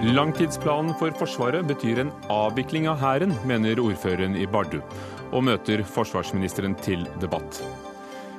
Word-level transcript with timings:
Langtidsplanen 0.00 0.94
for 0.96 1.12
Forsvaret 1.12 1.66
betyr 1.68 1.98
en 2.00 2.10
avvikling 2.32 2.86
av 2.88 3.02
Hæren, 3.02 3.34
mener 3.44 3.82
ordføreren 3.82 4.32
i 4.32 4.46
Bardu, 4.48 4.78
og 5.28 5.44
møter 5.44 5.82
forsvarsministeren 5.84 6.72
til 6.80 7.04
debatt. 7.20 7.58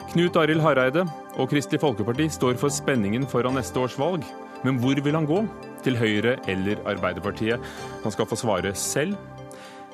Knut 0.10 0.40
Arild 0.42 0.64
Hareide 0.66 1.06
og 1.38 1.52
Kristelig 1.52 1.84
Folkeparti 1.84 2.26
står 2.34 2.58
for 2.58 2.74
spenningen 2.74 3.30
foran 3.30 3.60
neste 3.60 3.78
års 3.78 4.00
valg. 4.02 4.26
Men 4.66 4.82
hvor 4.82 4.98
vil 5.06 5.14
han 5.16 5.30
gå? 5.30 5.44
Til 5.86 6.02
Høyre 6.02 6.40
eller 6.50 6.82
Arbeiderpartiet? 6.90 7.62
Han 8.02 8.18
skal 8.18 8.26
få 8.26 8.42
svare 8.42 8.74
selv. 8.74 9.14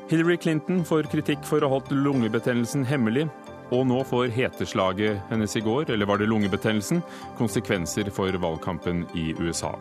Hillary 0.08 0.40
Clinton 0.40 0.86
får 0.88 1.12
kritikk 1.12 1.44
for 1.44 1.60
å 1.60 1.68
ha 1.68 1.76
holdt 1.76 1.92
lungebetennelsen 1.92 2.88
hemmelig. 2.88 3.28
Og 3.76 3.84
nå 3.92 4.00
får 4.08 4.32
heteslaget 4.32 5.20
hennes 5.28 5.60
i 5.60 5.68
går, 5.68 5.92
eller 5.92 6.08
var 6.08 6.24
det 6.24 6.32
lungebetennelsen, 6.32 7.04
konsekvenser 7.36 8.08
for 8.16 8.32
valgkampen 8.40 9.04
i 9.20 9.34
USA. 9.36 9.76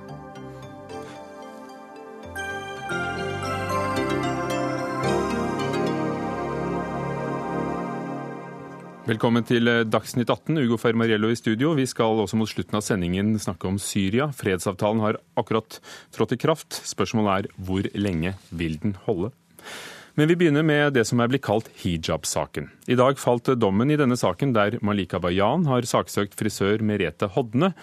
Velkommen 9.07 9.45
til 9.47 9.69
eh, 9.71 9.85
Dagsnytt 9.87 10.33
18. 10.33 10.57
Ugo 10.65 10.75
Fermariello 10.83 11.29
i 11.31 11.37
studio. 11.39 11.77
Vi 11.79 11.85
skal 11.87 12.19
også 12.25 12.35
mot 12.41 12.51
slutten 12.51 12.75
av 12.75 12.83
sendingen 12.83 13.37
snakke 13.39 13.69
om 13.69 13.77
Syria. 13.79 14.33
Fredsavtalen 14.35 14.99
har 14.99 15.21
akkurat 15.39 15.77
trådt 16.11 16.35
i 16.35 16.39
kraft. 16.43 16.75
Spørsmålet 16.75 17.31
er 17.31 17.63
hvor 17.69 17.87
lenge 17.95 18.33
vil 18.51 18.75
den 18.83 18.97
holde? 19.05 19.31
Men 20.19 20.27
vi 20.27 20.35
begynner 20.41 20.67
med 20.67 20.97
det 20.97 21.05
som 21.07 21.23
er 21.23 21.31
blitt 21.31 21.45
kalt 21.47 21.71
hijab-saken. 21.85 22.67
I 22.91 22.99
dag 22.99 23.23
falt 23.23 23.53
dommen 23.55 23.95
i 23.95 24.01
denne 24.01 24.19
saken 24.19 24.57
der 24.57 24.81
Malika 24.83 25.23
Bayan 25.23 25.69
har 25.71 25.87
saksøkt 25.87 26.35
frisør 26.35 26.83
Merete 26.83 27.31
Hodne 27.37 27.77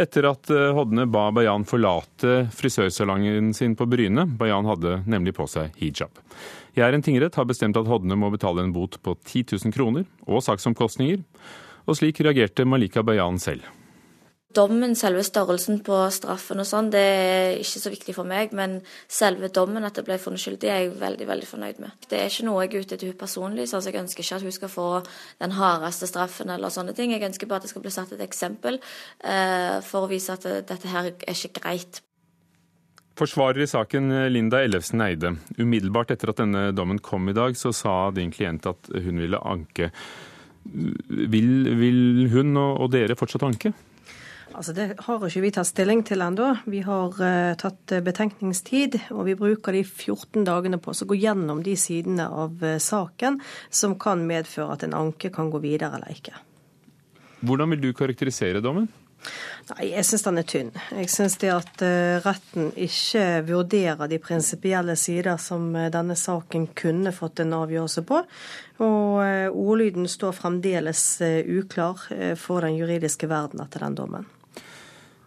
etter 0.00 0.28
at 0.30 0.50
eh, 0.50 0.70
Hodne 0.76 1.06
ba 1.10 1.28
Bayan 1.34 1.66
forlate 1.68 2.46
frisørsalongen 2.54 3.52
sin 3.56 3.76
på 3.78 3.86
Bryne. 3.90 4.26
Bayan 4.38 4.68
hadde 4.68 5.00
nemlig 5.10 5.36
på 5.36 5.48
seg 5.50 5.74
hijab. 5.80 6.22
Jæren 6.78 7.04
tingrett 7.04 7.36
har 7.36 7.48
bestemt 7.48 7.76
at 7.76 7.88
Hodne 7.90 8.16
må 8.16 8.30
betale 8.32 8.64
en 8.64 8.72
bot 8.72 8.96
på 9.04 9.16
10 9.18 9.58
000 9.58 9.74
kroner 9.76 10.08
og 10.24 10.44
saksomkostninger. 10.46 11.20
Og 11.84 11.98
slik 11.98 12.22
reagerte 12.22 12.64
Malika 12.68 13.02
Bayan 13.04 13.40
selv. 13.42 13.66
Dommen, 14.56 14.94
selve 14.98 15.22
størrelsen 15.24 15.80
på 15.86 15.96
straffen 16.12 16.60
og 16.60 16.66
sånn, 16.68 16.90
det 16.92 17.00
er 17.00 17.60
ikke 17.60 17.80
så 17.82 17.92
viktig 17.92 18.14
for 18.16 18.28
meg. 18.28 18.52
Men 18.56 18.78
selve 19.10 19.48
dommen, 19.54 19.84
at 19.88 19.96
det 19.96 20.04
ble 20.06 20.18
funnet 20.20 20.42
skyldig, 20.42 20.68
er 20.68 20.80
jeg 20.84 20.94
veldig 21.00 21.28
veldig 21.30 21.48
fornøyd 21.48 21.82
med. 21.84 22.06
Det 22.10 22.20
er 22.20 22.30
ikke 22.30 22.46
noe 22.48 22.64
jeg 22.64 22.72
er 22.72 22.84
ute 22.84 22.96
etter 22.98 23.10
hun 23.10 23.18
personlig. 23.20 23.68
så 23.70 23.80
Jeg 23.84 24.00
ønsker 24.02 24.24
ikke 24.24 24.38
at 24.40 24.46
hun 24.46 24.56
skal 24.58 24.72
få 24.72 24.88
den 25.40 25.56
hardeste 25.56 26.08
straffen 26.10 26.52
eller 26.52 26.72
sånne 26.72 26.94
ting. 26.96 27.12
Jeg 27.12 27.24
ønsker 27.28 27.48
bare 27.50 27.62
at 27.62 27.68
det 27.68 27.72
skal 27.72 27.84
bli 27.84 27.94
satt 27.94 28.12
et 28.12 28.24
eksempel 28.24 28.80
eh, 29.24 29.78
for 29.86 30.04
å 30.04 30.10
vise 30.10 30.32
at 30.32 30.44
dette 30.44 30.88
her 30.88 31.12
er 31.12 31.36
ikke 31.36 31.60
greit. 31.60 32.02
Forsvarer 33.16 33.60
i 33.62 33.68
saken 33.68 34.08
Linda 34.32 34.62
Ellefsen 34.64 35.00
Eide. 35.04 35.34
Umiddelbart 35.60 36.14
etter 36.14 36.32
at 36.32 36.40
denne 36.40 36.70
dommen 36.72 36.98
kom 36.98 37.28
i 37.28 37.36
dag, 37.36 37.56
så 37.60 37.72
sa 37.76 38.10
din 38.10 38.32
klient 38.32 38.66
at 38.68 38.88
hun 38.88 39.20
ville 39.20 39.40
anke. 39.44 39.90
Vil, 40.64 41.52
vil 41.76 42.28
hun 42.32 42.56
og 42.56 42.88
dere 42.94 43.16
fortsatt 43.18 43.44
anke? 43.44 43.74
Altså 44.52 44.72
Det 44.76 44.86
har 45.06 45.22
ikke 45.26 45.42
vi 45.42 45.50
tatt 45.54 45.68
stilling 45.68 46.02
til 46.04 46.22
ennå. 46.24 46.48
Vi 46.68 46.82
har 46.84 47.16
uh, 47.16 47.52
tatt 47.58 47.94
betenkningstid, 48.04 48.98
og 49.14 49.24
vi 49.30 49.36
bruker 49.38 49.72
de 49.72 49.82
14 49.84 50.44
dagene 50.46 50.80
på 50.82 50.92
å 50.92 51.08
gå 51.08 51.16
gjennom 51.18 51.62
de 51.64 51.76
sidene 51.80 52.28
av 52.28 52.60
uh, 52.60 52.76
saken 52.82 53.40
som 53.70 53.96
kan 54.00 54.26
medføre 54.28 54.76
at 54.76 54.84
en 54.86 54.96
anke 54.98 55.32
kan 55.32 55.50
gå 55.52 55.62
videre 55.62 55.96
eller 55.96 56.12
ikke. 56.12 56.34
Hvordan 57.42 57.72
vil 57.72 57.80
du 57.86 57.94
karakterisere 57.96 58.60
dommen? 58.62 58.90
Nei, 59.70 59.88
Jeg 59.92 60.04
syns 60.06 60.26
den 60.26 60.42
er 60.42 60.46
tynn. 60.50 60.70
Jeg 60.98 61.10
syns 61.10 61.36
det 61.38 61.50
at 61.54 61.82
retten 62.24 62.72
ikke 62.74 63.24
vurderer 63.46 64.10
de 64.10 64.18
prinsipielle 64.22 64.96
sider 64.98 65.38
som 65.42 65.68
denne 65.94 66.16
saken 66.18 66.68
kunne 66.74 67.14
fått 67.14 67.44
en 67.44 67.54
avgjørelse 67.60 68.02
på. 68.06 68.18
Og 68.82 69.54
ordlyden 69.54 70.10
står 70.10 70.34
fremdeles 70.42 71.06
uklar 71.22 72.02
for 72.34 72.66
den 72.66 72.80
juridiske 72.82 73.30
verden 73.30 73.62
etter 73.62 73.86
den 73.86 73.98
dommen. 74.02 74.26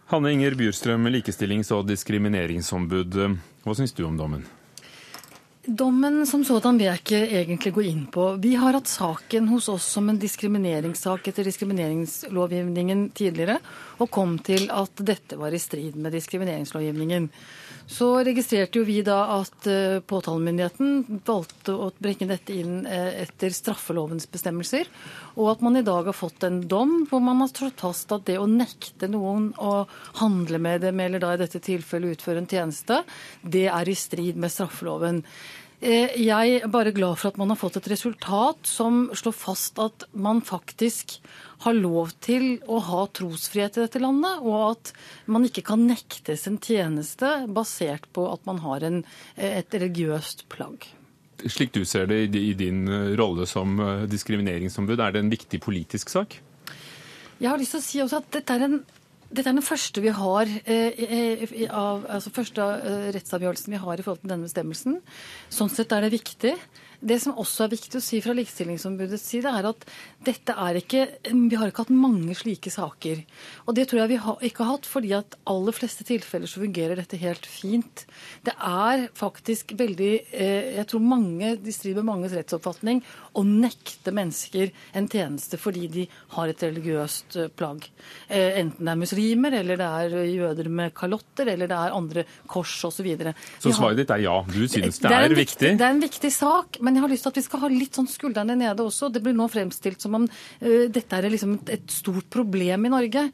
Hanne 0.06 0.30
Inger 0.32 0.54
Bjurstrøm, 0.54 1.08
likestillings- 1.10 1.72
og 1.74 1.88
diskrimineringsombud. 1.88 3.16
Hva 3.64 3.74
syns 3.74 3.94
du 3.96 4.04
om 4.06 4.14
dommen? 4.14 4.44
Dommen 5.66 6.20
som 6.30 6.44
sådan 6.46 6.76
vil 6.78 6.86
jeg 6.86 7.00
ikke 7.00 7.20
egentlig 7.40 7.72
gå 7.74 7.82
inn 7.88 8.04
på. 8.14 8.28
Vi 8.38 8.52
har 8.54 8.76
hatt 8.78 8.86
saken 8.86 9.48
hos 9.50 9.66
oss 9.72 9.88
som 9.96 10.06
en 10.06 10.20
diskrimineringssak 10.22 11.26
etter 11.26 11.48
diskrimineringslovgivningen 11.48 13.08
tidligere, 13.18 13.58
og 13.96 14.10
kom 14.12 14.36
til 14.44 14.68
at 14.72 15.00
dette 15.06 15.38
var 15.40 15.54
i 15.54 15.60
strid 15.60 15.96
med 15.96 16.14
diskrimineringslovgivningen. 16.16 17.28
Så 17.86 18.08
registrerte 18.26 18.80
jo 18.80 18.86
vi 18.86 18.98
da 19.06 19.18
at 19.36 19.68
uh, 19.70 19.98
påtalemyndigheten 20.02 21.20
valgte 21.26 21.76
å 21.76 21.90
brekke 22.02 22.26
dette 22.28 22.56
inn 22.56 22.80
uh, 22.82 23.12
etter 23.22 23.54
straffelovens 23.54 24.26
bestemmelser, 24.32 24.90
og 25.36 25.52
at 25.54 25.62
man 25.64 25.78
i 25.78 25.84
dag 25.86 26.10
har 26.10 26.16
fått 26.16 26.48
en 26.48 26.62
dom 26.66 27.04
hvor 27.10 27.22
man 27.22 27.44
har 27.44 27.52
slått 27.52 27.84
fast 27.84 28.14
at 28.16 28.26
det 28.26 28.40
å 28.42 28.48
nekte 28.50 29.10
noen 29.12 29.52
å 29.62 29.84
handle 30.18 30.58
med 30.62 30.82
dem, 30.86 30.98
eller 31.00 31.22
da 31.22 31.34
i 31.34 31.42
dette 31.44 31.62
tilfellet 31.62 32.18
utføre 32.18 32.42
en 32.42 32.50
tjeneste, 32.50 33.04
det 33.42 33.68
er 33.70 33.88
i 33.88 33.96
strid 33.96 34.40
med 34.40 34.52
straffeloven. 34.52 35.22
Eh, 35.76 36.14
jeg 36.24 36.60
er 36.62 36.70
bare 36.72 36.94
glad 36.96 37.18
for 37.20 37.28
at 37.28 37.36
man 37.36 37.52
har 37.52 37.58
fått 37.60 37.76
et 37.76 37.90
resultat 37.92 38.64
som 38.64 39.10
slår 39.12 39.34
fast 39.36 39.80
at 39.82 40.06
man 40.16 40.40
faktisk 40.40 41.18
har 41.64 41.76
lov 41.76 42.12
til 42.24 42.58
å 42.68 42.80
ha 42.84 43.06
trosfrihet 43.16 43.78
i 43.78 43.84
dette 43.86 44.02
landet, 44.02 44.42
og 44.44 44.76
at 44.76 44.92
man 45.32 45.46
ikke 45.48 45.64
kan 45.70 45.86
nektes 45.88 46.46
en 46.50 46.60
tjeneste 46.62 47.30
basert 47.48 48.08
på 48.16 48.26
at 48.32 48.44
man 48.48 48.60
har 48.64 48.86
en, 48.86 49.02
et 49.36 49.72
religiøst 49.74 50.46
plagg. 50.52 50.88
Slik 51.46 51.74
du 51.74 51.82
ser 51.84 52.08
det 52.08 52.22
i 52.32 52.54
din 52.56 52.86
eh, 52.88 53.14
rolle 53.18 53.44
som 53.48 53.76
eh, 53.80 54.04
diskrimineringsombud, 54.08 55.00
er 55.00 55.12
det 55.12 55.24
en 55.24 55.32
viktig 55.32 55.60
politisk 55.60 56.12
sak? 56.12 56.38
Jeg 57.36 57.50
har 57.50 57.60
lyst 57.60 57.76
til 57.76 57.82
å 57.82 57.84
si 57.84 58.00
også 58.00 58.22
at 58.22 58.30
dette 58.38 58.56
er 58.56 58.64
en 58.64 58.78
dette 59.26 59.50
er 59.50 59.56
den 59.56 59.64
første 59.64 60.02
vi 60.04 60.12
har 60.14 60.50
eh, 60.70 61.42
av, 61.66 62.04
altså 62.06 62.32
første 62.34 62.62
eh, 62.62 63.06
rettsavgjørelsen 63.16 63.74
vi 63.74 63.80
har 63.82 63.98
i 63.98 64.04
forhold 64.06 64.22
til 64.22 64.32
denne 64.32 64.46
bestemmelsen. 64.46 65.00
Sånn 65.52 65.72
sett 65.72 65.92
er 65.92 66.06
det 66.06 66.12
viktig. 66.14 66.54
Det 67.00 67.18
som 67.22 67.36
også 67.38 67.66
er 67.66 67.72
viktig 67.74 67.98
å 67.98 68.04
si 68.04 68.20
fra 68.24 68.34
Likestillingsombudets 68.36 69.24
side, 69.30 69.50
er 69.50 69.68
at 69.70 69.86
dette 70.26 70.54
er 70.56 70.80
ikke 70.80 71.04
Vi 71.26 71.58
har 71.58 71.70
ikke 71.70 71.84
hatt 71.86 71.94
mange 71.94 72.34
slike 72.36 72.70
saker. 72.72 73.22
Og 73.66 73.76
det 73.76 73.86
tror 73.88 74.02
jeg 74.02 74.12
vi 74.14 74.20
har, 74.22 74.38
ikke 74.48 74.64
har 74.64 74.76
hatt, 74.76 74.88
fordi 74.88 75.12
at 75.16 75.36
aller 75.48 75.76
fleste 75.76 76.06
tilfeller 76.06 76.50
så 76.50 76.62
fungerer 76.62 77.00
dette 77.00 77.20
helt 77.20 77.46
fint. 77.46 78.04
Det 78.46 78.54
er 78.56 79.06
faktisk 79.16 79.74
veldig 79.78 80.12
eh, 80.32 80.76
Jeg 80.78 80.86
tror 80.90 81.04
mange 81.04 81.54
de 81.60 81.74
strider 81.74 82.02
med 82.02 82.10
manges 82.10 82.36
rettsoppfatning 82.36 83.02
å 83.36 83.44
nekte 83.46 84.14
mennesker 84.14 84.72
en 84.96 85.08
tjeneste 85.10 85.58
fordi 85.60 85.86
de 85.92 86.06
har 86.36 86.50
et 86.50 86.66
religiøst 86.66 87.38
eh, 87.40 87.50
plagg. 87.52 87.86
Eh, 88.28 88.60
enten 88.62 88.86
det 88.86 88.94
er 88.94 89.02
muslimer, 89.02 89.58
eller 89.60 89.80
det 89.80 89.90
er 90.00 90.16
jøder 90.30 90.70
med 90.72 90.94
kalotter, 90.96 91.52
eller 91.52 91.70
det 91.70 91.78
er 91.78 91.96
andre 91.96 92.26
kors 92.50 92.78
osv. 92.84 92.94
Så, 92.96 93.04
videre. 93.04 93.34
så 93.60 93.74
svaret 93.76 93.98
ditt 94.00 94.10
er 94.14 94.22
ja? 94.24 94.38
Du 94.48 94.62
synes 94.64 94.96
det, 94.96 95.10
det 95.10 95.12
er, 95.12 95.26
er 95.26 95.34
viktig? 95.36 95.56
viktig? 95.56 95.72
Det 95.78 95.86
er 95.86 95.94
en 95.94 96.02
viktig 96.02 96.30
sak, 96.32 96.78
men 96.84 96.95
jeg 96.96 97.04
har 97.04 97.12
lyst 97.12 97.26
til 97.26 97.34
at 97.34 97.40
vi 97.40 97.44
skal 97.46 97.62
ha 97.62 97.70
litt 97.72 97.98
sånn 97.98 98.10
skuldrene 98.10 98.56
nede 98.58 98.84
også. 98.84 99.10
Det 99.12 99.22
blir 99.24 99.36
nå 99.36 99.48
fremstilt 99.52 100.02
som 100.04 100.18
om 100.18 100.26
uh, 100.26 100.84
dette 100.92 101.20
er 101.20 101.30
liksom 101.32 101.58
et, 101.58 101.76
et 101.78 101.94
stort 101.94 102.28
problem 102.32 102.88
i 102.88 102.92
Norge. 102.92 103.28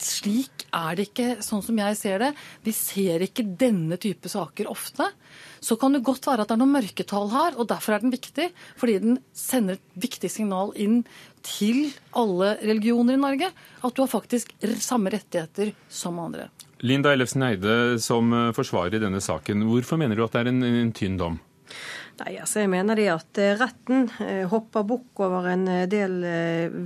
Slik 0.00 0.66
er 0.70 0.98
det 0.98 1.10
ikke, 1.10 1.30
sånn 1.44 1.64
som 1.66 1.78
jeg 1.82 2.00
ser 2.00 2.24
det. 2.24 2.32
Vi 2.66 2.74
ser 2.76 3.26
ikke 3.26 3.46
denne 3.60 4.00
type 4.00 4.30
saker 4.32 4.70
ofte 4.70 5.10
så 5.60 5.76
kan 5.76 5.92
det 5.92 6.04
godt 6.04 6.24
være 6.26 6.44
at 6.44 6.50
det 6.50 6.56
er 6.56 6.60
noen 6.62 6.72
mørketall 6.72 7.28
her, 7.34 7.58
og 7.60 7.68
derfor 7.68 7.94
er 7.94 8.04
den 8.04 8.14
viktig. 8.14 8.48
Fordi 8.80 8.96
den 9.02 9.18
sender 9.36 9.76
et 9.76 10.00
viktig 10.06 10.30
signal 10.32 10.72
inn 10.80 11.02
til 11.44 11.90
alle 12.16 12.54
religioner 12.62 13.18
i 13.18 13.20
Norge. 13.20 13.50
At 13.84 13.96
du 13.96 14.02
har 14.02 14.10
faktisk 14.10 14.54
samme 14.80 15.12
rettigheter 15.12 15.74
som 15.88 16.18
andre. 16.22 16.48
Linda 16.80 17.12
Ellefsen 17.12 17.44
Eide, 17.44 17.76
som 18.00 18.32
forsvarer 18.56 18.96
i 18.96 19.04
denne 19.04 19.20
saken, 19.20 19.66
hvorfor 19.68 20.00
mener 20.00 20.16
du 20.16 20.24
at 20.24 20.32
det 20.32 20.46
er 20.46 20.52
en, 20.54 20.64
en 20.64 20.94
tynn 20.96 21.20
dom? 21.20 21.36
Nei, 22.20 22.34
altså 22.36 22.60
jeg 22.60 22.68
mener 22.68 22.98
det 22.98 23.06
at 23.08 23.38
eh, 23.40 23.54
retten 23.56 24.02
eh, 24.20 24.42
hopper 24.50 24.84
bukk 24.84 25.22
over 25.24 25.46
en 25.48 25.62
eh, 25.72 25.86
del 25.88 26.18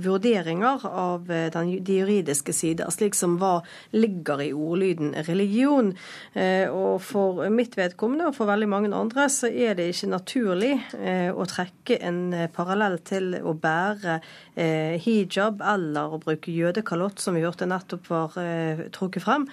vurderinger 0.05 0.85
av 0.87 1.27
den, 1.27 1.73
de 1.83 1.97
juridiske 1.99 2.53
sider, 2.55 2.87
slik 2.93 3.17
som 3.17 3.35
hva 3.41 3.57
ligger 3.91 4.39
i 4.45 4.53
ordlyden 4.55 5.11
religion. 5.27 5.91
Og 6.35 7.01
for 7.03 7.41
mitt 7.51 7.75
vedkommende, 7.77 8.29
og 8.29 8.35
for 8.37 8.47
veldig 8.49 8.67
mange 8.69 8.91
andre, 8.95 9.27
så 9.31 9.49
er 9.49 9.75
det 9.77 9.87
ikke 9.91 10.09
naturlig 10.11 10.71
å 11.35 11.47
trekke 11.49 11.97
en 12.05 12.19
parallell 12.53 12.97
til 13.07 13.35
å 13.41 13.55
bære 13.59 14.17
hijab 15.01 15.63
eller 15.73 16.15
å 16.15 16.19
bruke 16.21 16.53
jødekalott, 16.53 17.21
som 17.23 17.37
vi 17.37 17.43
hørte 17.45 17.67
nettopp 17.69 18.09
var 18.11 18.37
trukket 18.95 19.25
frem, 19.25 19.47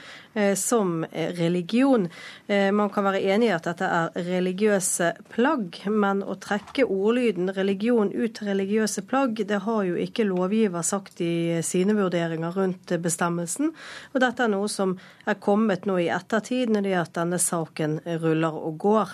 som 0.58 1.02
religion. 1.38 2.08
Man 2.48 2.92
kan 2.92 3.08
være 3.08 3.22
enig 3.34 3.50
i 3.50 3.56
at 3.56 3.70
dette 3.70 3.88
er 3.88 4.28
religiøse 4.28 5.12
plagg, 5.32 5.71
plagg. 5.72 5.92
Men 5.92 6.22
å 6.22 6.34
trekke 6.36 6.84
ordlyden 6.84 7.52
religion 7.52 8.12
ut 8.12 8.34
til 8.34 8.48
religiøse 8.48 9.02
plagg, 9.02 9.46
det 9.46 9.62
har 9.64 9.84
jo 9.84 9.96
ikke 9.96 10.24
lovgiver 10.24 10.82
sagt 10.82 11.20
i 11.20 11.62
sine 11.62 11.94
vurderinger 11.94 12.52
rundt 12.52 12.86
bestemmelsen. 13.00 13.72
Og 14.14 14.20
dette 14.20 14.42
er 14.42 14.48
noe 14.48 14.68
som 14.68 14.98
er 15.26 15.34
kommet 15.34 15.86
nå 15.86 15.98
i 15.98 16.08
ettertid, 16.08 16.70
når 16.70 16.82
det 16.82 16.92
er 16.92 17.02
at 17.02 17.14
denne 17.14 17.38
saken 17.38 18.00
ruller 18.22 18.52
og 18.52 18.78
går. 18.78 19.08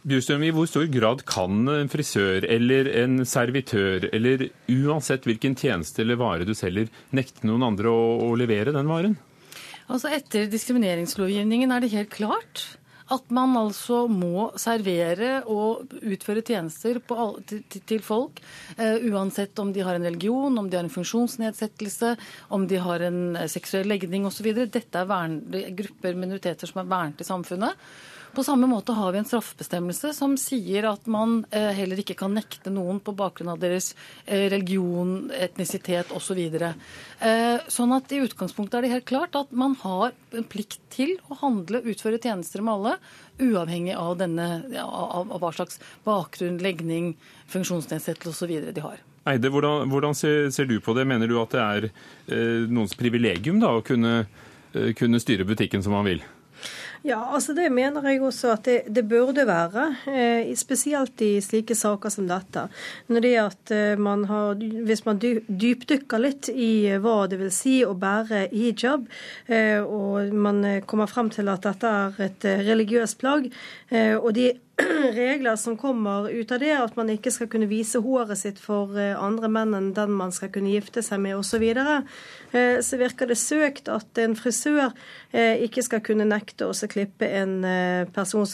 Bjurstrøm, 0.00 0.42
I 0.42 0.52
hvor 0.56 0.64
stor 0.64 0.86
grad 0.88 1.26
kan 1.28 1.68
en 1.68 1.90
frisør 1.92 2.46
eller 2.48 2.88
en 3.02 3.20
servitør, 3.26 4.08
eller 4.14 4.48
uansett 4.66 5.26
hvilken 5.28 5.54
tjeneste 5.54 6.00
eller 6.00 6.16
vare 6.16 6.46
du 6.48 6.54
selger, 6.56 6.88
nekte 7.12 7.44
noen 7.44 7.66
andre 7.66 7.92
å, 7.92 8.30
å 8.30 8.36
levere 8.40 8.72
den 8.72 8.88
varen? 8.88 9.18
Altså 9.90 10.08
Etter 10.14 10.46
diskrimineringslovgivningen 10.48 11.74
er 11.74 11.82
det 11.82 11.92
helt 11.92 12.14
klart 12.14 12.79
at 13.10 13.32
man 13.34 13.56
altså 13.58 14.04
må 14.10 14.50
servere 14.60 15.40
og 15.50 15.90
utføre 16.00 16.44
tjenester 16.46 17.00
all, 17.14 17.40
til, 17.48 17.64
til, 17.78 18.02
folk, 18.04 18.42
uh, 18.78 18.98
uansett 19.10 19.58
om 19.62 19.72
de 19.74 19.84
har 19.86 19.98
en 19.98 20.06
religion, 20.06 20.58
om 20.58 20.70
de 20.70 20.78
har 20.78 20.86
en 20.86 20.94
funksjonsnedsettelse, 20.94 22.14
om 22.54 22.68
de 22.70 22.78
har 22.80 23.06
en 23.08 23.20
seksuell 23.50 23.90
legning 23.90 24.28
osv. 24.28 24.52
Dette 24.62 25.02
er 25.02 25.10
vern, 25.10 25.40
grupper, 25.78 26.18
minoriteter 26.18 26.70
som 26.70 26.84
er 26.84 26.90
vernet 26.94 27.24
i 27.24 27.28
samfunnet. 27.28 27.90
På 28.34 28.44
samme 28.44 28.68
måte 28.70 28.94
har 28.94 29.12
vi 29.12 29.18
en 29.18 29.26
straffebestemmelse 29.26 30.12
som 30.14 30.36
sier 30.38 30.86
at 30.86 31.08
man 31.10 31.40
eh, 31.50 31.72
heller 31.74 31.98
ikke 31.98 32.14
kan 32.20 32.34
nekte 32.36 32.70
noen 32.70 33.00
på 33.02 33.14
bakgrunn 33.18 33.50
av 33.50 33.58
deres 33.62 33.90
eh, 34.24 34.46
religion, 34.52 35.32
etnisitet 35.34 36.12
osv. 36.14 36.38
Eh, 36.38 37.66
sånn 37.66 37.96
at 37.96 38.14
i 38.14 38.22
utgangspunktet 38.22 38.78
er 38.78 38.86
det 38.86 38.92
helt 38.94 39.08
klart 39.10 39.34
at 39.40 39.50
man 39.50 39.74
har 39.82 40.14
en 40.30 40.46
plikt 40.46 40.78
til 40.94 41.16
å 41.26 41.40
handle, 41.42 41.82
og 41.82 41.90
utføre 41.90 42.22
tjenester 42.22 42.62
med 42.62 42.76
alle, 42.76 42.96
uavhengig 43.42 43.98
av, 43.98 44.14
denne, 44.22 44.48
av 44.78 45.34
hva 45.42 45.50
slags 45.56 45.82
bakgrunn, 46.06 46.62
legning, 46.62 47.16
funksjonsnedsettelse 47.50 48.46
osv. 48.46 48.70
de 48.70 48.84
har. 48.84 49.02
Eide, 49.28 49.50
hvordan, 49.52 49.90
hvordan 49.90 50.14
ser, 50.16 50.48
ser, 50.54 50.70
du 50.70 50.78
på 50.80 50.94
det? 50.96 51.04
Mener 51.08 51.28
du 51.28 51.36
at 51.42 51.52
det 51.52 51.64
er 51.64 51.86
eh, 51.90 52.68
noens 52.70 52.94
privilegium 52.96 53.58
da, 53.60 53.74
å 53.76 53.82
kunne, 53.84 54.22
eh, 54.72 54.92
kunne 54.96 55.20
styre 55.20 55.44
butikken 55.48 55.82
som 55.84 55.98
man 55.98 56.06
vil? 56.08 56.22
Ja, 57.02 57.18
altså 57.32 57.54
det 57.56 57.70
mener 57.72 58.04
jeg 58.04 58.20
også 58.20 58.50
at 58.52 58.66
det, 58.68 58.74
det 58.92 59.06
burde 59.08 59.46
være. 59.48 59.86
Eh, 60.12 60.50
spesielt 60.56 61.22
i 61.24 61.30
slike 61.40 61.72
saker 61.74 62.12
som 62.12 62.26
dette. 62.28 62.66
Når 63.08 63.24
det 63.24 63.32
at 63.40 63.72
eh, 63.72 63.98
man 63.98 64.26
har, 64.28 64.60
Hvis 64.60 65.06
man 65.06 65.20
dypdykker 65.20 66.20
litt 66.20 66.50
i 66.52 66.92
hva 67.00 67.24
det 67.30 67.40
vil 67.40 67.52
si 67.54 67.78
å 67.86 67.96
bære 67.96 68.50
hijab, 68.52 69.08
eh, 69.48 69.80
og 69.80 70.28
man 70.32 70.60
kommer 70.84 71.08
frem 71.08 71.30
til 71.32 71.48
at 71.48 71.64
dette 71.64 71.88
er 71.88 72.20
et 72.26 72.48
religiøst 72.68 73.16
plagg, 73.20 73.48
eh, 73.88 74.16
og 74.18 74.34
de 74.36 74.52
regler 75.12 75.56
som 75.56 75.76
kommer 75.76 76.30
ut 76.30 76.52
av 76.52 76.60
det, 76.60 76.72
at 76.76 76.96
man 76.96 77.10
ikke 77.12 77.32
skal 77.34 77.48
kunne 77.50 77.68
vise 77.70 78.00
håret 78.02 78.38
sitt 78.38 78.60
for 78.62 78.96
eh, 78.98 79.16
andre 79.18 79.50
menn 79.52 79.74
enn 79.76 79.90
den 79.96 80.12
man 80.16 80.32
skal 80.34 80.52
kunne 80.54 80.72
gifte 80.72 81.02
seg 81.04 81.22
med 81.22 81.36
osv., 81.36 81.50
så, 81.50 81.58
videre, 81.60 81.96
eh, 82.54 82.78
så 82.84 82.96
virker 83.00 83.28
det 83.28 83.36
søkt 83.40 83.90
at 83.90 84.20
en 84.22 84.36
frisør 84.38 84.92
eh, 85.34 85.58
ikke 85.66 85.82
skal 85.82 86.02
kunne 86.06 86.28
nekte 86.28 86.68
å 86.68 86.76
klippe 86.90 87.30
en 87.40 87.56
person 88.14 88.46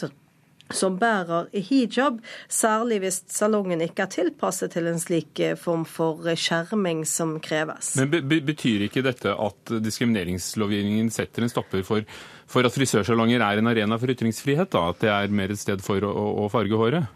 som 0.73 0.97
bærer 0.99 1.47
hijab, 1.53 2.17
særlig 2.51 2.99
hvis 3.03 3.21
salongen 3.31 3.81
ikke 3.85 4.03
er 4.03 4.11
tilpasset 4.11 4.73
til 4.75 4.89
en 4.89 4.99
slik 4.99 5.39
form 5.61 5.85
for 5.87 6.27
skjerming 6.35 7.05
som 7.07 7.37
kreves. 7.43 7.93
Men 7.99 8.11
Betyr 8.27 8.87
ikke 8.89 9.05
dette 9.05 9.31
at 9.31 9.77
diskrimineringslovgivningen 9.83 11.11
setter 11.13 11.45
en 11.45 11.53
stopper 11.53 11.85
for 11.87 12.03
for 12.47 12.63
at 12.67 12.71
frisørsalonger 12.71 13.43
er 13.43 13.59
en 13.59 13.67
arena 13.67 13.97
for 13.99 14.11
ytringsfrihet? 14.13 14.71
da, 14.71 14.89
At 14.89 15.01
det 15.03 15.11
er 15.11 15.33
mer 15.35 15.51
et 15.51 15.59
sted 15.59 15.83
for 15.83 16.03
å, 16.07 16.13
å 16.45 16.49
farge 16.51 16.79
håret? 16.79 17.09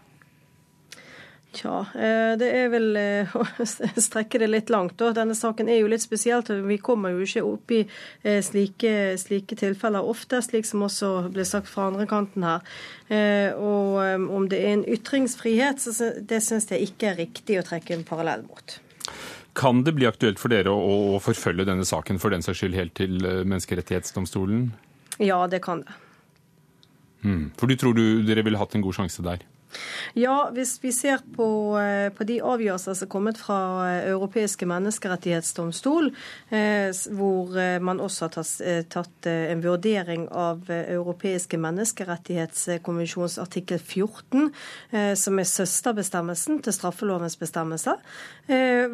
Tja, 1.51 1.81
eh, 1.99 2.33
det 2.39 2.47
er 2.55 2.69
vel 2.71 2.95
eh, 2.95 3.31
å 3.35 3.43
strekke 3.99 4.39
det 4.39 4.47
litt 4.47 4.69
langt. 4.71 4.95
Da. 4.99 5.11
Denne 5.15 5.35
saken 5.35 5.67
er 5.67 5.81
jo 5.81 5.89
litt 5.91 6.03
spesiell. 6.03 6.45
Vi 6.67 6.77
kommer 6.79 7.11
jo 7.11 7.25
ikke 7.25 7.43
opp 7.43 7.73
i 7.75 7.81
eh, 7.83 8.39
slike, 8.45 9.17
slike 9.19 9.57
tilfeller 9.59 10.07
ofte, 10.07 10.39
slik 10.45 10.69
som 10.69 10.85
også 10.87 11.11
ble 11.33 11.45
sagt 11.47 11.67
fra 11.71 11.89
andre 11.91 12.07
kanten 12.07 12.47
her. 12.47 12.63
Og 13.59 13.97
om 14.31 14.45
det 14.47 14.61
er 14.63 14.77
en 14.77 14.85
ytringsfrihet, 14.87 15.83
så 15.83 16.13
det 16.23 16.39
syns 16.45 16.69
jeg 16.71 16.87
ikke 16.87 17.09
er 17.09 17.19
riktig 17.19 17.57
å 17.59 17.65
trekke 17.67 17.97
en 17.97 18.05
parallell 18.07 18.45
mot. 18.45 18.77
Kan 19.59 19.81
det 19.83 19.97
bli 19.97 20.07
aktuelt 20.07 20.39
for 20.39 20.53
dere 20.53 20.71
å 20.71 21.19
forfølge 21.19 21.67
denne 21.67 21.83
saken 21.83 22.21
for 22.23 22.31
den 22.31 22.45
saks 22.45 22.61
skyld 22.61 22.77
helt 22.79 22.95
til 22.95 23.19
Menneskerettighetsdomstolen? 23.19 24.69
Ja, 25.19 25.43
det 25.51 25.59
kan 25.65 25.83
det. 25.83 25.97
Hmm. 27.25 27.49
For 27.59 27.67
du 27.67 27.75
tror 27.75 27.99
du, 27.99 28.21
dere 28.23 28.47
ville 28.47 28.61
hatt 28.61 28.79
en 28.79 28.85
god 28.85 29.01
sjanse 29.01 29.27
der? 29.27 29.43
Ja, 30.13 30.49
hvis 30.53 30.75
vi 30.83 30.91
ser 30.91 31.21
på, 31.35 31.77
eh, 31.79 32.09
på 32.13 32.25
de 32.27 32.39
avgjørelser 32.43 32.97
som 32.97 33.07
er 33.07 33.11
kommet 33.11 33.39
fra 33.39 33.59
eh, 33.87 34.09
Europeiske 34.11 34.67
menneskerettighetsdomstol, 34.67 36.11
eh, 36.51 36.91
hvor 37.15 37.55
man 37.83 38.01
også 38.03 38.27
har 38.27 38.83
tatt, 38.91 39.27
en 39.27 39.61
vurdering 39.63 40.25
av 40.35 40.69
Europeiske 40.71 41.57
menneskerettighetskonvensjons 41.61 43.37
artikkel 43.41 43.79
14, 43.79 44.49
som 45.17 45.39
er 45.39 45.47
søsterbestemmelsen 45.47 46.61
til 46.63 46.73
straffelovens 46.75 47.37
bestemmelser, 47.39 47.99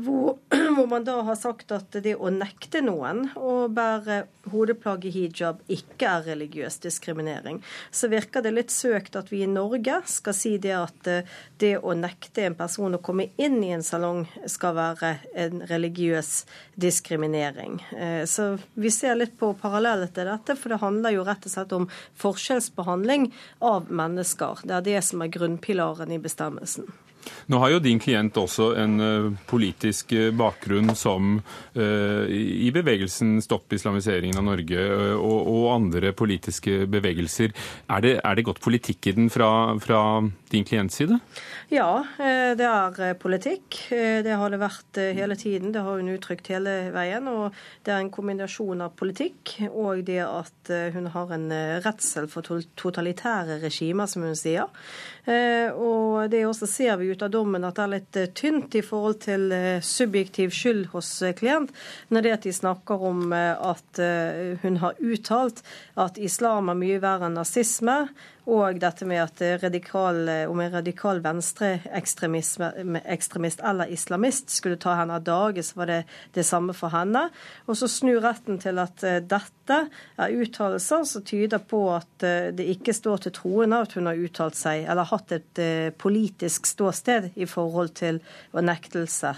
hvor, 0.04 0.38
hvor 0.76 0.90
man 0.92 1.08
da 1.08 1.20
har 1.28 1.40
sagt 1.40 1.72
at 1.76 1.98
det 2.04 2.18
å 2.18 2.32
nekte 2.34 2.84
noen 2.86 3.28
å 3.40 3.68
bære 3.72 4.26
hodeplagg 4.52 5.08
i 5.08 5.14
hijab 5.16 5.62
ikke 5.72 6.12
er 6.12 6.28
religiøs 6.32 6.80
diskriminering, 6.84 7.62
så 7.92 8.12
virker 8.12 8.46
det 8.46 8.56
litt 8.56 8.74
søkt 8.74 9.18
at 9.20 9.32
vi 9.34 9.44
i 9.46 9.52
Norge 9.52 10.02
skal 10.10 10.38
si 10.38 10.56
det 10.62 10.67
det 10.68 10.76
at 10.76 11.10
eh, 11.12 11.38
det 11.62 11.74
å 11.80 11.96
nekte 11.98 12.46
en 12.48 12.58
person 12.60 12.98
å 12.98 13.02
komme 13.04 13.30
inn 13.42 13.58
i 13.64 13.72
en 13.76 13.86
salong 13.86 14.26
skal 14.50 14.76
være 14.78 15.14
en 15.40 15.64
religiøs 15.70 16.32
diskriminering. 16.76 17.80
Eh, 17.96 18.24
så 18.30 18.54
vi 18.76 18.92
ser 18.94 19.18
litt 19.18 19.38
på 19.40 19.54
parallellet 19.62 20.14
til 20.16 20.30
dette, 20.30 20.58
for 20.60 20.74
det 20.74 20.84
handler 20.84 21.16
jo 21.16 21.26
rett 21.28 21.48
og 21.48 21.54
slett 21.54 21.76
om 21.78 21.90
forskjellsbehandling 22.22 23.32
av 23.66 23.92
mennesker. 23.92 24.64
Det 24.68 24.78
er 24.78 24.88
det 24.92 25.02
som 25.08 25.24
er 25.24 25.34
grunnpilaren 25.34 26.14
i 26.14 26.22
bestemmelsen. 26.22 26.92
Nå 27.48 27.60
har 27.62 27.74
jo 27.74 27.82
din 27.84 28.00
klient 28.02 28.38
også 28.38 28.72
en 28.80 28.96
uh, 29.02 29.30
politisk 29.50 30.14
uh, 30.16 30.30
bakgrunn 30.36 30.94
som 30.98 31.38
uh, 31.40 32.26
i 32.28 32.70
bevegelsen 32.76 33.38
Stopp 33.44 33.74
islamiseringen 33.76 34.40
av 34.40 34.48
Norge 34.48 34.88
og, 35.18 35.68
andre 35.68 36.14
politiske 36.16 36.86
bevegelser. 36.90 37.54
Er 37.92 38.04
det, 38.04 38.14
er 38.24 38.38
det 38.38 38.46
godt 38.48 38.62
politikk 38.64 39.10
i 39.10 39.16
den 39.18 39.32
fra, 39.34 39.50
fra 39.84 40.02
din 40.52 40.66
klients 40.68 41.00
side? 41.00 41.20
Ja, 41.68 42.06
det 42.56 42.64
er 42.64 43.18
politikk. 43.20 43.76
Det 43.92 44.36
har 44.40 44.54
det 44.54 44.60
vært 44.62 45.00
hele 45.18 45.36
tiden. 45.36 45.74
Det 45.76 45.82
har 45.84 46.00
hun 46.00 46.14
uttrykt 46.14 46.48
hele 46.54 46.94
veien. 46.96 47.28
Og 47.28 47.56
det 47.84 47.92
er 47.92 48.00
en 48.00 48.12
kombinasjon 48.14 48.86
av 48.86 48.94
politikk 48.96 49.58
og 49.68 50.06
det 50.08 50.22
at 50.24 50.72
hun 50.96 51.10
har 51.12 51.34
en 51.36 51.52
redsel 51.84 52.30
for 52.32 52.48
totalitære 52.80 53.60
regimer, 53.66 54.08
som 54.08 54.24
hun 54.24 54.40
sier. 54.40 54.72
Og 55.28 56.32
det 56.32 56.46
også 56.48 56.68
ser 56.70 56.96
vi 57.00 57.12
ut 57.12 57.24
av 57.24 57.32
dommen 57.34 57.66
at 57.68 57.78
det 57.78 57.84
er 57.84 57.92
litt 57.92 58.20
eh, 58.20 58.30
tynt 58.36 58.78
i 58.78 58.84
forhold 58.86 59.20
til 59.26 59.52
eh, 59.56 59.84
subjektiv 59.84 60.54
skyld 60.56 60.88
hos 60.94 61.10
eh, 61.22 61.36
klient, 61.38 61.74
når 62.14 62.26
det 62.26 62.34
at 62.38 62.48
de 62.48 62.54
snakker 62.56 63.04
om 63.10 63.34
at 63.34 64.00
hun 64.62 64.78
har 64.82 64.98
uttalt 65.04 65.62
at 66.00 66.18
islam 66.22 66.72
er 66.72 66.80
mye 66.80 67.00
verre 67.04 67.28
enn 67.28 67.38
nazisme, 67.38 67.98
og 68.48 68.80
dette 68.80 69.06
med 69.08 69.24
at 69.26 69.64
radikal, 69.64 70.24
om 70.48 70.60
en 70.64 70.76
radikal 70.80 71.20
venstreekstremist 71.24 73.60
eller 73.60 73.92
islamist 73.92 74.50
skulle 74.54 74.80
ta 74.80 74.96
henne 75.00 75.20
av 75.20 75.24
dage, 75.28 75.64
så 75.64 75.82
var 75.82 75.88
det 75.92 76.02
det 76.34 76.46
samme 76.48 76.74
for 76.78 76.90
henne. 76.94 77.28
Og 77.68 77.78
så 77.78 77.88
snur 77.92 78.22
retten 78.24 78.60
til 78.62 78.80
at 78.82 79.04
eh, 79.06 79.20
dette 79.24 79.80
er 80.18 80.36
uttalelser 80.42 81.04
som 81.08 81.26
tyder 81.28 81.60
på 81.60 81.82
at 81.96 82.26
eh, 82.26 82.50
det 82.56 82.68
ikke 82.78 82.96
står 82.96 83.26
til 83.26 83.36
troende 83.38 83.82
at 83.84 83.96
hun 83.98 84.10
har 84.10 84.24
uttalt 84.28 84.58
seg 84.58 84.88
eller 84.88 85.10
hatt 85.10 85.34
et 85.36 85.64
eh, 85.64 85.90
politisk 85.98 86.70
ståsted 86.70 87.32
i 87.36 87.48
forhold 87.50 87.94
til 87.98 88.22
nektelse, 88.54 89.34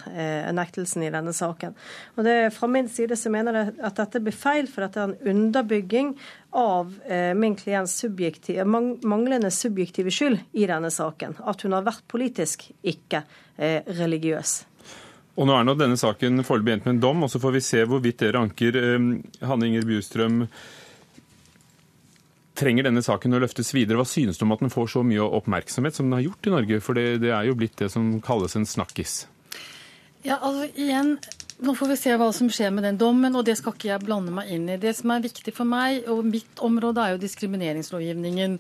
nektelsen 0.56 1.04
i 1.06 1.12
denne 1.14 1.34
saken. 1.36 1.76
Og 2.18 2.26
det, 2.26 2.36
Fra 2.56 2.68
min 2.72 2.90
side 2.92 3.18
så 3.20 3.32
mener 3.34 3.58
jeg 3.58 3.74
at 3.86 4.00
dette 4.00 4.22
blir 4.24 4.36
feil, 4.36 4.70
for 4.72 4.86
dette 4.86 5.02
er 5.02 5.10
en 5.10 5.34
underbygging 5.34 6.14
av 6.52 6.96
eh, 7.06 7.34
min 7.38 7.56
klients 7.56 7.94
subjektiv, 8.02 8.66
manglende 8.66 9.52
subjektive 9.52 10.12
skyld 10.12 10.40
i 10.52 10.66
denne 10.70 10.92
saken. 10.92 11.38
At 11.46 11.62
hun 11.66 11.76
har 11.78 11.86
vært 11.86 12.08
politisk, 12.10 12.66
ikke 12.82 13.24
eh, 13.58 13.86
religiøs. 14.00 14.56
Og 15.40 15.48
Nå 15.48 15.56
er 15.56 15.64
nå 15.64 15.76
denne 15.80 15.96
saken 16.00 16.44
foreløpig 16.44 16.74
endt 16.74 16.88
med 16.90 16.98
en 16.98 17.02
dom, 17.06 17.24
og 17.24 17.32
så 17.32 17.40
får 17.40 17.56
vi 17.56 17.64
se 17.64 17.86
hvorvidt 17.88 18.26
dere 18.26 18.42
anker. 18.44 18.80
Eh, 18.82 19.10
Hanne 19.48 19.70
Inger 19.70 19.88
Bjustrøm, 19.88 20.44
trenger 22.60 22.90
denne 22.90 23.04
saken 23.06 23.38
å 23.38 23.42
løftes 23.44 23.72
videre? 23.76 24.02
Hva 24.02 24.08
synes 24.10 24.40
du 24.40 24.46
om 24.46 24.56
at 24.56 24.64
den 24.64 24.74
får 24.74 24.90
så 24.96 25.04
mye 25.06 25.28
oppmerksomhet 25.40 25.96
som 25.96 26.10
den 26.10 26.18
har 26.18 26.26
gjort 26.28 26.50
i 26.50 26.56
Norge? 26.56 26.80
For 26.84 26.98
det, 26.98 27.22
det 27.24 27.32
er 27.36 27.48
jo 27.48 27.58
blitt 27.60 27.78
det 27.80 27.92
som 27.94 28.18
kalles 28.26 28.58
en 28.60 28.68
snakkis. 28.68 29.22
Ja, 30.26 30.36
altså 30.36 30.68
igjen, 30.76 31.16
Nå 31.60 31.74
får 31.76 31.90
vi 31.92 31.96
se 32.00 32.14
hva 32.16 32.30
som 32.32 32.48
skjer 32.48 32.70
med 32.72 32.86
den 32.88 32.96
dommen, 32.96 33.34
og 33.36 33.44
det 33.44 33.58
skal 33.60 33.74
ikke 33.76 33.90
jeg 33.90 34.04
blande 34.06 34.32
meg 34.32 34.48
inn 34.56 34.70
i. 34.72 34.78
Det 34.80 34.94
som 34.96 35.12
er 35.12 35.26
viktig 35.26 35.52
for 35.58 35.68
meg, 35.68 36.06
og 36.08 36.22
mitt 36.24 36.62
område, 36.64 37.04
er 37.04 37.18
jo 37.18 37.20
diskrimineringslovgivningen. 37.20 38.54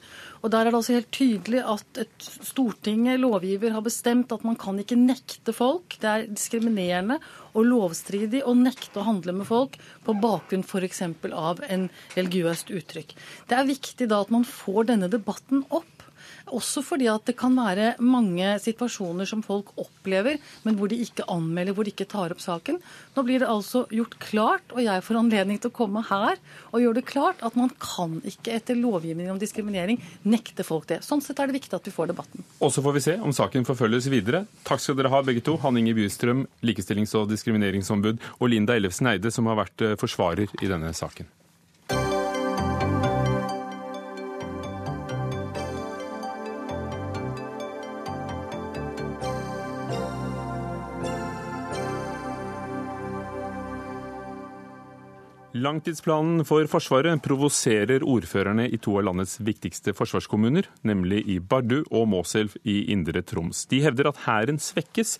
Og 0.43 0.51
Der 0.51 0.67
er 0.67 0.67
det 0.67 0.79
altså 0.81 0.97
helt 0.97 1.11
tydelig 1.15 1.61
at 1.63 2.01
et 2.03 2.27
Stortinget, 2.49 3.21
lovgiver, 3.23 3.71
har 3.71 3.85
bestemt 3.85 4.33
at 4.35 4.43
man 4.43 4.59
kan 4.59 4.81
ikke 4.83 4.99
nekte 4.99 5.55
folk. 5.55 5.95
Det 6.01 6.09
er 6.11 6.27
diskriminerende 6.27 7.21
og 7.53 7.69
lovstridig 7.69 8.43
å 8.43 8.57
nekte 8.57 8.99
å 8.99 9.07
handle 9.07 9.37
med 9.37 9.47
folk 9.47 9.79
på 10.03 10.17
bakgrunn 10.19 10.67
f.eks. 10.67 11.01
av 11.31 11.63
en 11.71 11.87
religiøst 12.17 12.67
uttrykk. 12.67 13.15
Det 13.47 13.55
er 13.55 13.71
viktig 13.71 14.09
da 14.11 14.19
at 14.25 14.35
man 14.35 14.43
får 14.43 14.91
denne 14.91 15.07
debatten 15.07 15.63
opp. 15.69 15.98
Også 16.55 16.83
fordi 16.85 17.07
at 17.11 17.25
det 17.29 17.35
kan 17.39 17.55
være 17.57 17.93
mange 18.01 18.51
situasjoner 18.63 19.27
som 19.29 19.43
folk 19.45 19.71
opplever, 19.79 20.39
men 20.65 20.77
hvor 20.79 20.91
de 20.91 20.99
ikke 21.03 21.27
anmelder, 21.31 21.75
hvor 21.75 21.87
de 21.87 21.93
ikke 21.93 22.07
tar 22.09 22.33
opp 22.33 22.43
saken. 22.43 22.79
Nå 23.15 23.25
blir 23.27 23.43
det 23.43 23.49
altså 23.51 23.85
gjort 23.93 24.17
klart, 24.23 24.75
og 24.75 24.83
jeg 24.83 25.05
får 25.05 25.19
anledning 25.21 25.61
til 25.61 25.71
å 25.71 25.77
komme 25.79 26.03
her 26.09 26.39
og 26.71 26.83
gjøre 26.83 26.99
det 26.99 27.05
klart 27.09 27.43
at 27.45 27.57
man 27.59 27.71
kan 27.81 28.19
ikke 28.27 28.53
etter 28.57 28.79
lovgivningen 28.79 29.33
om 29.33 29.41
diskriminering 29.41 30.01
nekte 30.29 30.65
folk 30.67 30.87
det. 30.89 31.01
Sånn 31.05 31.23
sett 31.25 31.39
er 31.39 31.49
det 31.49 31.59
viktig 31.59 31.75
at 31.77 31.89
vi 31.89 31.95
får 31.95 32.13
debatten. 32.13 32.45
Og 32.59 32.73
så 32.73 32.83
får 32.85 32.97
vi 32.97 33.05
se 33.09 33.17
om 33.19 33.35
saken 33.35 33.67
forfølges 33.67 34.09
videre. 34.11 34.45
Takk 34.67 34.83
skal 34.83 34.99
dere 34.99 35.13
ha 35.13 35.23
begge 35.25 35.43
to. 35.45 35.57
Hanne 35.63 35.83
Inge 35.83 35.95
Bystrøm, 35.97 36.45
likestillings- 36.65 37.15
og 37.19 37.29
diskrimineringsombud, 37.31 38.21
og 38.39 38.49
Linda 38.51 38.77
Ellefsen 38.77 39.11
Eide, 39.11 39.33
som 39.33 39.49
har 39.51 39.59
vært 39.63 39.85
eh, 39.85 39.97
forsvarer 39.99 40.49
i 40.61 40.71
denne 40.71 40.93
saken. 40.95 41.27
Langtidsplanen 55.59 56.45
for 56.47 56.63
Forsvaret 56.71 57.19
provoserer 57.25 58.03
ordførerne 58.07 58.67
i 58.69 58.77
to 58.79 58.93
av 58.99 59.09
landets 59.09 59.39
viktigste 59.43 59.91
forsvarskommuner, 59.97 60.69
nemlig 60.87 61.25
i 61.27 61.39
Bardu 61.43 61.81
og 61.89 62.05
Måselv 62.13 62.55
i 62.63 62.85
Indre 62.93 63.23
Troms. 63.27 63.65
De 63.67 63.81
hevder 63.83 64.07
at 64.11 64.21
Hæren 64.23 64.61
svekkes 64.61 65.17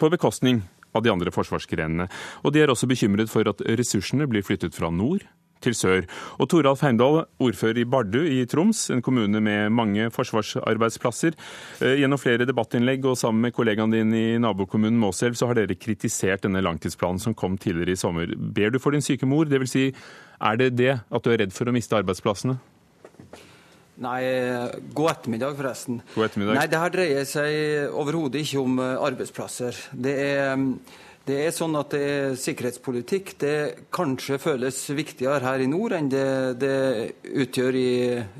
på 0.00 0.08
bekostning 0.14 0.62
av 0.96 1.04
de 1.04 1.12
andre 1.12 1.32
forsvarsgrenene. 1.34 2.06
Og 2.46 2.54
de 2.54 2.62
er 2.62 2.72
også 2.72 2.88
bekymret 2.88 3.28
for 3.32 3.44
at 3.50 3.60
ressursene 3.76 4.28
blir 4.30 4.46
flyttet 4.46 4.76
fra 4.78 4.88
nord 4.94 5.26
til 5.64 5.76
sør. 5.78 6.08
Og 6.38 6.48
Toralf 6.52 6.84
Heimdal, 6.84 7.22
ordfører 7.42 7.82
i 7.82 7.86
Bardu 7.88 8.20
i 8.22 8.42
Troms, 8.50 8.86
en 8.94 9.02
kommune 9.04 9.40
med 9.44 9.72
mange 9.74 10.10
forsvarsarbeidsplasser. 10.14 11.36
Eh, 11.80 11.96
gjennom 12.02 12.20
flere 12.20 12.48
debattinnlegg 12.48 13.06
og 13.08 13.18
sammen 13.20 13.46
med 13.46 13.56
kollegaen 13.56 13.94
din 13.94 14.12
i 14.14 14.26
nabokommunen 14.42 15.00
Måselv, 15.00 15.38
så 15.38 15.50
har 15.50 15.58
dere 15.58 15.78
kritisert 15.78 16.44
denne 16.46 16.62
langtidsplanen 16.64 17.22
som 17.22 17.36
kom 17.36 17.58
tidligere 17.58 17.96
i 17.96 18.00
sommer. 18.00 18.30
Ber 18.36 18.74
du 18.74 18.80
for 18.82 18.94
din 18.94 19.04
syke 19.04 19.28
mor? 19.28 19.48
Det 19.48 19.62
vil 19.62 19.70
si, 19.70 19.88
er 20.40 20.60
det 20.60 20.74
det 20.78 20.94
at 21.00 21.24
du 21.24 21.32
er 21.32 21.44
redd 21.44 21.56
for 21.56 21.68
å 21.68 21.74
miste 21.74 21.98
arbeidsplassene? 21.98 22.58
Nei, 24.04 24.20
god 24.90 25.10
ettermiddag, 25.12 25.54
forresten. 25.54 26.00
God 26.16 26.26
ettermiddag. 26.26 26.58
Nei, 26.58 26.66
Det 26.66 26.80
her 26.82 26.94
dreier 26.96 27.26
seg 27.30 27.94
overhodet 27.94 28.42
ikke 28.42 28.62
om 28.64 28.80
eh, 28.82 28.96
arbeidsplasser. 29.06 29.78
Det 29.94 30.14
er 30.18 30.64
det 31.24 31.36
er 31.40 31.54
sånn 31.56 31.76
at 31.80 31.94
det 31.94 32.00
er 32.04 32.34
sikkerhetspolitikk 32.36 33.30
det 33.40 33.56
kanskje 33.94 34.36
føles 34.42 34.76
viktigere 34.92 35.40
her 35.46 35.62
i 35.64 35.68
nord 35.70 35.94
enn 35.96 36.10
det 36.12 36.26
det 36.60 36.74
utgjør 37.24 37.78
i 37.80 37.92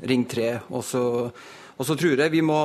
Ring 0.05 0.25
3. 0.29 0.49
Og 0.69 0.83
så, 0.85 1.95
tror 1.97 2.21
jeg 2.21 2.33
vi 2.33 2.43
må 2.45 2.59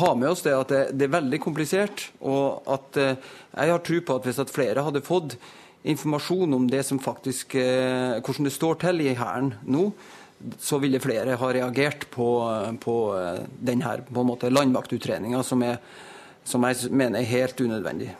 ha 0.00 0.14
med 0.16 0.30
oss 0.30 0.44
det 0.46 0.54
at 0.56 0.72
det, 0.72 0.80
det 0.96 1.08
er 1.08 1.16
veldig 1.18 1.40
komplisert. 1.44 2.06
Og 2.24 2.64
at 2.72 3.00
eh, 3.00 3.18
jeg 3.52 3.74
har 3.74 3.84
tro 3.84 4.00
på 4.00 4.16
at 4.16 4.28
hvis 4.28 4.40
at 4.40 4.54
flere 4.54 4.86
hadde 4.86 5.04
fått 5.04 5.36
informasjon 5.90 6.56
om 6.56 6.64
det 6.70 6.80
som 6.88 7.00
faktisk, 7.02 7.58
eh, 7.60 8.16
hvordan 8.24 8.48
det 8.48 8.54
står 8.56 8.80
til 8.86 9.04
i 9.04 9.14
Hæren 9.18 9.54
nå, 9.68 9.90
så 10.56 10.80
ville 10.80 11.02
flere 11.04 11.36
ha 11.36 11.52
reagert 11.52 12.08
på, 12.14 12.30
på 12.80 12.96
eh, 13.18 13.44
denne 13.60 13.98
på 14.08 14.26
landmaktutredninga, 14.48 15.44
som, 15.44 15.68
som 16.48 16.64
jeg 16.64 16.92
mener 16.96 17.20
er 17.20 17.32
helt 17.34 17.60
unødvendig. 17.60 18.14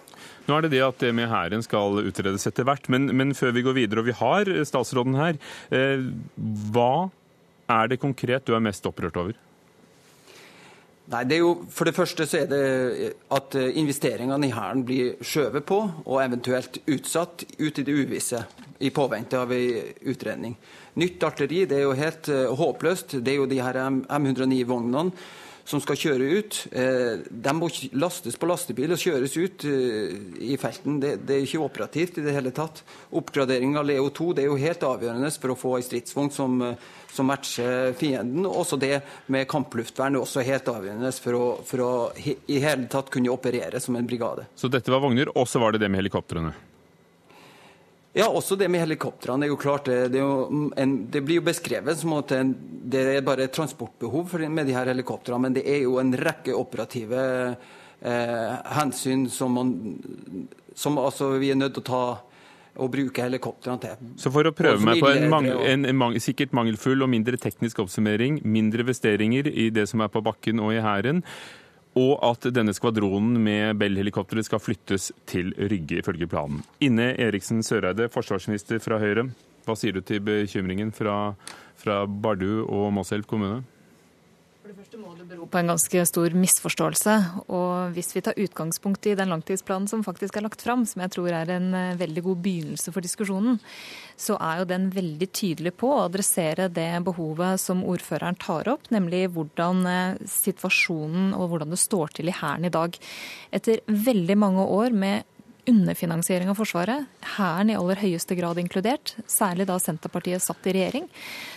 Nå 0.49 0.57
er 0.57 0.67
det 0.67 0.73
det 0.73 0.83
at 0.87 1.03
det 1.03 1.13
med 1.15 1.31
Hæren 1.31 1.63
skal 1.63 2.01
utredes 2.03 2.47
etter 2.49 2.67
hvert, 2.67 2.89
men, 2.93 3.11
men, 3.17 3.35
før 3.37 3.55
vi 3.57 3.65
går 3.67 3.77
videre, 3.77 4.03
og 4.03 4.09
vi 4.09 4.17
har 4.17 4.51
statsråden 4.67 5.19
her, 5.19 5.39
eh, 5.75 6.09
hva 6.73 7.11
er 7.71 7.93
det 7.93 8.01
konkret 8.03 8.49
du 8.49 8.57
er 8.57 8.65
mest 8.65 8.87
opprørt 8.89 9.19
over? 9.21 9.39
Nei, 11.11 11.25
det 11.27 11.37
er 11.37 11.43
jo, 11.43 11.55
For 11.75 11.89
det 11.89 11.97
første 11.97 12.27
så 12.31 12.45
er 12.45 12.51
det 12.51 13.13
at 13.35 13.57
investeringene 13.59 14.47
i 14.47 14.55
Hæren 14.55 14.85
blir 14.87 15.17
skjøvet 15.27 15.67
på 15.67 15.81
og 16.05 16.21
eventuelt 16.23 16.79
utsatt 16.87 17.43
ut 17.59 17.81
i 17.83 17.87
det 17.87 17.97
uvisse 17.99 18.45
i 18.81 18.93
påvente 18.95 19.39
av 19.39 19.51
en 19.53 19.91
utredning. 20.13 20.55
Nytt 21.03 21.23
artilleri 21.27 21.67
det 21.71 21.81
er 21.81 21.87
jo 21.87 21.99
helt 21.99 22.31
uh, 22.31 22.55
håpløst. 22.59 23.19
Det 23.25 23.35
er 23.35 23.41
jo 23.41 23.49
de 23.51 23.61
her 23.63 23.79
M109-vognene 23.91 25.11
som 25.71 25.81
skal 25.83 25.99
kjøre 25.99 26.29
ut, 26.41 26.57
eh, 26.75 27.21
de 27.31 27.53
må 27.55 27.69
lastes 27.95 28.37
på 28.39 28.49
lastebil 28.51 28.95
og 28.95 29.01
kjøres 29.01 29.37
ut 29.39 29.67
eh, 29.69 30.15
i 30.51 30.57
felten. 30.61 30.99
Det, 31.03 31.13
det, 31.27 31.37
er 31.37 31.47
ikke 31.47 31.63
operativt 31.63 32.19
i 32.19 32.25
det 32.27 32.35
hele 32.35 32.53
tatt. 32.55 32.83
Oppgradering 33.17 33.77
av 33.79 33.87
Leo 33.87 34.09
2 34.15 34.33
det 34.37 34.45
er 34.45 34.51
jo 34.51 34.59
helt 34.61 34.87
avgjørende 34.87 35.31
for 35.37 35.55
å 35.55 35.59
få 35.59 35.77
ei 35.79 35.87
stridsvogn 35.87 36.33
som, 36.35 36.57
eh, 36.67 36.89
som, 37.13 37.31
matcher 37.31 37.95
fienden. 38.01 38.49
Også 38.51 38.81
det 38.81 38.97
med 39.31 39.47
kampluftvern 39.51 40.19
er 40.19 40.25
også 40.25 40.45
helt 40.47 40.73
avgjørende 40.73 41.13
for 41.23 41.39
å, 41.39 41.45
for 41.67 41.87
å 41.87 41.93
i 42.19 42.59
hele 42.63 42.91
tatt 42.91 43.13
kunne 43.15 43.31
operere 43.31 43.83
som 43.83 43.99
en 43.99 44.11
brigade. 44.11 44.49
Så 44.59 44.73
dette 44.73 44.91
var 44.91 45.05
vogner, 45.05 45.31
og 45.37 45.47
så 45.49 45.63
var 45.63 45.77
det 45.77 45.85
det 45.85 45.93
med 45.93 46.03
helikoptrene? 46.03 46.57
Ja, 48.13 48.27
også 48.27 48.57
det 48.59 48.67
med 48.69 48.83
helikoptrene. 48.83 49.47
er 49.47 49.53
jo 49.53 49.59
klart, 49.61 49.87
det, 49.87 50.09
det, 50.17 50.23
en, 50.83 50.95
det 51.11 51.21
blir 51.23 51.39
jo 51.39 51.47
beskrevet 51.47 51.99
som 52.01 52.17
at 52.19 52.33
det 52.91 53.05
er 53.13 53.27
bare 53.27 53.47
transportbehov 53.55 54.35
med 54.51 54.67
de 54.67 54.75
her 54.75 54.91
helikoptrene, 54.91 55.45
men 55.47 55.55
det 55.55 55.63
er 55.69 55.85
jo 55.85 56.01
en 56.03 56.11
rekke 56.19 56.57
operative 56.59 57.21
eh, 58.03 58.57
hensyn 58.75 59.29
som, 59.31 59.55
man, 59.55 59.71
som 60.75 60.99
altså, 60.99 61.37
vi 61.39 61.53
er 61.53 61.61
nødt 61.61 61.79
til 61.79 61.87
å 61.87 61.91
ta 61.91 62.03
og 62.81 62.91
bruke 62.91 63.23
helikoptrene 63.23 63.83
til. 63.83 64.11
Så 64.19 64.31
for 64.33 64.47
å 64.47 64.53
prøve 64.57 64.81
meg 64.87 65.03
på 65.03 65.11
en, 65.11 65.27
mangel, 65.31 65.59
en, 65.69 65.87
en, 65.91 66.19
sikkert 66.23 66.55
mangelfull 66.57 67.03
og 67.05 67.11
mindre 67.13 67.39
teknisk 67.41 67.83
oppsummering, 67.83 68.41
mindre 68.47 68.87
investeringer 68.87 69.51
i 69.51 69.69
det 69.75 69.87
som 69.91 70.03
er 70.03 70.11
på 70.13 70.23
bakken 70.25 70.63
og 70.63 70.73
i 70.75 70.83
Hæren, 70.83 71.23
og 71.99 72.21
at 72.23 72.47
denne 72.55 72.75
skvadronen 72.77 73.39
med 73.43 73.79
Bell-helikoptre 73.81 74.45
skal 74.47 74.63
flyttes 74.63 75.11
til 75.27 75.51
Rygge, 75.59 76.01
ifølge 76.03 76.29
planen. 76.31 76.63
Inne 76.81 77.13
Eriksen 77.19 77.65
Søreide, 77.67 78.11
forsvarsminister 78.13 78.79
fra 78.83 79.01
Høyre. 79.03 79.27
Hva 79.67 79.77
sier 79.77 79.97
du 79.97 80.01
til 80.07 80.23
bekymringen 80.25 80.93
fra, 80.95 81.35
fra 81.79 82.05
Bardu 82.07 82.63
og 82.67 82.93
Mosselv 82.95 83.27
kommune? 83.29 83.65
For 84.71 84.79
det 84.79 84.85
første 84.87 84.99
må 85.03 85.17
det 85.19 85.25
bero 85.27 85.47
på 85.51 85.59
en 85.59 85.71
ganske 85.73 86.01
stor 86.07 86.35
misforståelse. 86.39 87.13
Og 87.51 87.97
hvis 87.97 88.13
vi 88.15 88.21
tar 88.23 88.37
utgangspunkt 88.39 89.09
i 89.11 89.17
den 89.19 89.33
langtidsplanen 89.33 89.89
som 89.91 90.05
faktisk 90.07 90.37
er 90.39 90.45
lagt 90.45 90.63
fram, 90.63 90.85
som 90.87 91.03
jeg 91.03 91.11
tror 91.17 91.35
er 91.35 91.51
en 91.57 91.75
eh, 91.75 91.97
veldig 91.99 92.23
god 92.23 92.39
begynnelse 92.45 92.95
for 92.95 93.03
diskusjonen, 93.03 93.59
så 94.15 94.37
er 94.39 94.61
jo 94.61 94.69
den 94.71 94.87
veldig 94.95 95.29
tydelig 95.35 95.73
på 95.75 95.91
å 95.91 96.05
adressere 96.05 96.69
det 96.71 96.87
behovet 97.03 97.59
som 97.59 97.83
ordføreren 97.83 98.39
tar 98.39 98.71
opp, 98.71 98.87
nemlig 98.95 99.25
hvordan 99.35 99.83
eh, 99.91 100.23
situasjonen 100.39 101.35
og 101.35 101.51
hvordan 101.51 101.75
det 101.75 101.83
står 101.83 102.15
til 102.21 102.31
i 102.31 102.39
Hæren 102.39 102.71
i 102.71 102.75
dag. 102.79 102.95
Etter 103.51 103.83
veldig 103.91 104.39
mange 104.39 104.71
år 104.71 104.95
med 104.95 105.27
underfinansiering 105.71 106.51
av 106.51 106.59
Forsvaret, 106.59 107.07
Hæren 107.37 107.71
i 107.73 107.77
aller 107.79 108.01
høyeste 108.03 108.37
grad 108.39 108.59
inkludert, 108.61 109.15
særlig 109.31 109.69
da 109.71 109.79
Senterpartiet 109.81 110.43
satt 110.45 110.67
i 110.67 110.75
regjering, 110.77 111.07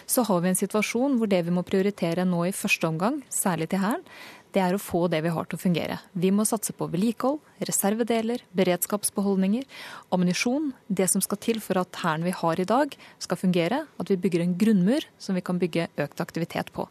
så 0.06 0.26
har 0.28 0.44
vi 0.44 0.52
en 0.52 0.60
situasjon 0.60 1.18
hvor 1.20 1.32
det 1.32 1.42
vi 1.48 1.56
må 1.56 1.66
prioritere 1.68 2.26
nå 2.28 2.46
i 2.48 2.56
første 2.56 2.90
omgang, 2.90 3.22
særlig 3.34 3.72
til 3.72 3.84
Hæren, 3.84 4.06
det 4.54 4.62
er 4.62 4.76
å 4.76 4.82
få 4.82 5.08
det 5.10 5.24
vi 5.26 5.32
har 5.34 5.48
til 5.50 5.58
å 5.58 5.64
fungere. 5.64 5.98
Vi 6.14 6.30
må 6.30 6.46
satse 6.46 6.76
på 6.78 6.88
vedlikehold, 6.94 7.42
reservedeler, 7.70 8.44
beredskapsbeholdninger, 8.58 9.66
ammunisjon. 10.14 10.72
Det 10.88 11.10
som 11.12 11.24
skal 11.24 11.40
til 11.44 11.62
for 11.64 11.80
at 11.82 12.02
hæren 12.04 12.26
vi 12.28 12.34
har 12.36 12.60
i 12.60 12.68
dag 12.68 12.96
skal 13.24 13.40
fungere. 13.40 13.84
At 14.02 14.12
vi 14.12 14.20
bygger 14.20 14.44
en 14.44 14.56
grunnmur 14.60 15.06
som 15.22 15.38
vi 15.38 15.44
kan 15.46 15.60
bygge 15.62 15.88
økt 16.04 16.24
aktivitet 16.24 16.72
på. 16.76 16.88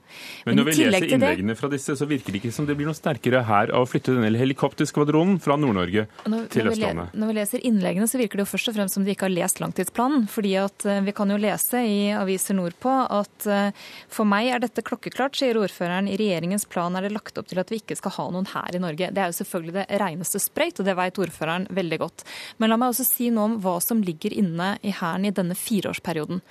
Men, 0.47 0.59
når 0.59 0.71
vi 0.71 0.77
leser 0.87 1.09
innleggene 1.17 1.57
fra 1.59 1.71
disse, 1.73 1.97
så 1.99 2.09
virker 2.09 2.35
det 2.35 2.43
ikke 2.43 2.55
som 2.55 2.69
det 2.69 2.77
blir 2.79 2.89
noe 2.91 2.99
sterkere 2.99 3.45
her 3.49 3.73
av 3.73 3.87
å 3.87 3.91
flytte 3.91 4.15
denne 4.17 4.31
helikopterskvadronen 4.41 5.39
fra 5.43 5.59
Nord-Norge 5.61 6.07
til 6.53 6.71
Østlandet. 6.71 7.15
Når 7.17 7.31
vi 7.31 7.39
leser 7.39 7.67
innleggene, 7.69 8.09
så 8.11 8.21
virker 8.21 8.41
det 8.41 8.47
jo 8.47 8.53
først 8.53 8.73
og 8.73 8.79
fremst 8.79 8.99
som 8.99 9.07
de 9.07 9.15
ikke 9.15 9.29
har 9.29 9.35
lest 9.35 9.63
langtidsplanen. 9.63 10.27
fordi 10.31 10.55
at 10.61 10.87
eh, 10.89 11.03
vi 11.05 11.15
kan 11.17 11.31
jo 11.31 11.39
lese 11.41 11.83
i 11.87 11.99
aviser 12.17 12.57
nordpå 12.59 12.93
at 13.13 13.47
eh, 13.47 13.71
for 14.13 14.29
meg 14.29 14.51
er 14.53 14.63
dette 14.63 14.85
klokkeklart, 14.87 15.37
sier 15.39 15.59
ordføreren. 15.61 16.09
I 16.11 16.19
regjeringens 16.21 16.67
plan 16.71 16.97
er 16.97 17.07
det 17.07 17.15
lagt 17.15 17.39
opp 17.41 17.51
til 17.51 17.61
at 17.63 17.73
vi 17.73 17.81
ikke 17.83 17.99
skal 17.99 18.17
ha 18.19 18.29
noen 18.35 18.49
her 18.53 18.77
i 18.77 18.83
Norge. 18.83 19.11
Det 19.13 19.23
er 19.23 19.33
jo 19.33 19.39
selvfølgelig 19.41 19.77
det 19.81 20.01
reneste 20.03 20.43
sprøyt, 20.63 20.81
og 20.81 20.87
det 20.87 20.97
vet 20.97 21.19
ordføreren 21.19 21.67
veldig 21.71 21.99
godt. 21.99 22.25
Men 22.59 22.71
la 22.71 22.79
meg 22.79 22.93
også 22.93 23.07
si 23.07 23.31
noe 23.31 23.51
om 23.51 23.57
hva 23.63 23.79
som 23.83 24.03
ligger 24.03 24.33
inne 24.33 24.77
i 24.83 24.93
Hæren 24.93 25.27
i 25.27 25.35
denne 25.35 25.55
fireårsperioden. 25.55 26.43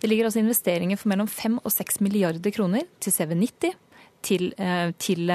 Det 0.00 0.08
ligger 0.08 0.26
altså 0.26 0.40
investeringer 0.42 0.98
for 0.98 1.10
mellom 1.10 1.28
5 1.28 1.60
og 1.62 1.70
6 1.70 2.00
milliarder 2.00 2.50
kroner 2.50 2.86
til 3.00 3.12
CV90, 3.12 3.76
til, 4.22 4.52
eh, 4.58 4.92
til 4.98 5.30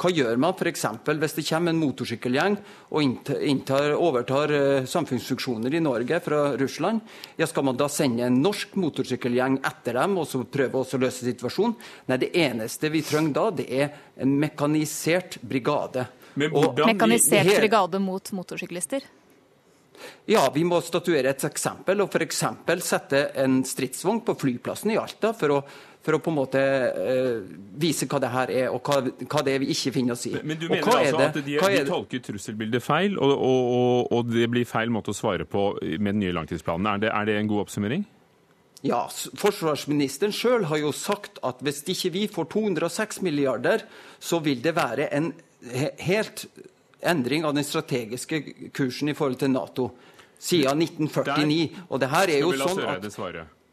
hva 0.00 0.10
gjør 0.12 0.38
man 0.40 0.54
f.eks. 0.56 0.86
hvis 1.04 1.36
det 1.36 1.44
kommer 1.44 1.74
en 1.74 1.80
motorsykkelgjeng 1.80 2.56
og 2.88 3.02
inntar, 3.04 3.92
overtar 3.98 4.54
uh, 4.54 4.86
samfunnsfunksjoner 4.88 5.76
i 5.76 5.82
Norge 5.84 6.20
fra 6.24 6.40
Russland? 6.60 7.04
Ja, 7.36 7.48
Skal 7.50 7.66
man 7.68 7.76
da 7.76 7.90
sende 7.92 8.24
en 8.24 8.40
norsk 8.40 8.78
motorsykkelgjeng 8.80 9.60
etter 9.60 10.00
dem 10.00 10.16
og 10.22 10.28
så 10.30 10.42
prøve 10.48 10.80
å 10.80 11.00
løse 11.02 11.28
situasjonen? 11.28 11.76
Nei, 12.08 12.20
det 12.24 12.32
eneste 12.32 12.88
vi 12.92 13.04
trenger 13.04 13.36
da, 13.36 13.46
det 13.60 13.68
er 13.68 13.92
en 14.20 14.34
mekanisert 14.40 15.36
brigade. 15.44 16.08
Mekanisert 16.40 17.52
brigade 17.58 18.00
mot 18.00 18.32
motorsyklister? 18.32 19.04
Ja, 20.30 20.46
vi 20.54 20.64
må 20.66 20.80
statuere 20.84 21.34
et 21.34 21.44
eksempel, 21.48 22.02
og 22.04 22.10
f.eks. 22.14 22.42
sette 22.86 23.22
en 23.42 23.60
stridsvogn 23.66 24.24
på 24.26 24.36
flyplassen 24.40 24.94
i 24.94 25.00
Alta 25.00 25.34
for 25.36 25.58
å 25.58 25.62
for 26.00 26.16
å 26.16 26.20
på 26.22 26.32
en 26.32 26.36
måte 26.38 26.60
uh, 26.60 27.42
vise 27.80 28.06
hva 28.08 28.20
det 28.22 28.30
her 28.32 28.52
er, 28.54 28.68
og 28.72 28.86
hva, 28.88 29.02
hva, 29.20 29.42
det 29.44 29.56
er 29.56 29.64
vi 29.64 29.68
ikke 29.74 29.92
finner 29.98 30.16
oss 30.16 30.24
i. 30.30 30.32
Men, 30.38 30.52
men 30.52 30.60
du 30.62 30.64
mener 30.70 30.88
altså 30.88 31.20
at 31.26 31.36
de, 31.36 31.58
de, 31.58 31.82
tolker 31.88 32.22
trusselbildet 32.24 32.84
feil, 32.84 33.18
og, 33.20 33.34
og, 33.34 33.66
og, 33.74 34.14
og, 34.16 34.30
det 34.32 34.48
blir 34.52 34.68
feil 34.68 34.92
måte 34.92 35.12
å 35.12 35.18
svare 35.18 35.44
på 35.44 35.74
med 35.82 36.14
den 36.14 36.22
nye 36.24 36.38
langtidsplanen. 36.38 36.88
Er 36.94 37.04
det, 37.04 37.12
er 37.12 37.28
det 37.28 37.36
en 37.36 37.52
god 37.52 37.66
oppsummering? 37.66 38.06
Ja, 38.86 39.02
Forsvarsministeren 39.36 40.32
sjøl 40.32 40.64
har 40.70 40.80
jo 40.80 40.94
sagt 40.96 41.36
at 41.44 41.60
hvis 41.64 41.82
ikke 41.84 42.14
vi 42.14 42.24
får 42.32 42.48
206 42.54 43.20
milliarder, 43.26 43.84
så 44.16 44.40
vil 44.40 44.64
det 44.64 44.72
være 44.78 45.10
en 45.12 45.34
helt 46.00 46.46
endring 47.02 47.44
av 47.44 47.54
den 47.54 47.64
strategiske 47.64 48.42
kursen 48.76 49.08
i 49.08 49.14
forhold 49.14 49.38
til 49.40 49.52
Nato 49.54 49.90
siden 50.40 50.82
1949. 50.82 51.86
Og 51.88 52.00
det 52.00 52.10
her 52.12 52.34
er 52.36 52.44
jo 52.44 52.52
sånn 52.58 52.84
at 52.88 53.08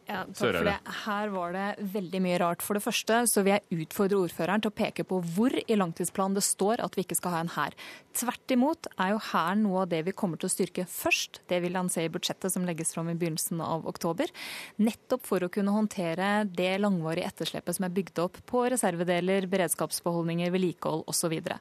ja, 0.08 0.24
takk 0.32 0.56
for 0.56 0.68
det. 0.68 0.76
Her 1.04 1.32
var 1.34 1.56
det 1.56 1.66
veldig 1.94 2.22
mye 2.24 2.40
rart. 2.40 2.64
For 2.64 2.78
det 2.78 2.84
første 2.86 3.20
så 3.28 3.44
vil 3.44 3.58
jeg 3.58 3.84
utfordre 3.84 4.22
ordføreren 4.24 4.64
til 4.64 4.72
å 4.72 4.78
peke 4.78 5.04
på 5.08 5.20
hvor 5.36 5.52
i 5.60 5.78
langtidsplanen 5.78 6.38
det 6.38 6.46
står 6.48 6.84
at 6.84 6.96
vi 6.96 7.04
ikke 7.04 7.18
skal 7.20 7.36
ha 7.36 7.42
en 7.44 7.52
hær. 7.58 7.76
Tvert 8.18 8.54
imot 8.56 8.88
er 8.96 9.12
jo 9.12 9.20
Hæren 9.28 9.66
noe 9.66 9.84
av 9.84 9.92
det 9.92 10.00
vi 10.08 10.16
kommer 10.16 10.40
til 10.40 10.48
å 10.48 10.54
styrke 10.54 10.88
først. 10.90 11.42
Det 11.52 11.60
vil 11.62 11.76
han 11.78 11.92
se 11.92 12.06
i 12.08 12.12
budsjettet 12.14 12.54
som 12.54 12.64
legges 12.66 12.96
fram 12.96 13.12
i 13.12 13.18
begynnelsen 13.20 13.60
av 13.62 13.84
oktober. 13.90 14.32
Nettopp 14.80 15.28
for 15.28 15.44
å 15.44 15.52
kunne 15.54 15.76
håndtere 15.76 16.48
det 16.48 16.72
langvarige 16.80 17.28
etterslepet 17.28 17.78
som 17.78 17.90
er 17.90 17.94
bygd 18.00 18.24
opp 18.24 18.40
på 18.48 18.64
reservedeler, 18.72 19.50
beredskapsbeholdninger, 19.52 20.54
vedlikehold 20.56 21.04
osv. 21.06 21.28
Så, 21.28 21.32
videre. 21.34 21.58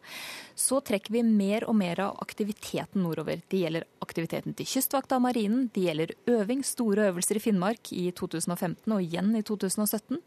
så 0.55 0.77
trekker 0.85 1.11
vi 1.11 1.25
mer 1.27 1.65
og 1.67 1.75
mer 1.75 1.99
av 2.05 2.21
aktiviteten 2.23 3.03
nordover. 3.03 3.41
Det 3.51 3.65
gjelder 3.65 3.87
aktiviteten 4.05 4.55
til 4.55 4.69
Kystvakta 4.71 5.17
og 5.19 5.25
Marinen, 5.25 5.65
det 5.75 5.89
gjelder 5.89 6.13
øving, 6.31 6.63
store 6.63 7.09
øvelser 7.09 7.41
i 7.41 7.43
Finnmark 7.43 7.91
i 7.91 8.05
2020 8.15 8.36
2015 8.37 8.94
og 8.94 9.03
igjen 9.03 9.33
i 9.38 9.42
2017. 9.46 10.20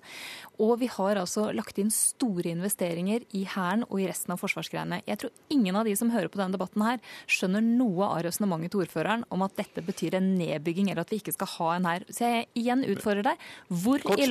Og 0.60 0.76
vi 0.82 0.90
har 0.92 1.20
altså 1.22 1.50
lagt 1.56 1.80
inn 1.82 1.92
store 1.94 2.52
investeringer 2.52 3.26
i 3.38 3.46
Hæren 3.50 3.86
og 3.90 4.02
i 4.02 4.08
resten 4.10 4.34
av 4.36 4.42
forsvarsgreiene. 4.42 5.02
Jeg 5.08 5.22
tror 5.22 5.34
ingen 5.54 5.80
av 5.80 5.88
de 5.88 5.96
som 6.00 6.12
hører 6.14 6.32
på 6.32 6.42
denne 6.42 6.58
debatten 6.58 6.86
her, 6.86 7.02
skjønner 7.30 7.66
noe 7.66 8.10
av 8.10 8.24
resonnementet 8.28 8.74
til 8.74 8.86
ordføreren 8.86 9.26
om 9.34 9.46
at 9.46 9.58
dette 9.60 9.84
betyr 9.86 10.20
en 10.20 10.34
nedbygging 10.40 10.92
eller 10.92 11.06
at 11.06 11.14
vi 11.14 11.22
ikke 11.22 11.36
skal 11.38 11.54
ha 11.58 11.74
en 11.76 11.90
hær. 11.90 12.08
Så 12.10 12.26
jeg 12.28 12.48
igjen 12.60 12.86
utfordrer 12.88 13.32
deg. 13.32 13.50
Hvor 13.70 14.00
i, 14.00 14.30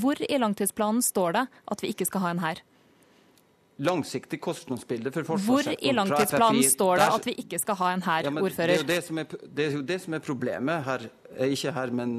hvor 0.00 0.26
i 0.26 0.40
langtidsplanen 0.40 1.04
står 1.04 1.38
det 1.38 1.46
at 1.74 1.84
vi 1.84 1.94
ikke 1.94 2.08
skal 2.08 2.26
ha 2.26 2.34
en 2.34 2.44
hær? 2.44 2.64
langsiktig 3.80 4.40
kostnadsbilde 4.44 5.12
for 5.14 5.24
forsvarssektoren 5.24 5.76
Hvor 5.76 5.90
i 5.90 5.94
langtidsplanen 5.96 6.64
står 6.68 7.00
det 7.00 7.06
at 7.16 7.28
vi 7.28 7.36
ikke 7.44 7.60
skal 7.62 7.78
ha 7.80 7.92
en 7.94 8.02
hær, 8.04 8.26
ja, 8.26 8.32
ordfører? 8.42 8.84
Det 8.86 8.96
er, 8.98 9.06
er, 9.22 9.38
det 9.46 9.66
er, 9.66 9.76
jo 9.78 9.84
det 9.86 10.00
som 10.04 10.16
er 10.16 10.24
problemet 10.24 10.84
her. 10.84 11.06
Ikke 11.46 11.72
her, 11.72 11.94
men 11.94 12.18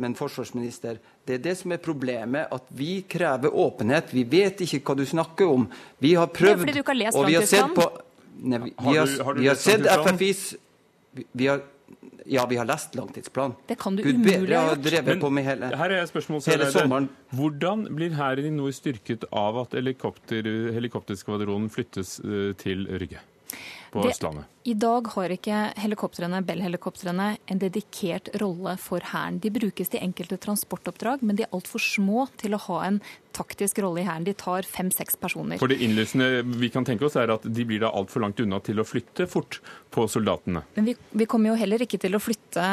men 0.00 0.14
forsvarsminister, 0.16 1.00
det 1.28 1.36
er 1.36 1.42
det 1.44 1.56
som 1.60 1.74
er 1.74 1.80
problemet, 1.82 2.48
at 2.52 2.68
vi 2.72 3.02
krever 3.08 3.52
åpenhet. 3.52 4.14
Vi 4.16 4.24
vet 4.24 4.62
ikke 4.64 4.80
hva 4.86 4.96
du 4.96 5.04
snakker 5.08 5.50
om. 5.50 5.66
Vi 6.00 6.14
har 6.16 6.30
prøvd, 6.32 6.48
det 6.48 6.56
er 6.56 6.62
fordi 6.64 6.78
du 6.78 6.80
ikke 6.84 6.94
har 6.94 7.02
lest 7.02 7.20
og 7.20 7.28
vi 7.28 7.36
har 7.36 7.50
sett 7.50 7.76
på 7.76 7.90
nei, 8.40 8.62
vi, 8.64 8.72
har, 8.96 9.12
har 9.26 9.36
du, 9.36 9.42
vi 9.42 9.50
har 9.50 9.60
sett 9.60 9.84
FFIs 9.84 10.42
vi, 11.12 11.46
har 11.50 11.60
ja, 12.30 12.46
vi 12.48 12.56
har 12.56 12.68
lest 12.68 12.94
langtidsplanen. 12.94 13.56
Det 13.66 13.76
kan 13.80 13.96
du 13.96 14.04
Gud 14.06 14.20
umulig 14.20 14.56
ha 14.56 14.76
drevet 14.78 15.20
på 15.20 15.30
med 15.34 15.44
hele, 15.44 15.72
her 15.76 15.96
er 15.96 16.06
spørsmål, 16.08 16.44
hele 16.46 16.70
sommeren. 16.72 17.08
Hvordan 17.34 17.88
blir 17.96 18.14
hæren 18.16 18.46
i 18.46 18.54
nord 18.54 18.76
styrket 18.76 19.26
av 19.34 19.58
at 19.64 19.74
helikopter, 19.76 20.46
helikopterskvadronen 20.76 21.68
flyttes 21.74 22.20
uh, 22.24 22.52
til 22.60 22.86
Rygge 22.88 23.20
på 23.90 24.04
det, 24.04 24.14
Østlandet? 24.14 24.48
I 24.68 24.74
dag 24.76 25.06
har 25.14 25.32
ikke 25.32 25.58
helikoptrene, 25.80 26.42
Bell-helikoptrene 26.44 27.28
en 27.48 27.60
dedikert 27.62 28.28
rolle 28.42 28.76
for 28.80 29.04
Hæren. 29.12 29.40
De 29.40 29.52
brukes 29.52 29.88
til 29.88 30.02
enkelte 30.04 30.36
transportoppdrag, 30.42 31.24
men 31.24 31.38
de 31.38 31.46
er 31.46 31.56
altfor 31.56 31.80
små 31.80 32.26
til 32.40 32.54
å 32.54 32.60
ha 32.66 32.82
en 32.90 33.00
taktisk 33.36 33.80
rolle 33.80 34.02
i 34.02 34.06
Hæren. 34.08 34.26
De 34.28 34.36
tar 34.36 34.68
fem-seks 34.68 35.16
personer. 35.20 35.60
For 35.62 35.72
Det 35.72 35.80
innlysende 35.80 36.44
vi 36.60 36.70
kan 36.72 36.84
tenke 36.84 37.08
oss 37.08 37.16
er 37.16 37.32
at 37.32 37.46
de 37.48 37.66
blir 37.66 37.80
da 37.82 37.92
altfor 37.96 38.24
langt 38.26 38.40
unna 38.44 38.60
til 38.64 38.82
å 38.82 38.86
flytte 38.86 39.26
fort 39.30 39.62
på 39.90 40.06
soldatene. 40.10 40.64
Men 40.76 40.92
vi, 40.92 40.96
vi 41.10 41.28
kommer 41.30 41.54
jo 41.54 41.60
heller 41.60 41.86
ikke 41.86 42.00
til 42.02 42.18
å 42.18 42.22
flytte 42.22 42.66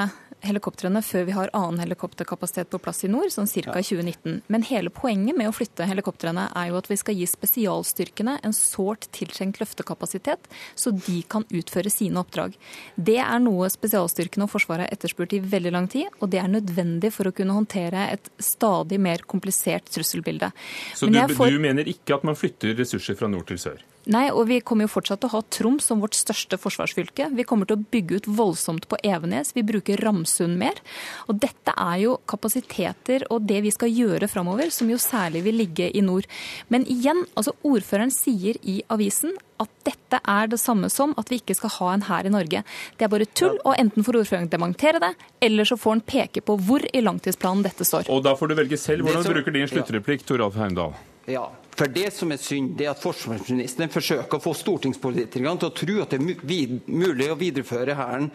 helikoptrene 0.46 1.02
før 1.06 1.26
vi 1.28 1.36
har 1.36 1.52
annen 1.58 1.82
helikopterkapasitet 1.82 2.70
på 2.72 2.80
plass 2.82 3.04
i 3.06 3.10
nord, 3.12 3.32
sånn 3.34 3.50
ca. 3.50 3.74
Ja. 3.78 3.84
2019. 3.88 4.42
Men 4.52 4.66
hele 4.68 4.92
poenget 4.94 5.38
med 5.38 5.50
å 5.50 5.56
flytte 5.56 5.88
helikoptrene 5.90 6.48
er 6.58 6.70
jo 6.72 6.78
at 6.80 6.90
vi 6.92 6.98
skal 7.00 7.18
gi 7.18 7.28
spesialstyrkene 7.30 8.38
en 8.46 8.56
sårt 8.56 9.10
tiltrengt 9.16 9.60
løftekapasitet, 9.62 10.50
så 10.76 10.94
de 10.96 11.22
kan 11.30 11.48
utføre 11.50 11.92
sine 11.94 12.22
oppdrag. 12.22 12.58
Det 12.96 13.20
er 13.24 13.44
noe 13.44 13.70
spesialstyrkene 13.74 14.48
og 14.48 14.54
Forsvaret 14.54 14.88
har 14.88 14.94
etterspurt 14.96 15.36
i 15.38 15.42
veldig 15.44 15.74
lang 15.74 15.90
tid, 15.92 16.10
og 16.22 16.32
det 16.34 16.42
er 16.42 16.52
nødvendig 16.52 17.12
for 17.16 17.30
å 17.30 17.36
kunne 17.36 17.58
håndtere 17.58 18.08
et 18.14 18.32
stadig 18.44 19.00
mer 19.02 19.26
komplisert 19.28 19.90
trusselbilde. 19.94 20.52
Så 20.96 21.10
du, 21.12 21.20
får... 21.36 21.54
du 21.54 21.62
mener 21.64 21.90
ikke 21.90 22.18
at 22.18 22.28
man 22.28 22.38
flytter 22.38 22.78
ressurser 22.78 23.18
fra 23.20 23.30
nord 23.32 23.50
til 23.50 23.62
sør? 23.62 23.84
Nei, 24.08 24.28
og 24.32 24.46
vi 24.48 24.62
kommer 24.64 24.88
jo 24.88 24.94
fortsatt 24.94 25.20
til 25.20 25.28
å 25.28 25.36
ha 25.36 25.42
Troms 25.52 25.88
som 25.90 26.00
vårt 26.00 26.16
største 26.16 26.56
forsvarsfylke. 26.62 27.28
Vi 27.36 27.46
kommer 27.48 27.68
til 27.68 27.76
å 27.76 27.88
bygge 27.92 28.22
ut 28.22 28.30
voldsomt 28.40 28.88
på 28.88 29.00
Evenes. 29.04 29.52
Vi 29.56 29.66
bruker 29.68 30.00
Ramsund 30.00 30.56
mer. 30.60 30.80
Og 31.28 31.42
dette 31.44 31.74
er 31.76 31.98
jo 32.06 32.14
kapasiteter 32.30 33.26
og 33.34 33.44
det 33.50 33.60
vi 33.66 33.74
skal 33.76 33.92
gjøre 33.92 34.30
framover, 34.32 34.72
som 34.72 34.88
jo 34.92 35.00
særlig 35.02 35.44
vil 35.50 35.60
ligge 35.60 35.90
i 35.92 36.06
nord. 36.06 36.30
Men 36.72 36.88
igjen, 36.88 37.26
altså 37.36 37.56
ordføreren 37.68 38.14
sier 38.14 38.56
i 38.64 38.80
avisen 38.94 39.36
at 39.60 39.72
dette 39.88 40.22
er 40.22 40.48
det 40.52 40.62
samme 40.62 40.88
som 40.94 41.16
at 41.20 41.32
vi 41.34 41.42
ikke 41.42 41.58
skal 41.58 41.74
ha 41.76 41.92
en 41.98 42.08
hær 42.08 42.30
i 42.30 42.32
Norge. 42.32 42.64
Det 42.96 43.08
er 43.08 43.12
bare 43.12 43.28
tull, 43.28 43.60
og 43.66 43.76
enten 43.76 44.08
får 44.08 44.22
ordføreren 44.22 44.52
dementere 44.54 45.04
det, 45.04 45.14
eller 45.44 45.68
så 45.68 45.76
får 45.80 45.98
han 45.98 46.08
peke 46.08 46.46
på 46.48 46.60
hvor 46.64 46.86
i 46.94 47.04
langtidsplanen 47.04 47.66
dette 47.66 47.88
står. 47.88 48.08
Og 48.14 48.24
da 48.24 48.38
får 48.40 48.54
du 48.54 48.60
velge 48.62 48.80
selv 48.80 49.08
hvordan 49.08 49.26
du 49.26 49.34
bruker 49.36 49.58
din 49.58 49.72
sluttreplikk, 49.72 50.28
Toralf 50.30 50.56
Heimdal. 50.56 50.96
Ja, 51.28 51.50
for 51.78 51.92
Det 51.94 52.10
som 52.14 52.32
er 52.34 52.42
synd, 52.42 52.72
det 52.78 52.88
er 52.88 52.96
at 52.96 53.02
forsvarsministeren 53.02 53.92
forsøker 53.94 54.40
å 54.40 54.42
få 54.42 54.54
stortingspolitikerne 54.58 55.60
til 55.62 55.70
å 55.70 55.76
tro 55.78 56.00
at 56.02 56.16
det 56.16 56.20
er 56.22 56.80
mulig 56.90 57.30
å 57.30 57.38
videreføre 57.38 57.98
Hæren 57.98 58.32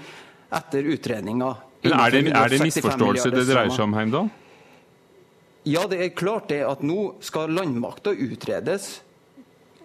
etter 0.53 0.87
utredninga. 0.95 1.51
Er 1.83 2.15
det, 2.15 2.23
er 2.31 2.53
det 2.53 2.61
misforståelse 2.63 3.33
det 3.35 3.47
dreier 3.49 3.73
seg 3.75 3.87
om, 3.89 3.97
Heimdal? 3.99 4.31
Ja, 5.67 5.87
det 5.91 5.99
er 6.05 6.11
klart 6.15 6.51
det 6.51 6.63
at 6.67 6.83
nå 6.87 7.17
skal 7.23 7.51
landmakta 7.55 8.15
utredes 8.15 9.01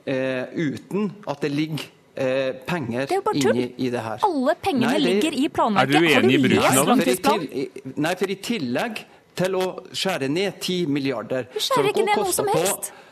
eh, 0.05 0.45
uten 0.53 1.11
at 1.29 1.41
det 1.45 1.51
ligger 1.53 1.85
eh, 2.17 2.53
penger 2.65 3.13
inni 3.33 3.67
i 3.77 3.91
det 3.93 4.01
her. 4.05 4.21
Alle 4.25 4.57
pengene 4.61 4.93
Nei, 4.93 5.01
det... 5.01 5.05
ligger 5.05 5.37
i 5.37 5.49
planverket. 5.53 5.95
Er 5.95 5.99
du 5.99 6.21
enig 6.21 6.37
i 6.37 6.43
bruken 6.45 6.81
av 6.81 6.93
det? 7.01 7.67
Nei, 7.97 8.13
for 8.17 8.33
i 8.33 8.39
tillegg 8.49 9.03
til 9.37 9.57
å 9.57 9.65
skjære 9.93 10.31
ned 10.33 10.57
10 10.57 10.89
milliarder 10.89 11.45
Du 11.53 11.59
skjærer 11.61 11.91
ikke 11.91 12.07
ned 12.07 12.23
noe 12.23 12.33
som 12.33 12.49
helst. 12.49 12.89
På, 12.89 13.06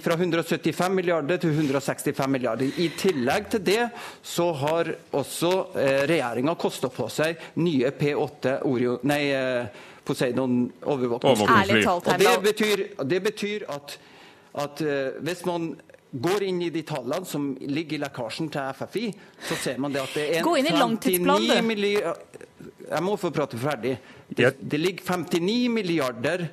fra 0.00 0.14
175 0.14 0.94
milliarder 0.94 1.40
til 1.40 1.54
165 1.54 2.30
milliarder. 2.30 2.68
I 2.80 2.90
tillegg 2.98 3.50
til 3.54 3.62
det 3.64 3.82
så 4.22 4.50
har 4.52 4.92
også 5.16 5.52
eh, 5.74 6.02
regjeringa 6.10 6.54
kosta 6.60 6.90
på 6.92 7.08
seg 7.12 7.40
nye 7.60 7.92
P8 7.96 8.60
Orion, 8.68 9.00
nei, 9.08 9.22
eh, 9.32 9.86
Poseidon 10.04 10.64
overvåkningsfly. 10.82 11.84
Og 11.86 12.10
det 12.18 12.34
betyr, 12.44 12.84
det 13.04 13.22
betyr 13.24 13.66
at, 13.70 13.96
at 14.64 14.84
eh, 14.84 15.20
hvis 15.24 15.44
man 15.48 15.72
går 16.10 16.42
inn 16.42 16.62
i 16.66 16.70
de 16.74 16.82
tallene 16.82 17.26
som 17.28 17.52
ligger 17.60 17.98
i 17.98 18.00
lekkasjen 18.02 18.48
til 18.50 18.72
FFI, 18.74 19.04
så 19.46 19.58
ser 19.60 19.76
man 19.82 19.94
det 19.94 20.02
at 20.02 20.16
det 20.16 20.24
er 20.38 20.46
Gå 20.46 20.56
inn 20.58 20.66
i 20.66 20.74
langtidsplanen, 20.74 21.70
du. 21.70 22.72
Jeg 22.90 23.04
må 23.06 23.14
få 23.20 23.30
prate 23.30 23.58
ferdig. 23.60 23.94
Det, 24.26 24.56
det 24.58 24.80
ligger 24.80 25.22
59 25.22 25.70
milliarder 25.70 26.48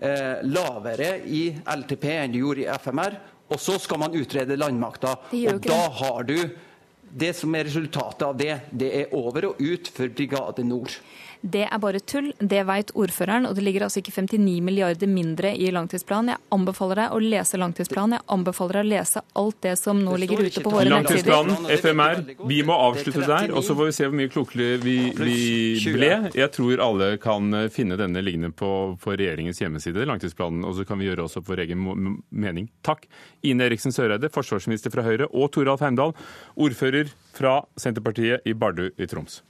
eh, 0.00 0.40
lavere 0.48 1.12
i 1.26 1.44
LTP 1.76 2.06
enn 2.16 2.34
du 2.34 2.40
gjorde 2.40 2.64
i 2.64 2.70
FMR. 2.80 3.18
Og 3.50 3.60
så 3.60 3.78
skal 3.82 3.98
man 4.00 4.14
utrede 4.14 4.58
landmakta. 4.58 5.16
Og 5.34 5.62
da 5.66 5.84
har 6.02 6.26
du 6.28 6.36
Det 7.10 7.32
som 7.34 7.50
er 7.58 7.64
resultatet 7.66 8.22
av 8.22 8.36
det, 8.38 8.52
det 8.70 8.88
er 8.94 9.14
over 9.18 9.48
og 9.48 9.56
ut 9.58 9.88
for 9.90 10.06
Brigade 10.14 10.62
Nord. 10.62 10.92
Det 11.40 11.62
er 11.64 11.78
bare 11.80 12.00
tull, 12.04 12.30
det 12.36 12.60
vet 12.68 12.90
ordføreren. 12.98 13.46
Og 13.48 13.56
det 13.56 13.64
ligger 13.64 13.86
altså 13.86 14.02
ikke 14.02 14.12
59 14.12 14.60
milliarder 14.64 15.08
mindre 15.08 15.52
i 15.56 15.70
langtidsplanen. 15.72 16.34
Jeg 16.34 16.42
anbefaler 16.52 17.02
deg 17.02 17.14
å 17.16 17.20
lese 17.24 17.60
langtidsplanen. 17.60 18.18
Jeg 18.18 18.26
anbefaler 18.36 18.80
deg 18.80 18.84
å 18.84 18.90
lese 18.90 19.22
alt 19.40 19.58
det 19.64 19.74
som 19.80 20.02
nå 20.04 20.18
ligger 20.20 20.44
ute 20.44 20.64
på 20.64 20.72
våre 20.74 20.92
nettsider. 20.92 21.32
Langtidsplanen, 21.32 21.72
FMR, 21.80 22.46
vi 22.50 22.60
må 22.66 22.76
avslutte 22.76 23.24
der. 23.24 23.54
Og 23.56 23.64
så 23.64 23.76
får 23.78 23.90
vi 23.90 23.96
se 23.96 24.08
hvor 24.08 24.18
mye 24.20 24.32
klokere 24.32 24.78
vi, 24.84 24.96
vi 25.16 25.96
ble. 25.96 26.12
Jeg 26.36 26.52
tror 26.56 26.84
alle 26.84 27.12
kan 27.22 27.56
finne 27.72 27.98
denne 28.00 28.24
liggende 28.24 28.52
på, 28.56 28.72
på 29.00 29.16
regjeringens 29.16 29.62
hjemmeside, 29.64 30.06
langtidsplanen. 30.12 30.64
Og 30.68 30.76
så 30.76 30.86
kan 30.88 31.00
vi 31.00 31.08
gjøre 31.08 31.24
oss 31.24 31.40
opp 31.40 31.48
vår 31.48 31.64
egen 31.66 32.18
mening. 32.28 32.68
Takk. 32.86 33.08
Ine 33.48 33.70
Eriksen 33.70 33.96
Søreide, 33.96 34.28
forsvarsminister 34.32 34.92
fra 34.92 35.06
Høyre, 35.08 35.30
og 35.32 35.54
Toralf 35.56 35.84
Heimdal, 35.84 36.12
ordfører 36.60 37.12
fra 37.36 37.62
Senterpartiet 37.80 38.44
i 38.44 38.56
Bardu 38.56 38.90
i 38.90 39.08
Troms. 39.08 39.40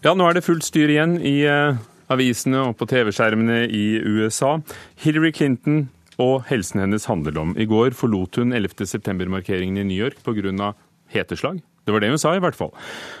Ja, 0.00 0.14
nå 0.16 0.24
er 0.24 0.32
det 0.32 0.46
fullt 0.46 0.64
styr 0.64 0.88
igjen 0.88 1.18
i 1.20 1.42
uh, 1.44 1.76
avisene 2.08 2.62
og 2.70 2.78
på 2.80 2.86
TV-skjermene 2.88 3.66
i 3.68 3.98
USA. 4.00 4.54
Hillary 5.02 5.28
Clinton 5.36 5.90
og 6.16 6.46
helsen 6.48 6.80
hennes 6.80 7.04
handler 7.04 7.36
om. 7.42 7.52
I 7.60 7.66
går 7.68 7.92
forlot 7.98 8.38
hun 8.40 8.54
11. 8.56 8.86
september-markeringen 8.88 9.82
i 9.82 9.84
New 9.90 10.00
York 10.00 10.22
pga. 10.24 10.72
heteslag. 11.12 11.60
Det 11.84 11.92
var 11.92 12.00
det 12.00 12.08
hun 12.14 12.22
sa, 12.22 12.32
i 12.32 12.40
hvert 12.40 12.56
fall. 12.56 12.72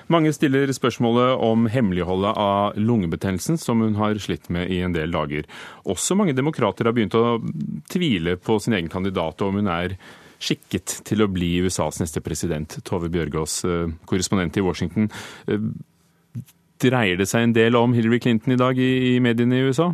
Mange 0.08 0.32
stiller 0.32 0.72
spørsmålet 0.72 1.36
om 1.44 1.68
hemmeligholdet 1.68 2.32
av 2.32 2.80
lungebetennelsen, 2.80 3.60
som 3.60 3.84
hun 3.84 4.00
har 4.00 4.16
slitt 4.16 4.48
med 4.48 4.72
i 4.72 4.80
en 4.80 4.96
del 4.96 5.12
dager. 5.12 5.44
Også 5.84 6.16
mange 6.16 6.32
demokrater 6.32 6.88
har 6.88 6.96
begynt 6.96 7.18
å 7.18 7.42
tvile 7.92 8.38
på 8.40 8.56
sin 8.56 8.78
egen 8.78 8.88
kandidat, 8.88 9.42
og 9.42 9.52
om 9.52 9.60
hun 9.60 9.68
er 9.68 9.98
skikket 10.40 11.02
til 11.04 11.20
å 11.20 11.28
bli 11.28 11.58
USAs 11.60 12.00
neste 12.00 12.24
president. 12.24 12.78
Tove 12.88 13.12
Bjørgaas, 13.12 13.60
eh, 13.68 13.92
korrespondent 14.08 14.56
i 14.56 14.64
Washington. 14.64 15.10
Dreier 16.80 17.18
det 17.20 17.26
seg 17.28 17.44
en 17.44 17.52
del 17.52 17.76
om 17.76 17.92
Hillary 17.92 18.20
Clinton 18.24 18.54
i 18.54 18.60
dag 18.60 18.78
i, 18.80 18.90
i 19.10 19.16
mediene 19.20 19.58
i 19.58 19.66
USA? 19.68 19.90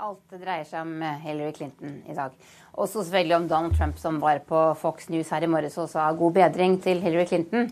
Alt 0.00 0.34
dreier 0.34 0.66
seg 0.68 0.82
om 0.82 0.98
eh, 1.04 1.22
Hillary 1.24 1.54
Clinton 1.56 1.94
i 2.04 2.16
dag. 2.16 2.34
Også 2.80 3.00
selvfølgelig 3.00 3.36
om 3.38 3.46
Donald 3.48 3.78
Trump, 3.78 3.96
som 4.00 4.18
var 4.20 4.42
på 4.44 4.64
Fox 4.80 5.08
News 5.12 5.30
her 5.32 5.46
i 5.46 5.48
morges 5.48 5.78
og 5.80 5.88
sa 5.92 6.10
god 6.16 6.36
bedring 6.36 6.76
til 6.84 7.00
Hillary 7.00 7.28
Clinton. 7.30 7.70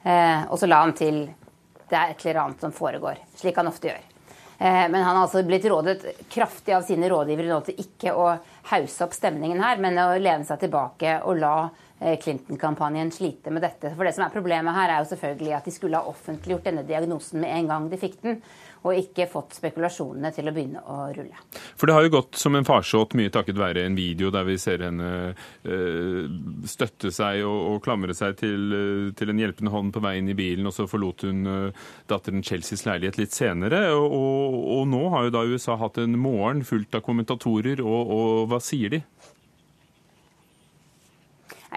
Eh, 0.00 0.46
og 0.48 0.56
så 0.60 0.68
la 0.70 0.80
han 0.86 0.96
til 0.96 1.26
det 1.90 1.98
er 1.98 2.14
et 2.14 2.24
eller 2.24 2.44
annet 2.44 2.64
som 2.64 2.72
foregår, 2.72 3.20
slik 3.36 3.58
han 3.58 3.68
ofte 3.68 3.90
gjør. 3.90 4.08
Eh, 4.60 4.86
men 4.92 5.00
han 5.02 5.14
har 5.16 5.24
altså 5.24 5.42
blitt 5.44 5.68
rådet 5.68 5.98
kraftig 6.32 6.76
av 6.76 6.84
sine 6.86 7.08
rådgivere 7.12 7.50
nå 7.50 7.60
til 7.66 7.80
ikke 7.82 8.14
å 8.16 8.30
hause 8.70 9.04
opp 9.04 9.16
stemningen 9.16 9.60
her, 9.64 9.80
men 9.82 9.98
å 10.00 10.10
lene 10.20 10.48
seg 10.48 10.62
tilbake 10.64 11.18
og 11.24 11.40
la 11.42 11.54
Clinton-kampanjen 12.00 13.10
slite 13.12 13.52
med 13.52 13.62
dette. 13.64 13.92
For 13.92 14.08
det 14.08 14.14
som 14.16 14.24
er 14.24 14.32
Problemet 14.32 14.72
her 14.72 14.94
er 14.94 15.02
jo 15.02 15.10
selvfølgelig 15.10 15.52
at 15.58 15.66
de 15.68 15.72
skulle 15.74 16.00
ha 16.00 16.08
offentliggjort 16.08 16.64
denne 16.70 16.84
diagnosen 16.88 17.42
med 17.42 17.52
en 17.52 17.68
gang 17.68 17.88
de 17.90 17.98
fikk 18.00 18.20
den, 18.24 18.38
og 18.80 18.96
ikke 18.96 19.26
fått 19.28 19.58
spekulasjonene 19.58 20.30
til 20.32 20.48
å 20.48 20.54
begynne 20.56 20.80
å 20.80 21.10
rulle. 21.12 21.42
For 21.76 21.88
det 21.88 21.96
har 21.96 22.06
jo 22.06 22.12
gått 22.14 22.38
som 22.40 22.56
en 22.56 22.64
farsott, 22.64 23.12
mye 23.18 23.32
takket 23.32 23.60
være 23.60 23.84
en 23.84 23.98
video 23.98 24.30
der 24.32 24.46
vi 24.48 24.56
ser 24.60 24.86
henne 24.86 25.10
eh, 25.28 26.30
støtte 26.70 27.12
seg 27.12 27.42
og, 27.44 27.58
og 27.74 27.82
klamre 27.84 28.16
seg 28.16 28.38
til, 28.40 28.64
eh, 28.76 29.10
til, 29.18 29.32
en 29.32 29.42
hjelpende 29.42 29.74
hånd 29.74 29.92
på 29.92 30.04
vei 30.04 30.16
inn 30.20 30.32
i 30.32 30.38
bilen, 30.38 30.68
og 30.70 30.76
så 30.76 30.88
forlot 30.88 31.26
hun 31.28 31.44
eh, 31.44 31.84
datteren 32.08 32.44
Chelseas 32.46 32.86
leilighet 32.88 33.20
litt 33.20 33.36
senere. 33.36 33.82
Og, 33.92 34.08
og, 34.08 34.56
og, 34.78 34.88
nå 34.88 35.02
har 35.12 35.28
jo 35.28 35.36
da 35.36 35.44
USA 35.50 35.76
hatt 35.80 36.00
en 36.00 36.16
morgen 36.20 36.64
fullt 36.64 36.96
av 36.96 37.04
kommentatorer, 37.04 37.84
og 37.84 38.48
hva 38.48 38.62
sier 38.64 38.96
de? 38.96 39.04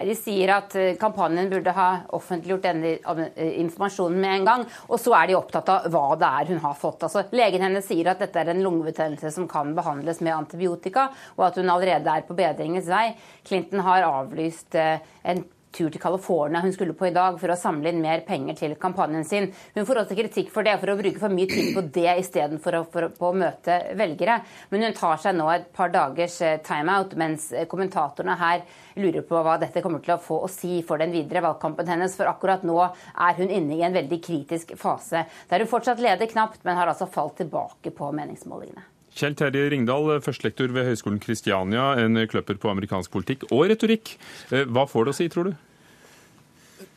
De 0.07 0.15
sier 0.17 0.51
at 0.53 0.75
eh, 0.79 0.95
kampanjen 0.99 1.49
burde 1.51 1.73
ha 1.75 1.87
offentliggjort 2.17 2.65
denne 2.65 2.93
eh, 2.97 3.55
informasjonen 3.61 4.19
med 4.19 4.35
en 4.37 4.47
gang. 4.49 4.65
Og 4.89 4.99
så 5.01 5.15
er 5.17 5.29
de 5.29 5.37
opptatt 5.39 5.71
av 5.73 5.89
hva 5.93 6.05
det 6.19 6.29
er 6.41 6.51
hun 6.53 6.61
har 6.65 6.77
fått. 6.79 7.05
Altså, 7.07 7.25
legen 7.35 7.65
hennes 7.65 7.87
sier 7.87 8.11
at 8.11 8.21
dette 8.23 8.41
er 8.41 8.53
en 8.53 8.63
lungebetennelse 8.65 9.33
som 9.35 9.47
kan 9.51 9.73
behandles 9.77 10.21
med 10.25 10.35
antibiotika, 10.35 11.09
og 11.37 11.47
at 11.49 11.59
hun 11.61 11.71
allerede 11.73 12.13
er 12.13 12.27
på 12.27 12.37
bedringens 12.37 12.89
vei. 12.91 13.09
Clinton 13.47 13.83
har 13.87 14.07
avlyst 14.09 14.79
eh, 14.79 15.03
en 15.23 15.45
tur 15.73 15.89
til 15.93 16.01
California 16.01 16.61
hun 16.63 16.73
skulle 16.73 16.95
på 16.97 17.07
i 17.09 17.13
dag 17.15 17.39
for 17.41 17.53
å 17.53 17.57
samle 17.59 17.91
inn 17.91 18.01
mer 18.03 18.23
penger 18.27 18.57
til 18.59 18.75
kampanjen 18.79 19.25
sin. 19.27 19.49
Hun 19.75 19.87
får 19.87 20.03
også 20.03 20.17
kritikk 20.17 20.51
for 20.53 20.65
det, 20.65 20.75
for 20.81 20.93
å 20.93 20.97
bruke 20.99 21.21
for 21.21 21.33
mye 21.33 21.49
tid 21.49 21.71
på 21.75 21.83
det 21.95 22.15
istedenfor 22.21 22.79
å, 22.79 22.83
for, 22.93 23.09
å 23.09 23.33
møte 23.37 23.79
velgere. 23.99 24.39
Men 24.71 24.87
hun 24.87 24.97
tar 24.97 25.19
seg 25.23 25.37
nå 25.37 25.49
et 25.53 25.67
par 25.75 25.91
dagers 25.93 26.39
eh, 26.45 26.59
timeout, 26.65 27.17
mens 27.19 27.49
eh, 27.51 27.67
kommentatorene 27.69 28.37
her 28.39 28.63
lurer 29.01 29.25
på 29.27 29.43
hva 29.43 29.57
dette 29.61 29.83
kommer 29.83 30.03
til 30.03 30.15
å 30.15 30.21
få 30.21 30.43
å 30.45 30.51
si 30.51 30.81
for 30.87 31.01
den 31.01 31.13
videre 31.15 31.43
valgkampen 31.45 31.89
hennes. 31.95 32.17
For 32.19 32.29
akkurat 32.29 32.65
nå 32.67 32.79
er 32.85 33.37
hun 33.41 33.49
inne 33.49 33.79
i 33.79 33.85
en 33.85 33.97
veldig 33.97 34.21
kritisk 34.23 34.75
fase, 34.79 35.25
der 35.49 35.63
hun 35.63 35.71
fortsatt 35.71 36.01
leder 36.03 36.29
knapt, 36.31 36.63
men 36.63 36.79
har 36.79 36.91
altså 36.91 37.09
falt 37.09 37.39
tilbake 37.41 37.95
på 37.95 38.13
meningsmålingene. 38.15 38.92
Kjell 39.13 39.35
Terje 39.37 39.67
Ringdal, 39.69 40.15
førstelektor 40.25 40.71
ved 40.73 40.87
Høgskolen 40.89 41.19
Kristiania, 41.21 41.91
en 42.01 42.17
kløpper 42.29 42.57
på 42.57 42.71
amerikansk 42.71 43.13
politikk 43.13 43.45
og 43.51 43.67
retorikk. 43.69 44.15
Eh, 44.49 44.65
hva 44.65 44.87
får 44.89 45.05
det 45.05 45.13
å 45.13 45.17
si, 45.19 45.27
tror 45.29 45.51
du? 45.51 45.53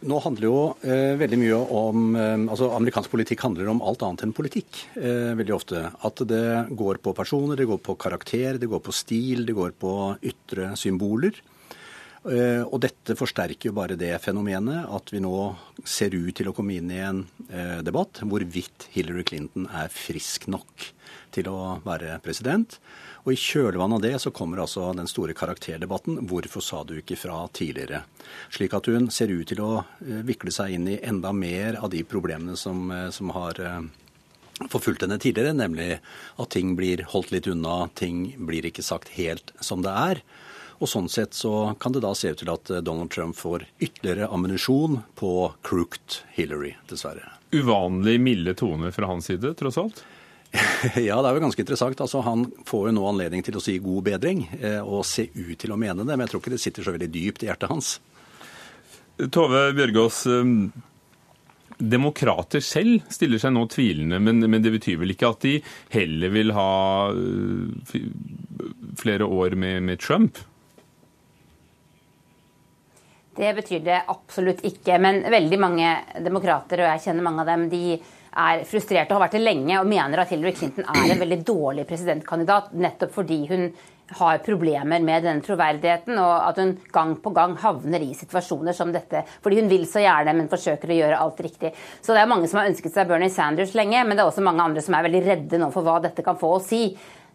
Nå 0.06 0.20
handler 0.24 0.46
jo 0.48 0.60
eh, 0.84 1.12
veldig 1.20 1.38
mye 1.40 1.58
om 1.76 2.06
eh, 2.16 2.46
altså 2.46 2.70
Amerikansk 2.76 3.12
politikk 3.12 3.44
handler 3.46 3.68
om 3.72 3.82
alt 3.84 4.04
annet 4.06 4.24
enn 4.26 4.34
politikk. 4.36 4.80
Eh, 4.96 5.34
veldig 5.36 5.56
ofte. 5.56 5.82
At 6.08 6.24
det 6.28 6.46
går 6.76 7.02
på 7.04 7.14
personer, 7.16 7.60
det 7.60 7.68
går 7.68 7.82
på 7.84 7.98
karakter, 8.00 8.60
det 8.60 8.70
går 8.70 8.82
på 8.84 8.96
stil, 8.96 9.44
det 9.48 9.56
går 9.56 9.76
på 9.80 9.92
ytre 10.32 10.72
symboler. 10.80 11.36
Eh, 12.26 12.64
og 12.64 12.80
dette 12.82 13.14
forsterker 13.14 13.70
jo 13.70 13.76
bare 13.76 13.98
det 14.00 14.16
fenomenet 14.24 14.88
at 14.90 15.12
vi 15.14 15.20
nå 15.22 15.36
ser 15.86 16.16
ut 16.16 16.34
til 16.34 16.48
å 16.50 16.56
komme 16.56 16.74
inn 16.80 16.90
i 16.90 17.02
en 17.04 17.22
eh, 17.46 17.78
debatt 17.86 18.24
hvorvidt 18.24 18.88
Hillary 18.96 19.22
Clinton 19.28 19.68
er 19.70 19.92
frisk 19.92 20.48
nok 20.50 20.88
til 21.36 21.50
å 21.52 21.76
være 21.84 22.18
president. 22.24 22.78
Og 23.26 23.34
i 23.34 23.40
kjølvannet 23.40 23.98
av 23.98 24.02
det 24.04 24.18
så 24.22 24.30
kommer 24.30 24.60
altså 24.62 24.92
den 24.94 25.08
store 25.10 25.34
karakterdebatten. 25.34 26.20
Hvorfor 26.30 26.62
sa 26.62 26.84
du 26.86 26.94
ikke 27.00 27.18
fra 27.18 27.40
tidligere? 27.50 28.04
Slik 28.54 28.76
at 28.78 28.86
hun 28.86 29.10
ser 29.10 29.32
ut 29.34 29.48
til 29.50 29.62
å 29.64 29.72
eh, 29.82 30.22
vikle 30.26 30.54
seg 30.54 30.76
inn 30.76 30.86
i 30.92 31.00
enda 31.02 31.32
mer 31.34 31.80
av 31.80 31.90
de 31.90 32.04
problemene 32.06 32.54
som, 32.60 32.86
eh, 32.94 33.08
som 33.10 33.34
har 33.34 33.58
eh, 33.58 33.80
forfulgt 34.70 35.02
henne 35.02 35.18
tidligere, 35.18 35.56
nemlig 35.58 35.98
at 36.38 36.52
ting 36.54 36.76
blir 36.78 37.02
holdt 37.10 37.34
litt 37.34 37.50
unna, 37.50 37.88
ting 37.98 38.28
blir 38.46 38.70
ikke 38.70 38.86
sagt 38.86 39.16
helt 39.18 39.50
som 39.58 39.82
det 39.82 39.96
er. 40.06 40.22
Og 40.78 40.92
Sånn 40.92 41.08
sett 41.10 41.34
så 41.34 41.72
kan 41.80 41.94
det 41.96 42.04
da 42.04 42.12
se 42.14 42.30
ut 42.30 42.42
til 42.44 42.52
at 42.52 42.70
Donald 42.84 43.10
Trump 43.10 43.34
får 43.34 43.64
ytterligere 43.80 44.28
ammunisjon 44.30 45.00
på 45.18 45.32
crooked 45.66 46.20
Hillary, 46.36 46.76
dessverre. 46.86 47.32
Uvanlig 47.56 48.20
milde 48.20 48.54
toner 48.54 48.94
fra 48.94 49.08
hans 49.10 49.32
side, 49.32 49.56
tross 49.58 49.80
alt? 49.80 50.04
Ja, 51.08 51.18
det 51.20 51.30
er 51.30 51.36
jo 51.36 51.44
ganske 51.44 51.62
interessant. 51.62 52.00
Altså, 52.02 52.22
han 52.26 52.48
får 52.68 52.88
jo 52.88 52.96
nå 52.96 53.06
anledning 53.10 53.44
til 53.46 53.58
å 53.58 53.62
si 53.62 53.78
god 53.82 54.06
bedring, 54.08 54.44
eh, 54.60 54.80
og 54.80 55.06
se 55.08 55.28
ut 55.34 55.56
til 55.60 55.74
å 55.74 55.80
mene 55.80 56.04
det. 56.04 56.12
Men 56.12 56.26
jeg 56.26 56.34
tror 56.34 56.44
ikke 56.44 56.56
det 56.56 56.62
sitter 56.62 56.86
så 56.86 56.96
veldig 56.96 57.12
dypt 57.12 57.44
i 57.44 57.50
hjertet 57.50 57.72
hans. 57.72 57.96
Tove 59.32 59.70
Bjørgaas, 59.76 60.24
eh, 60.28 60.52
demokrater 61.76 62.64
selv 62.64 63.04
stiller 63.12 63.40
seg 63.40 63.52
nå 63.52 63.66
tvilende, 63.72 64.20
men, 64.22 64.40
men, 64.48 64.62
det 64.64 64.72
betyr 64.78 65.00
vel 65.02 65.12
ikke 65.12 65.32
at 65.34 65.44
de 65.44 65.56
heller 65.92 66.32
vil 66.32 66.52
ha 66.56 66.72
eh, 67.12 68.04
flere 68.96 69.28
år 69.28 69.56
med, 69.60 69.82
med 69.88 70.00
Trump? 70.00 70.40
Det 73.36 73.52
betyr 73.52 73.82
det 73.84 73.98
absolutt 74.08 74.62
ikke. 74.64 74.96
Men 75.02 75.20
veldig 75.28 75.58
mange 75.60 75.90
demokrater, 76.24 76.80
og 76.80 76.94
jeg 76.94 77.04
kjenner 77.08 77.26
mange 77.26 77.44
av 77.44 77.50
dem, 77.50 77.66
de 77.68 77.98
er 78.36 78.64
frustrert 78.68 79.10
og 79.10 79.18
har 79.18 79.26
vært 79.26 79.36
det 79.38 79.44
lenge 79.44 79.80
og 79.80 79.90
mener 79.90 80.22
at 80.22 80.32
Hillary 80.32 80.54
Clinton 80.56 80.88
er 80.92 81.12
en 81.12 81.22
veldig 81.22 81.42
dårlig 81.48 81.86
presidentkandidat 81.88 82.74
nettopp 82.76 83.14
fordi 83.16 83.42
hun 83.50 83.70
har 84.08 84.38
problemer 84.38 85.02
med 85.02 85.24
denne 85.26 85.42
troverdigheten, 85.42 86.18
og 86.22 86.34
at 86.46 86.60
hun 86.60 86.76
gang 86.94 87.16
på 87.22 87.32
gang 87.34 87.56
havner 87.58 88.04
i 88.04 88.12
situasjoner 88.14 88.76
som 88.76 88.92
dette. 88.94 89.24
Fordi 89.42 89.60
hun 89.60 89.70
vil 89.70 89.86
så 89.90 90.02
gjerne, 90.04 90.34
men 90.36 90.50
forsøker 90.52 90.92
å 90.92 90.98
gjøre 91.00 91.20
alt 91.24 91.42
riktig. 91.42 91.72
Så 91.98 92.14
det 92.14 92.22
er 92.22 92.30
mange 92.30 92.46
som 92.46 92.60
har 92.60 92.70
ønsket 92.70 92.94
seg 92.94 93.10
Bernie 93.10 93.32
Sanders 93.34 93.74
lenge, 93.74 94.04
men 94.04 94.14
det 94.14 94.22
er 94.22 94.30
også 94.30 94.44
mange 94.46 94.62
andre 94.62 94.84
som 94.84 94.94
er 94.94 95.08
veldig 95.08 95.24
redde 95.26 95.60
nå 95.62 95.72
for 95.74 95.86
hva 95.86 95.98
dette 96.04 96.22
kan 96.26 96.38
få 96.38 96.54
å 96.54 96.62
si 96.62 96.84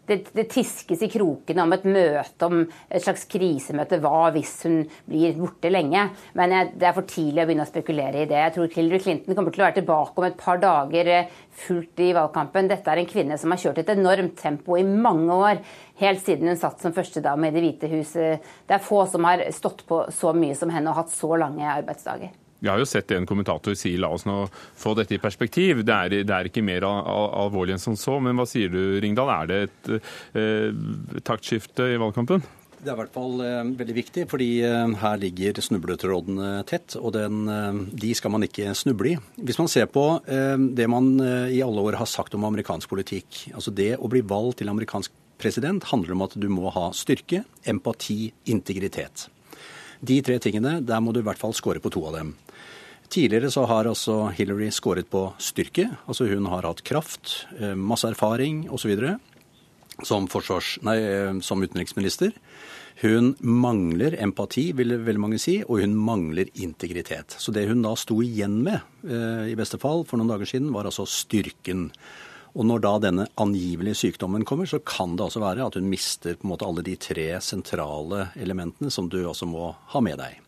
det, 0.08 0.16
det, 0.34 0.48
tiskes 0.50 1.02
i 1.04 1.08
krokene 1.10 1.62
om 1.62 1.72
et 1.76 1.84
møte, 1.86 2.48
om 2.48 2.64
et 2.64 3.04
slags 3.04 3.24
krisemøte. 3.30 4.00
Hva 4.02 4.32
hvis 4.34 4.54
hun 4.66 4.80
blir 5.08 5.36
borte 5.38 5.70
lenge? 5.70 6.08
Men 6.38 6.54
jeg, 6.56 6.72
det 6.80 6.88
er 6.88 6.96
for 6.96 7.08
tidlig 7.08 7.44
å 7.44 7.46
begynne 7.48 7.66
å 7.66 7.70
spekulere 7.70 8.24
i 8.24 8.28
det. 8.30 8.40
Jeg 8.40 8.54
tror 8.56 8.74
Hillary 8.74 9.02
Clinton 9.04 9.38
kommer 9.38 9.54
til 9.54 9.62
å 9.62 9.68
være 9.68 9.78
tilbake 9.78 10.18
om 10.18 10.28
et 10.28 10.38
par 10.40 10.60
dager 10.62 11.12
eh, 11.14 11.32
fullt 11.64 12.02
i 12.02 12.10
valgkampen. 12.18 12.70
Dette 12.72 12.92
er 12.92 13.02
en 13.02 13.10
kvinne 13.14 13.38
som 13.40 13.54
har 13.54 13.62
kjørt 13.62 13.82
et 13.84 13.94
enormt 13.94 14.36
tempo 14.42 14.78
i 14.80 14.86
mange 14.86 15.38
år. 15.38 15.62
Helt 16.02 16.24
siden 16.26 16.50
hun 16.50 16.58
satt 16.60 16.82
som 16.82 16.94
førstedame 16.96 17.48
i 17.48 17.54
Det 17.54 17.62
hvite 17.64 17.94
huset. 17.94 18.52
Det 18.66 18.78
er 18.78 18.82
få 18.82 19.04
som 19.10 19.30
har 19.30 19.46
stått 19.54 19.86
på 19.86 20.04
så 20.12 20.34
mye 20.34 20.58
som 20.58 20.72
henne 20.74 20.90
og 20.90 21.04
hatt 21.04 21.14
så 21.14 21.30
lange 21.38 21.68
arbeidsdager. 21.78 22.41
Vi 22.62 22.70
har 22.70 22.78
jo 22.78 22.86
sett 22.86 23.10
en 23.10 23.26
kommentator 23.26 23.74
si 23.74 23.96
la 23.98 24.12
oss 24.14 24.22
nå 24.28 24.44
få 24.78 24.94
dette 24.94 25.16
i 25.16 25.20
perspektiv. 25.22 25.82
Det 25.82 25.94
er, 25.94 26.22
det 26.22 26.34
er 26.36 26.46
ikke 26.46 26.62
mer 26.62 26.86
al 26.86 27.30
alvorlig 27.42 27.74
enn 27.74 27.82
som 27.82 27.96
så. 27.98 28.20
Men 28.22 28.38
hva 28.38 28.46
sier 28.46 28.70
du, 28.70 29.00
Ringdal? 29.02 29.32
Er 29.34 29.50
det 29.50 29.62
et 29.66 29.94
eh, 30.38 30.68
taktskifte 31.26 31.90
i 31.90 31.98
valgkampen? 31.98 32.44
Det 32.82 32.90
er 32.90 32.96
i 32.96 32.98
hvert 32.98 33.14
fall 33.14 33.42
eh, 33.42 33.72
veldig 33.78 33.94
viktig, 33.94 34.24
fordi 34.30 34.48
eh, 34.66 34.94
her 35.02 35.18
ligger 35.22 35.58
snubletrådene 35.62 36.52
tett. 36.70 36.94
Og 36.98 37.12
den, 37.18 37.42
eh, 37.50 37.82
de 38.04 38.14
skal 38.18 38.34
man 38.34 38.46
ikke 38.46 38.76
snuble 38.78 39.16
i. 39.16 39.18
Hvis 39.42 39.58
man 39.58 39.70
ser 39.70 39.90
på 39.90 40.06
eh, 40.22 40.54
det 40.78 40.86
man 40.90 41.12
eh, 41.18 41.58
i 41.58 41.60
alle 41.66 41.82
år 41.82 41.98
har 41.98 42.10
sagt 42.10 42.38
om 42.38 42.46
amerikansk 42.46 42.90
politikk, 42.94 43.44
altså 43.56 43.74
det 43.74 43.96
å 43.98 44.10
bli 44.10 44.22
valgt 44.22 44.62
til 44.62 44.70
amerikansk 44.70 45.18
president 45.42 45.90
handler 45.90 46.14
om 46.14 46.26
at 46.28 46.38
du 46.38 46.46
må 46.50 46.70
ha 46.70 46.92
styrke, 46.94 47.42
empati, 47.66 48.32
integritet. 48.54 49.26
De 50.02 50.18
tre 50.22 50.38
tingene, 50.42 50.80
der 50.82 51.02
må 51.02 51.14
du 51.14 51.20
i 51.22 51.26
hvert 51.26 51.38
fall 51.38 51.54
score 51.54 51.82
på 51.82 51.90
to 51.94 52.02
av 52.08 52.18
dem. 52.18 52.34
Tidligere 53.12 53.50
så 53.52 53.66
har 53.68 53.84
altså 53.84 54.30
Hillary 54.32 54.70
skåret 54.72 55.10
på 55.12 55.26
styrke. 55.36 55.84
Altså 56.08 56.24
hun 56.30 56.46
har 56.48 56.64
hatt 56.64 56.80
kraft, 56.80 57.44
eh, 57.58 57.74
masse 57.76 58.08
erfaring 58.08 58.70
osv. 58.72 59.18
Som, 60.02 60.24
eh, 60.24 61.40
som 61.40 61.62
utenriksminister. 61.62 62.32
Hun 63.02 63.34
mangler 63.40 64.16
empati, 64.22 64.72
vil 64.72 64.96
veldig 64.96 65.20
mange 65.20 65.38
si, 65.38 65.62
og 65.62 65.80
hun 65.80 65.94
mangler 65.94 66.48
integritet. 66.54 67.36
Så 67.36 67.52
det 67.52 67.68
hun 67.68 67.82
da 67.82 67.94
sto 67.94 68.22
igjen 68.22 68.62
med, 68.62 68.80
eh, 69.04 69.52
i 69.52 69.56
beste 69.56 69.78
fall 69.78 70.04
for 70.04 70.16
noen 70.16 70.28
dager 70.28 70.46
siden, 70.46 70.72
var 70.72 70.84
altså 70.84 71.04
styrken. 71.04 71.90
Og 72.56 72.64
når 72.64 72.80
da 72.80 72.98
denne 72.98 73.28
angivelige 73.36 73.96
sykdommen 74.08 74.44
kommer, 74.44 74.64
så 74.64 74.82
kan 74.82 75.16
det 75.16 75.24
altså 75.24 75.40
være 75.40 75.66
at 75.66 75.74
hun 75.74 75.90
mister 75.90 76.34
på 76.34 76.44
en 76.44 76.50
måte 76.56 76.66
alle 76.66 76.82
de 76.82 76.96
tre 76.96 77.40
sentrale 77.40 78.30
elementene 78.36 78.90
som 78.90 79.08
du 79.08 79.22
også 79.24 79.46
må 79.46 79.74
ha 79.86 80.00
med 80.00 80.16
deg. 80.16 80.40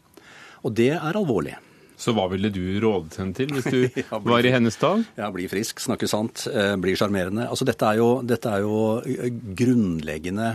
Og 0.64 0.74
det 0.74 0.92
er 0.92 1.12
alvorlig. 1.12 1.56
Så 1.96 2.14
hva 2.14 2.26
ville 2.32 2.50
du 2.52 2.62
rådet 2.82 3.18
henne 3.20 3.36
til 3.36 3.52
hvis 3.54 3.68
du 3.70 3.80
ja, 4.02 4.18
bli, 4.18 4.32
var 4.32 4.46
i 4.46 4.52
hennes 4.54 4.76
dag? 4.80 5.04
Ja, 5.18 5.30
Bli 5.34 5.46
frisk, 5.50 5.82
snakke 5.82 6.08
sant, 6.10 6.46
eh, 6.50 6.74
bli 6.80 6.96
sjarmerende. 6.98 7.46
Altså, 7.48 7.66
dette, 7.68 7.86
er 7.86 8.00
jo, 8.02 8.08
dette 8.26 8.50
er 8.50 8.64
jo 8.64 8.78
eh, 9.00 9.30
grunnleggende 9.58 10.50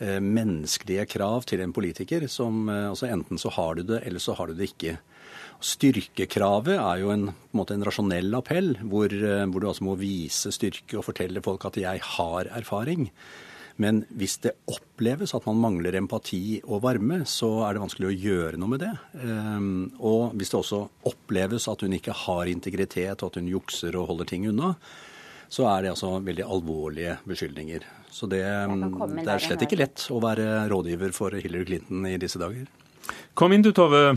eh, 0.00 0.18
menneskelige 0.24 1.06
krav 1.10 1.44
til 1.50 1.64
en 1.64 1.74
politiker. 1.76 2.26
som 2.32 2.68
altså 2.72 3.10
Enten 3.10 3.40
så 3.40 3.52
har 3.58 3.76
du 3.76 3.84
det, 3.92 4.02
eller 4.08 4.24
så 4.24 4.36
har 4.38 4.48
du 4.48 4.56
det 4.56 4.72
ikke. 4.72 4.96
Styrkekravet 5.60 6.78
er 6.78 7.02
jo 7.02 7.12
en, 7.12 7.28
en, 7.28 7.62
en 7.76 7.84
rasjonell 7.84 8.32
appell, 8.38 8.72
hvor, 8.80 9.12
hvor, 9.12 9.60
du 9.60 9.68
altså 9.68 9.84
må 9.84 9.98
vise 10.00 10.52
styrke 10.56 10.96
og 10.96 11.04
fortelle 11.10 11.44
folk 11.44 11.68
at 11.68 11.76
'jeg 11.76 12.00
har 12.16 12.48
erfaring'. 12.56 13.10
Men 13.76 14.02
hvis 14.18 14.38
det 14.44 14.56
oppleves 14.70 15.34
at 15.36 15.46
man 15.48 15.60
mangler 15.62 15.96
empati 16.00 16.60
og 16.64 16.82
varme, 16.84 17.22
så 17.28 17.48
er 17.66 17.76
det 17.76 17.84
vanskelig 17.84 18.10
å 18.10 18.16
gjøre 18.16 18.60
noe 18.60 18.72
med 18.74 18.82
det. 18.84 18.90
Ehm, 19.22 19.70
og 19.98 20.34
hvis 20.38 20.52
det 20.52 20.58
også 20.60 20.82
oppleves 21.10 21.68
at 21.70 21.84
hun 21.86 21.94
ikke 21.96 22.16
har 22.26 22.50
integritet, 22.50 23.22
og 23.22 23.30
at 23.30 23.40
hun 23.40 23.48
jukser 23.50 23.96
og 24.00 24.10
holder 24.12 24.32
ting 24.32 24.48
unna, 24.50 24.74
så 25.50 25.66
er 25.72 25.82
det 25.82 25.94
altså 25.94 26.12
veldig 26.22 26.46
alvorlige 26.46 27.16
beskyldninger. 27.26 27.86
Så 28.10 28.26
det, 28.30 28.42
det 28.42 29.30
er 29.30 29.42
slett 29.42 29.64
ikke 29.66 29.80
lett 29.80 30.04
å 30.10 30.20
være 30.22 30.66
rådgiver 30.70 31.14
for 31.14 31.34
Hillary 31.38 31.66
Clinton 31.66 32.06
i 32.10 32.18
disse 32.22 32.38
dager. 32.42 32.68
Kom 33.34 33.54
inn 33.54 33.64
du, 33.64 33.72
Tove. 33.74 34.14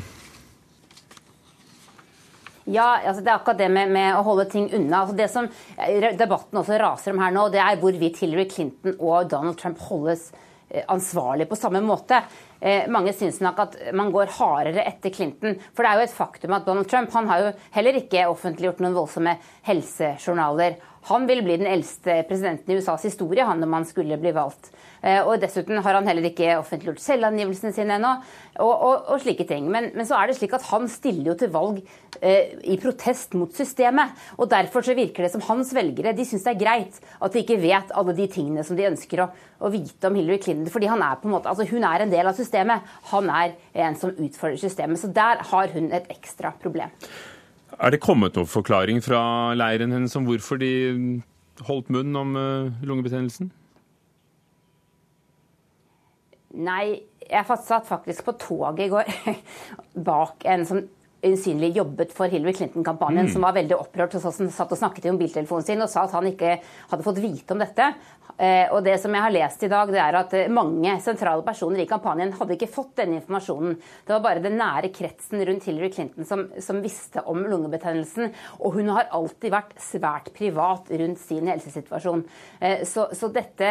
Ja, 2.65 2.95
altså 3.03 3.19
det 3.23 3.31
er 3.31 3.35
akkurat 3.35 3.59
det 3.59 3.67
med, 3.73 3.91
med, 3.91 4.13
å 4.15 4.23
holde 4.23 4.45
ting 4.51 4.69
unna. 4.71 5.01
Altså 5.03 5.17
det 5.17 5.27
som 5.31 5.49
debatten 6.19 6.61
også 6.61 6.79
raser 6.79 7.11
om 7.11 7.19
her 7.23 7.35
nå, 7.35 7.49
det 7.51 7.59
er 7.59 7.81
hvorvidt 7.81 8.21
Hillary 8.23 8.47
Clinton 8.51 8.95
og 8.99 9.27
Donald 9.33 9.59
Trump 9.59 9.81
holdes 9.89 10.29
eh, 10.69 10.85
ansvarlig 10.87 11.49
på 11.49 11.59
samme 11.59 11.83
måte. 11.83 12.21
Eh, 12.63 12.87
mange 12.87 13.11
syns 13.17 13.41
nok 13.43 13.59
at 13.65 13.75
man 13.91 14.13
går 14.15 14.31
hardere 14.37 14.85
etter 14.87 15.11
Clinton. 15.11 15.57
For 15.75 15.83
det 15.83 15.91
er 15.91 15.99
jo 15.99 16.07
et 16.07 16.15
faktum 16.15 16.55
at 16.55 16.63
Donald 16.69 16.87
Trump 16.91 17.11
han 17.17 17.27
har 17.31 17.43
jo 17.43 17.53
heller 17.75 17.99
ikke 17.99 18.29
offentliggjort 18.31 18.79
noen 18.85 18.95
voldsomme 18.95 19.35
helsejournaler. 19.67 20.79
Han 21.09 21.27
vil 21.27 21.43
bli 21.43 21.57
den 21.59 21.67
eldste 21.67 22.21
presidenten 22.29 22.71
i 22.71 22.79
USAs 22.79 23.03
historie 23.09 23.43
han 23.43 23.63
om 23.63 23.75
han 23.75 23.85
skulle 23.87 24.17
bli 24.21 24.31
valgt. 24.35 24.71
Eh, 25.03 25.19
og 25.19 25.41
Dessuten 25.41 25.81
har 25.83 25.97
han 25.97 26.07
heller 26.07 26.29
ikke 26.29 26.53
offentliggjort 26.61 27.01
selvangivelsene 27.03 27.73
sine 27.75 27.97
ennå. 27.97 28.13
Og, 28.63 28.71
og, 28.71 29.09
og, 29.11 29.17
slike 29.23 29.43
ting. 29.49 29.67
Men, 29.71 29.89
men, 29.97 30.07
så 30.07 30.15
er 30.15 30.29
det 30.29 30.37
slik 30.37 30.55
at 30.55 30.67
han 30.69 30.87
stiller 30.91 31.33
jo 31.33 31.35
til 31.41 31.51
valg 31.51 31.81
eh, 32.21 32.53
i 32.71 32.77
protest 32.79 33.35
mot 33.35 33.51
systemet. 33.55 34.13
og 34.37 34.47
Derfor 34.53 34.85
så 34.85 34.95
virker 34.95 35.27
det 35.27 35.33
som 35.33 35.43
hans 35.49 35.73
velgere 35.75 36.15
de 36.15 36.27
syns 36.27 36.47
det 36.47 36.53
er 36.53 36.61
greit 36.61 37.01
at 37.19 37.35
de 37.35 37.43
ikke 37.43 37.59
vet 37.59 37.91
alle 37.91 38.15
de 38.15 38.29
tingene 38.31 38.63
som 38.63 38.79
de 38.79 38.87
ønsker 38.87 39.25
å, 39.25 39.29
å 39.59 39.73
vite 39.73 40.07
om 40.07 40.15
Hillary 40.19 40.39
Clinton. 40.45 40.71
fordi 40.71 40.91
han 40.93 41.03
er 41.03 41.19
på 41.19 41.27
en 41.27 41.35
måte, 41.35 41.51
altså 41.51 41.67
Hun 41.67 41.83
er 41.89 42.05
en 42.05 42.13
del 42.13 42.31
av 42.31 42.39
systemet. 42.39 42.95
Han 43.11 43.27
er 43.33 43.57
en 43.87 43.99
som 43.99 44.15
utfordrer 44.15 44.61
systemet. 44.61 45.01
Så 45.01 45.11
der 45.11 45.43
har 45.51 45.75
hun 45.75 45.91
et 45.91 46.07
ekstra 46.15 46.55
problem. 46.63 46.93
Er 47.79 47.93
det 47.93 48.01
kommet 48.03 48.37
noen 48.37 48.49
forklaring 48.49 49.01
fra 49.03 49.53
leiren 49.57 49.93
hennes 49.93 50.15
om 50.19 50.27
hvorfor 50.27 50.59
de 50.61 51.21
holdt 51.67 51.89
munn 51.93 52.15
om 52.17 52.35
uh, 52.37 52.83
lungebetennelsen? 52.85 53.51
Nei, 56.53 57.01
jeg 57.25 57.57
satt 57.65 57.87
faktisk 57.87 58.27
på 58.27 58.35
toget 58.41 58.85
i 58.85 58.91
går 58.93 59.09
bak 60.09 60.45
en 60.49 60.65
som 60.69 60.83
usynlig 61.23 61.71
jobbet 61.77 62.13
for 62.15 62.31
Hillary 62.31 62.53
Clinton-kampanjen, 62.57 63.27
mm. 63.27 63.33
som 63.33 63.45
var 63.45 63.55
veldig 63.55 63.77
opprørt 63.77 64.17
og 64.17 64.25
satt 64.25 64.73
og 64.73 64.79
snakket 64.79 65.07
i 65.07 65.13
mobiltelefonen 65.13 65.65
sin 65.67 65.83
og 65.83 65.91
sa 65.91 66.03
at 66.07 66.15
han 66.17 66.27
ikke 66.29 66.57
hadde 66.91 67.05
fått 67.05 67.21
vite 67.23 67.55
om 67.55 67.63
dette. 67.63 67.89
Eh, 68.37 68.65
og 68.73 68.81
det 68.85 68.95
som 69.01 69.13
jeg 69.13 69.21
har 69.21 69.33
lest 69.33 69.63
i 69.63 69.69
dag, 69.69 69.91
det 69.93 69.99
er 70.01 70.17
at 70.17 70.31
eh, 70.37 70.49
mange 70.51 70.95
sentrale 71.05 71.45
personer 71.45 71.83
i 71.83 71.89
kampanjen 71.89 72.33
hadde 72.33 72.55
ikke 72.55 72.71
fått 72.71 72.95
denne 72.97 73.19
informasjonen. 73.19 73.75
Det 73.77 74.15
var 74.15 74.23
bare 74.25 74.41
den 74.43 74.57
nære 74.57 74.89
kretsen 74.95 75.43
rundt 75.45 75.67
Hillary 75.69 75.91
Clinton 75.93 76.27
som, 76.27 76.47
som 76.63 76.81
visste 76.83 77.21
om 77.29 77.43
lungebetennelsen. 77.45 78.33
Og 78.65 78.79
hun 78.79 78.89
har 78.95 79.11
alltid 79.13 79.53
vært 79.53 79.77
svært 79.81 80.31
privat 80.35 80.89
rundt 80.89 81.21
sin 81.21 81.51
helsesituasjon. 81.51 82.25
Eh, 82.59 82.81
så, 82.89 83.05
så 83.13 83.29
dette 83.33 83.69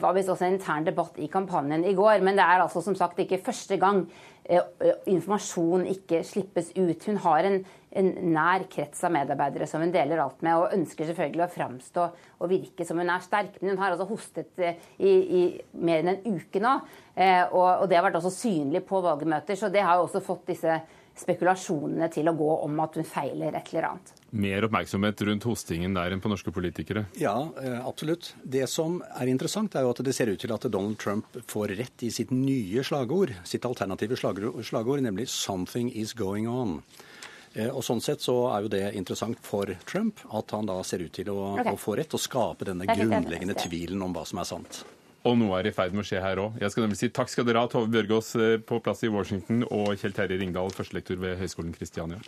var 0.00 0.14
visst 0.16 0.30
også 0.32 0.46
en 0.46 0.56
intern 0.56 0.86
debatt 0.86 1.18
i 1.18 1.30
kampanjen 1.32 1.84
i 1.84 1.96
går. 1.98 2.22
Men 2.22 2.38
det 2.38 2.46
er 2.46 2.62
altså 2.62 2.84
som 2.84 2.96
sagt 2.98 3.20
ikke 3.22 3.42
første 3.50 3.80
gang 3.82 4.04
informasjon 4.46 5.88
ikke 5.90 6.22
slippes 6.26 6.70
ut. 6.76 7.08
Hun 7.08 7.18
har 7.24 7.48
en 7.48 7.60
en 7.96 8.10
nær 8.34 8.66
krets 8.70 9.00
av 9.06 9.12
medarbeidere 9.14 9.66
som 9.68 9.80
hun 9.80 9.92
deler 9.94 10.20
alt 10.20 10.42
med, 10.44 10.58
og 10.58 10.74
ønsker 10.76 11.08
selvfølgelig 11.08 11.46
å 11.46 11.52
framstå 11.52 12.04
og 12.42 12.50
virke 12.50 12.84
som 12.86 13.00
hun 13.00 13.12
er 13.12 13.24
sterk. 13.24 13.56
Men 13.60 13.72
hun 13.72 13.82
har 13.82 13.94
altså 13.94 14.08
hostet 14.10 14.60
eh, 14.60 14.82
i, 14.98 15.12
i 15.38 15.42
mer 15.86 16.02
enn 16.02 16.12
en 16.12 16.36
uke 16.36 16.62
nå, 16.62 16.74
eh, 17.14 17.42
og, 17.46 17.66
og, 17.70 17.86
det 17.88 17.98
har 17.98 18.06
vært 18.08 18.20
også 18.20 18.34
synlig 18.34 18.84
på 18.88 19.00
valgmøter. 19.04 19.58
Så 19.58 19.72
det 19.72 19.84
har 19.86 19.96
jo 19.98 20.06
også 20.08 20.24
fått 20.24 20.52
disse 20.52 20.80
spekulasjonene 21.16 22.10
til 22.12 22.28
å 22.28 22.36
gå 22.36 22.52
om 22.66 22.84
at 22.84 23.00
hun 23.00 23.08
feiler 23.08 23.56
et 23.56 23.72
eller 23.72 23.90
annet. 23.92 24.15
Mer 24.30 24.66
oppmerksomhet 24.66 25.22
rundt 25.28 25.44
hostingen 25.46 25.94
der 25.94 26.10
enn 26.12 26.20
på 26.20 26.30
norske 26.30 26.50
politikere? 26.50 27.04
Ja, 27.20 27.36
eh, 27.62 27.78
absolutt. 27.86 28.32
Det 28.42 28.66
som 28.68 28.98
er 29.14 29.30
interessant, 29.30 29.76
er 29.76 29.86
jo 29.86 29.92
at 29.94 30.02
det 30.02 30.14
ser 30.16 30.32
ut 30.32 30.40
til 30.42 30.52
at 30.52 30.66
Donald 30.66 30.98
Trump 30.98 31.38
får 31.46 31.76
rett 31.78 32.02
i 32.02 32.10
sitt 32.10 32.32
nye 32.34 32.82
slagord, 32.84 33.32
sitt 33.44 33.64
alternative 33.64 34.18
slagord, 34.18 35.00
nemlig 35.00 35.28
'something 35.30 35.92
is 35.94 36.12
going 36.12 36.46
on'. 36.48 36.82
Eh, 37.56 37.70
og 37.70 37.82
Sånn 37.84 38.02
sett 38.02 38.20
så 38.20 38.34
er 38.52 38.66
jo 38.66 38.68
det 38.68 38.94
interessant 38.98 39.38
for 39.40 39.70
Trump, 39.88 40.20
at 40.34 40.50
han 40.50 40.66
da 40.66 40.82
ser 40.82 41.06
ut 41.06 41.12
til 41.12 41.30
å, 41.32 41.54
okay. 41.56 41.72
å 41.72 41.80
få 41.80 41.96
rett 41.96 42.12
og 42.12 42.20
skape 42.20 42.68
denne 42.68 42.84
grunnleggende 42.84 43.56
tvilen 43.56 44.02
om 44.02 44.12
hva 44.12 44.26
som 44.26 44.42
er 44.42 44.44
sant. 44.44 44.84
Og 45.26 45.34
noe 45.40 45.56
er 45.58 45.66
i 45.66 45.74
ferd 45.74 45.94
med 45.96 46.04
å 46.04 46.06
skje 46.06 46.20
her 46.22 46.38
òg. 46.38 46.60
Jeg 46.60 46.70
skal 46.70 46.84
nemlig 46.84 47.00
si 47.00 47.08
takk 47.08 47.32
skal 47.32 47.46
dere 47.48 47.62
ha, 47.64 47.70
Tove 47.70 47.88
Bjørgaas 47.90 48.34
eh, 48.38 48.58
på 48.62 48.78
plass 48.84 49.02
i 49.06 49.10
Washington 49.10 49.64
og 49.70 49.96
Kjell 49.96 50.14
Terje 50.14 50.38
Ringdal, 50.42 50.70
førstelektor 50.76 51.18
ved 51.22 51.40
Høgskolen 51.40 51.72
Kristiania. 51.74 52.20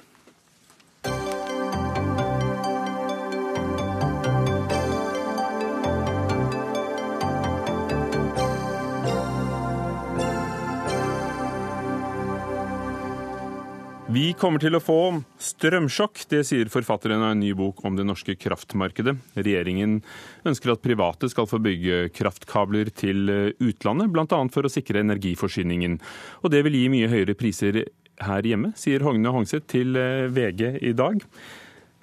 Vi 14.09 14.31
kommer 14.41 14.57
til 14.57 14.73
å 14.73 14.81
få 14.81 15.21
strømsjokk, 15.45 16.23
det 16.31 16.39
sier 16.49 16.71
forfatteren 16.73 17.21
av 17.21 17.35
en 17.35 17.43
ny 17.43 17.51
bok 17.53 17.83
om 17.85 17.93
det 17.99 18.07
norske 18.09 18.39
kraftmarkedet. 18.41 19.13
Regjeringen 19.37 19.99
ønsker 20.49 20.73
at 20.73 20.81
private 20.81 21.29
skal 21.29 21.45
få 21.51 21.61
bygge 21.61 22.07
kraftkabler 22.17 22.89
til 22.97 23.29
utlandet, 23.61 24.09
bl.a. 24.15 24.41
for 24.55 24.65
å 24.65 24.73
sikre 24.73 25.03
energiforsyningen. 25.05 25.99
Og 26.41 26.55
det 26.55 26.63
vil 26.65 26.79
gi 26.79 26.87
mye 26.95 27.11
høyere 27.13 27.37
priser 27.37 27.83
her 28.25 28.49
hjemme, 28.49 28.73
sier 28.81 29.05
Hogne 29.05 29.29
Hongseth 29.35 29.69
til 29.75 29.93
eh, 30.01 30.25
VG 30.33 30.81
i 30.89 30.95
dag. 30.97 31.21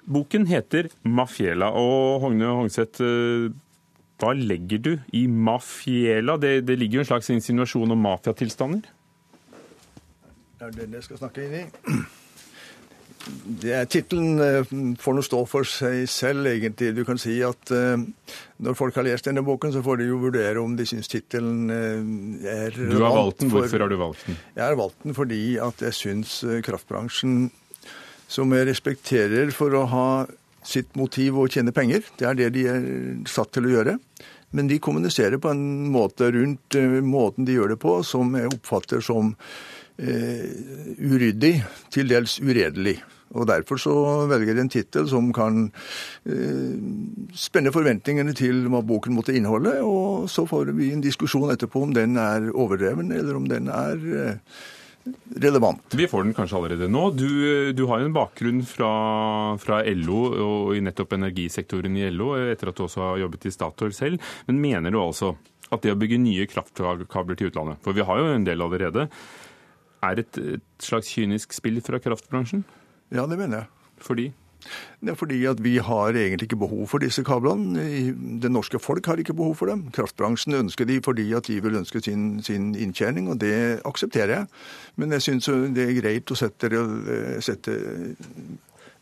Boken 0.06 0.46
heter 0.46 0.92
'Mafiela', 1.02 1.72
og 1.74 2.22
Hogne 2.22 2.54
Hongseth, 2.60 3.02
eh, 3.02 3.50
hva 4.22 4.30
legger 4.32 4.78
du 4.78 4.92
i 5.12 5.26
mafiela? 5.26 6.38
Det, 6.38 6.60
det 6.70 6.78
ligger 6.78 7.00
jo 7.00 7.04
en 7.04 7.10
slags 7.10 7.34
insinuasjon 7.34 7.90
om 7.92 8.06
mafiatilstander? 8.06 8.86
Det 10.56 10.64
er 10.64 10.78
den 10.78 10.94
jeg 10.96 11.04
skal 11.04 11.20
snakke 11.20 11.44
inn 11.44 11.58
i. 11.58 11.66
Tittelen 13.90 14.38
eh, 14.40 14.68
får 15.02 15.16
nå 15.16 15.22
stå 15.24 15.40
for 15.50 15.66
seg 15.66 16.04
selv, 16.10 16.46
egentlig. 16.46 16.92
Du 16.94 17.02
kan 17.08 17.18
si 17.18 17.34
at 17.44 17.72
uh, 17.74 17.98
når 18.62 18.76
folk 18.78 18.96
har 18.96 19.06
lest 19.08 19.26
denne 19.26 19.42
boken, 19.46 19.74
så 19.74 19.82
får 19.84 20.00
de 20.00 20.08
jo 20.12 20.20
vurdere 20.22 20.62
om 20.62 20.76
de 20.78 20.86
syns 20.86 21.10
tittelen 21.10 21.66
uh, 21.68 22.46
er 22.46 22.70
relevant. 22.76 22.94
Du 22.94 23.02
har 23.02 23.18
valgt 23.18 23.42
den. 23.42 23.52
Hvorfor 23.52 23.84
har 23.84 23.92
du 23.92 23.98
valgt 24.00 24.24
den? 24.28 24.38
Jeg 24.54 24.64
har 24.64 24.78
valgt 24.78 25.04
den 25.04 25.18
fordi 25.18 25.42
at 25.66 25.84
jeg 25.88 25.98
syns 25.98 26.38
kraftbransjen, 26.64 27.36
som 28.30 28.54
jeg 28.54 28.70
respekterer 28.70 29.52
for 29.54 29.74
å 29.74 29.84
ha 29.90 30.08
sitt 30.66 30.96
motiv 30.98 31.36
å 31.38 31.50
tjene 31.50 31.74
penger, 31.74 32.06
det 32.18 32.26
er 32.26 32.38
det 32.38 32.50
de 32.56 32.66
er 32.70 32.88
satt 33.30 33.52
til 33.54 33.68
å 33.68 33.74
gjøre. 33.74 33.98
Men 34.54 34.70
de 34.70 34.78
kommuniserer 34.82 35.38
på 35.42 35.50
en 35.50 35.90
måte 35.92 36.30
rundt 36.34 36.78
måten 37.04 37.46
de 37.46 37.58
gjør 37.58 37.74
det 37.74 37.80
på, 37.82 37.98
som 38.06 38.34
jeg 38.38 38.54
oppfatter 38.54 39.02
som 39.04 39.34
Eh, 39.96 40.48
uryddig, 41.00 41.54
til 41.88 42.10
dels 42.10 42.36
uredelig. 42.44 42.98
Og 43.36 43.46
Derfor 43.48 43.80
så 43.80 43.92
velger 44.30 44.52
jeg 44.52 44.62
en 44.62 44.70
tittel 44.70 45.06
som 45.08 45.32
kan 45.34 45.66
eh, 46.28 46.76
spenne 47.36 47.72
forventningene 47.74 48.34
til 48.36 48.66
hva 48.70 48.82
boken 48.86 49.16
måtte 49.16 49.34
inneholde. 49.36 49.78
Og 49.82 50.28
så 50.30 50.44
får 50.48 50.74
vi 50.76 50.92
en 50.92 51.04
diskusjon 51.04 51.50
etterpå 51.52 51.86
om 51.88 51.94
den 51.96 52.20
er 52.20 52.50
overdreven, 52.52 53.08
eller 53.12 53.38
om 53.38 53.48
den 53.48 53.70
er 53.72 54.04
eh, 54.20 54.60
relevant. 55.42 55.96
Vi 55.96 56.08
får 56.10 56.26
den 56.26 56.36
kanskje 56.36 56.60
allerede 56.60 56.90
nå. 56.92 57.08
Du, 57.16 57.72
du 57.72 57.82
har 57.88 58.02
jo 58.02 58.10
en 58.10 58.16
bakgrunn 58.16 58.62
fra, 58.68 58.92
fra, 59.62 59.80
LO 59.96 60.22
og 60.44 60.76
i 60.76 60.84
nettopp 60.84 61.16
energisektoren 61.16 61.96
i 61.96 62.10
LO, 62.12 62.34
etter 62.52 62.70
at 62.70 62.76
du 62.76 62.84
også 62.84 63.04
har 63.04 63.24
jobbet 63.24 63.48
i 63.48 63.54
Statoil 63.54 63.96
selv. 63.96 64.32
Men 64.50 64.60
mener 64.60 64.92
du 64.92 65.00
altså 65.00 65.32
at 65.72 65.82
det 65.82 65.96
å 65.96 65.98
bygge 65.98 66.20
nye 66.22 66.46
kraftkabler 66.46 67.38
til 67.38 67.50
utlandet, 67.50 67.80
for 67.82 67.96
vi 67.96 68.04
har 68.06 68.20
jo 68.20 68.30
en 68.30 68.46
del 68.46 68.62
allerede, 68.62 69.08
er 70.10 70.22
et, 70.22 70.40
et 70.56 70.82
slags 70.82 71.12
kynisk 71.14 71.54
spill 71.56 71.80
fra 71.84 72.00
kraftbransjen? 72.02 72.64
Ja, 73.14 73.26
det 73.26 73.38
mener 73.38 73.62
jeg. 73.62 73.66
Fordi? 74.02 74.26
Det 75.00 75.12
er 75.12 75.14
fordi 75.14 75.44
at 75.46 75.62
vi 75.64 75.76
har 75.76 76.08
egentlig 76.08 76.42
ikke 76.42 76.56
behov 76.56 76.86
for 76.90 76.98
disse 76.98 77.22
kablene. 77.24 77.84
Det 78.42 78.50
norske 78.50 78.78
folk 78.78 79.06
har 79.06 79.20
ikke 79.22 79.34
behov 79.34 79.54
for 79.54 79.70
dem. 79.70 79.86
Kraftbransjen 79.94 80.54
ønsker 80.54 80.84
de 80.84 81.00
fordi 81.04 81.32
at 81.32 81.46
de 81.46 81.60
vil 81.62 81.76
ønske 81.76 82.00
sin, 82.00 82.42
sin 82.42 82.74
inntjening, 82.74 83.30
og 83.30 83.40
det 83.40 83.80
aksepterer 83.84 84.34
jeg. 84.34 84.46
Men 84.96 85.12
jeg 85.12 85.22
syns 85.22 85.50
det 85.76 85.86
er 85.86 86.00
greit 86.00 86.30
å 86.30 86.38
sette, 86.38 86.70
sette 87.40 87.76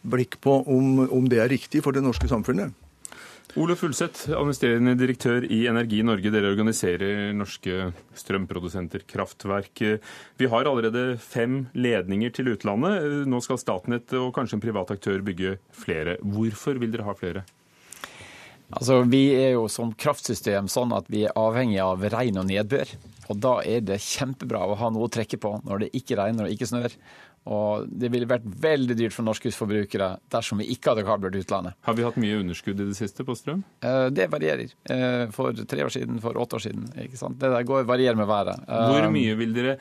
blikk 0.03 0.41
på 0.45 0.61
om, 0.69 1.07
om 1.09 1.29
det 1.29 1.41
er 1.41 1.53
riktig 1.53 1.83
for 1.85 1.97
det 1.97 2.05
norske 2.05 2.29
samfunnet. 2.29 2.75
Ole 3.55 3.77
Fulseth, 3.79 4.27
administrerende 4.35 4.97
direktør 4.99 5.45
i 5.47 5.61
Energi 5.71 6.01
Norge. 6.03 6.31
Dere 6.35 6.51
organiserer 6.51 7.35
norske 7.37 7.91
strømprodusenter, 8.19 9.05
kraftverk. 9.07 9.83
Vi 10.41 10.49
har 10.51 10.67
allerede 10.67 11.19
fem 11.23 11.61
ledninger 11.77 12.35
til 12.35 12.51
utlandet. 12.57 13.29
Nå 13.31 13.43
skal 13.45 13.61
Statnett 13.63 14.17
og 14.19 14.33
kanskje 14.35 14.59
en 14.59 14.65
privat 14.65 14.91
aktør 14.97 15.23
bygge 15.23 15.59
flere. 15.71 16.17
Hvorfor 16.25 16.83
vil 16.83 16.97
dere 16.97 17.07
ha 17.07 17.15
flere? 17.19 17.45
Altså, 18.73 19.05
Vi 19.07 19.35
er 19.37 19.53
jo 19.55 19.69
som 19.69 19.93
kraftsystem 19.93 20.67
sånn 20.73 20.95
at 20.97 21.07
vi 21.13 21.23
er 21.29 21.37
avhengig 21.39 21.79
av 21.85 22.03
regn 22.11 22.41
og 22.41 22.49
nedbør. 22.49 22.91
Og 23.31 23.39
Da 23.41 23.61
er 23.63 23.81
det 23.81 24.03
kjempebra 24.03 24.65
å 24.67 24.75
ha 24.81 24.91
noe 24.91 25.07
å 25.07 25.13
trekke 25.13 25.39
på 25.39 25.61
når 25.65 25.85
det 25.85 25.95
ikke 25.95 26.19
regner 26.19 26.49
og 26.49 26.57
ikke 26.57 26.69
snør. 26.73 26.97
Og 27.45 27.89
det 27.89 28.09
ville 28.13 28.29
vært 28.29 28.47
veldig 28.47 28.97
dyrt 28.97 29.13
for 29.13 29.27
norske 29.27 29.53
forbrukere 29.53 30.15
dersom 30.33 30.63
vi 30.63 30.71
ikke 30.73 30.93
hadde 30.93 31.05
kabler 31.05 31.33
til 31.35 31.45
utlandet. 31.45 31.77
Har 31.85 31.97
vi 31.99 32.07
hatt 32.07 32.17
mye 32.21 32.39
underskudd 32.41 32.81
i 32.81 32.87
det 32.89 32.97
siste 32.97 33.27
på 33.27 33.37
strøm? 33.37 33.61
Eh, 33.85 34.07
det 34.17 34.31
varierer. 34.33 34.73
Eh, 34.91 35.27
for 35.35 35.53
tre 35.53 35.85
år 35.85 35.93
siden, 35.93 36.23
for 36.25 36.41
åtte 36.41 36.57
år 36.57 36.65
siden. 36.65 36.89
ikke 37.05 37.21
sant? 37.21 37.37
Det 37.41 37.53
der 37.53 37.69
går, 37.69 37.85
varierer 37.89 38.17
med 38.17 38.31
været. 38.31 38.65
Hvor 38.65 39.03
eh, 39.03 39.13
mye 39.13 39.37
vil 39.37 39.53
dere 39.57 39.77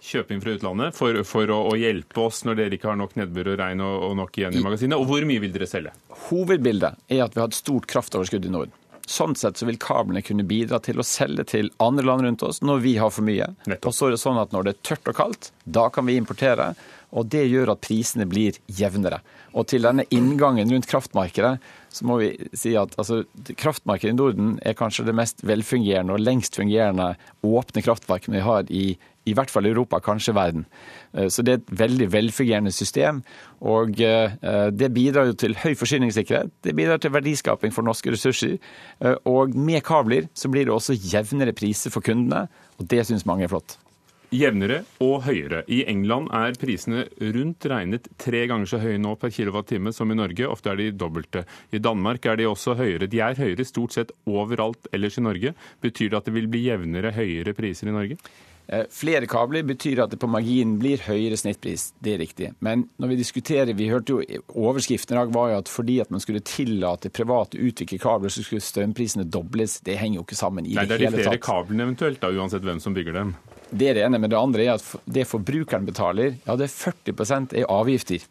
kjøpe 0.00 0.32
inn 0.32 0.40
fra 0.40 0.54
utlandet 0.56 0.96
for, 0.96 1.18
for 1.28 1.50
å, 1.52 1.58
å, 1.72 1.76
hjelpe 1.76 2.22
oss 2.22 2.44
når 2.46 2.62
dere 2.62 2.78
ikke 2.78 2.88
har 2.88 3.00
nok 3.00 3.18
nedbør 3.20 3.52
og 3.52 3.58
regn 3.60 3.82
og, 3.84 3.96
og 4.06 4.14
nok 4.22 4.38
igjen 4.38 4.56
i 4.56 4.62
magasinet? 4.64 5.00
Og 5.00 5.10
hvor 5.10 5.26
mye 5.28 5.42
vil 5.42 5.56
dere 5.56 5.68
selge? 5.68 5.92
Hovedbildet 6.28 7.02
er 7.10 7.26
at 7.26 7.34
vi 7.34 7.42
har 7.42 7.50
et 7.50 7.58
stort 7.58 7.90
kraftoverskudd 7.90 8.46
i 8.46 8.54
Norden. 8.54 8.76
Sånn 9.10 9.34
sett 9.34 9.58
så 9.58 9.66
vil 9.66 9.80
kablene 9.82 10.22
kunne 10.22 10.44
bidra 10.46 10.78
til 10.84 11.00
å 11.02 11.04
selge 11.06 11.42
til 11.50 11.72
andre 11.82 12.06
land 12.06 12.22
rundt 12.22 12.44
oss 12.46 12.60
når 12.62 12.82
vi 12.84 12.94
har 13.02 13.10
for 13.10 13.26
mye. 13.26 13.48
Nettopp. 13.66 13.90
Og 13.90 13.96
så 13.96 14.06
er 14.06 14.14
det 14.14 14.20
sånn 14.22 14.38
at 14.38 14.54
når 14.54 14.68
det 14.68 14.74
er 14.76 14.82
tørt 14.86 15.10
og 15.10 15.16
kaldt, 15.18 15.50
da 15.66 15.88
kan 15.90 16.06
vi 16.06 16.14
importere. 16.20 16.70
Og 17.10 17.26
det 17.30 17.46
gjør 17.50 17.74
at 17.74 17.82
prisene 17.82 18.26
blir 18.30 18.58
jevnere. 18.70 19.20
Og 19.50 19.66
til 19.70 19.82
denne 19.82 20.06
inngangen 20.14 20.70
rundt 20.70 20.88
kraftmarkedet, 20.90 21.56
så 21.90 22.06
må 22.06 22.20
vi 22.20 22.30
si 22.54 22.76
at 22.78 22.94
altså, 23.00 23.24
kraftmarkedet 23.58 24.12
i 24.12 24.18
Norden 24.18 24.52
er 24.62 24.76
kanskje 24.78 25.08
det 25.08 25.16
mest 25.18 25.42
velfungerende 25.46 26.14
og 26.14 26.22
lengst 26.22 26.58
fungerende 26.60 27.16
åpne 27.42 27.82
kraftmarkedet 27.82 28.36
vi 28.36 28.44
har 28.46 28.70
i, 28.70 28.84
i 29.26 29.34
hvert 29.34 29.50
fall 29.50 29.66
Europa, 29.66 29.98
kanskje 30.06 30.36
verden. 30.38 30.64
Eh, 31.16 31.26
så 31.26 31.42
det 31.42 31.52
er 31.52 31.60
et 31.60 31.74
veldig 31.82 32.10
velfungerende 32.14 32.74
system. 32.74 33.24
Og 33.58 33.98
eh, 34.06 34.38
det 34.70 34.92
bidrar 34.94 35.32
jo 35.32 35.36
til 35.42 35.58
høy 35.58 35.74
forsyningssikkerhet. 35.74 36.54
Det 36.62 36.76
bidrar 36.78 37.02
til 37.02 37.14
verdiskaping 37.16 37.74
for 37.74 37.86
norske 37.86 38.14
ressurser. 38.14 38.58
Eh, 39.02 39.18
og 39.26 39.58
med 39.58 39.82
kabler 39.86 40.30
så 40.34 40.52
blir 40.52 40.70
det 40.70 40.76
også 40.78 40.94
jevnere 40.94 41.56
priser 41.58 41.90
for 41.90 42.06
kundene, 42.06 42.46
og 42.78 42.90
det 42.90 43.02
syns 43.08 43.26
mange 43.26 43.50
er 43.50 43.52
flott 43.52 43.80
jevnere 44.34 44.82
og 45.02 45.24
høyere. 45.26 45.62
I 45.70 45.82
England 45.90 46.30
er 46.36 46.58
prisene 46.60 47.06
rundt 47.36 47.66
regnet 47.70 48.10
tre 48.20 48.44
ganger 48.50 48.70
så 48.70 48.82
høye 48.82 49.00
nå 49.00 49.16
per 49.20 49.32
kilowattime 49.34 49.92
som 49.94 50.10
i 50.10 50.18
Norge. 50.18 50.48
Ofte 50.48 50.72
er 50.72 50.80
de 50.80 50.90
dobbelte. 50.94 51.44
I 51.74 51.82
Danmark 51.82 52.26
er 52.26 52.40
de 52.40 52.48
også 52.50 52.76
høyere. 52.78 53.10
De 53.10 53.22
er 53.24 53.38
høyere 53.38 53.66
stort 53.68 53.96
sett 53.96 54.14
overalt 54.30 54.90
ellers 54.94 55.18
i 55.18 55.26
Norge. 55.26 55.54
Betyr 55.82 56.12
det 56.12 56.22
at 56.22 56.30
det 56.30 56.36
vil 56.36 56.50
bli 56.50 56.66
jevnere, 56.68 57.14
høyere 57.16 57.56
priser 57.56 57.90
i 57.90 57.96
Norge? 57.96 58.20
Eh, 58.70 58.84
flere 58.94 59.26
kabler 59.26 59.64
betyr 59.66 60.04
at 60.04 60.12
det 60.12 60.20
på 60.22 60.28
marginen 60.30 60.76
blir 60.78 61.00
høyere 61.02 61.34
snittpris, 61.34 61.88
det 61.98 62.12
er 62.14 62.20
riktig. 62.22 62.50
Men 62.62 62.84
når 63.02 63.10
vi 63.10 63.16
diskuterer, 63.18 63.72
vi 63.74 63.88
hørte 63.90 64.14
jo 64.14 64.42
overskriften 64.54 65.16
i 65.16 65.18
dag 65.18 65.32
var 65.34 65.50
jo 65.50 65.56
at 65.64 65.72
fordi 65.72 65.96
at 66.04 66.12
man 66.14 66.22
skulle 66.22 66.42
tillate 66.46 67.10
private 67.10 67.58
utvikle 67.58 67.98
kabler, 67.98 68.30
så 68.30 68.44
skulle 68.46 68.62
strømprisene 68.62 69.26
dobles. 69.26 69.80
Det 69.82 69.98
henger 69.98 70.20
jo 70.20 70.26
ikke 70.28 70.38
sammen 70.38 70.68
i 70.68 70.76
Nei, 70.78 70.86
det 70.86 71.00
hele 71.00 71.10
tatt. 71.10 71.16
Nei, 71.16 71.18
Det 71.18 71.18
er 71.18 71.24
de 71.24 71.30
flere 71.32 71.46
kablene 71.48 71.88
eventuelt, 71.88 72.22
da, 72.22 72.30
uansett 72.30 72.68
hvem 72.68 72.78
som 72.84 72.94
bygger 72.94 73.18
dem. 73.18 73.34
Det 73.70 73.90
er 73.90 73.98
det 73.98 74.06
ene. 74.06 74.20
Men 74.20 74.32
det 74.32 74.38
andre 74.38 74.66
er 74.66 74.78
at 74.78 74.86
det 75.06 75.26
forbrukeren 75.30 75.86
betaler, 75.88 76.36
ja 76.46 76.56
det 76.58 76.68
er 76.68 76.74
40% 76.74 77.54
er 77.56 77.68
avgifter. 77.70 78.24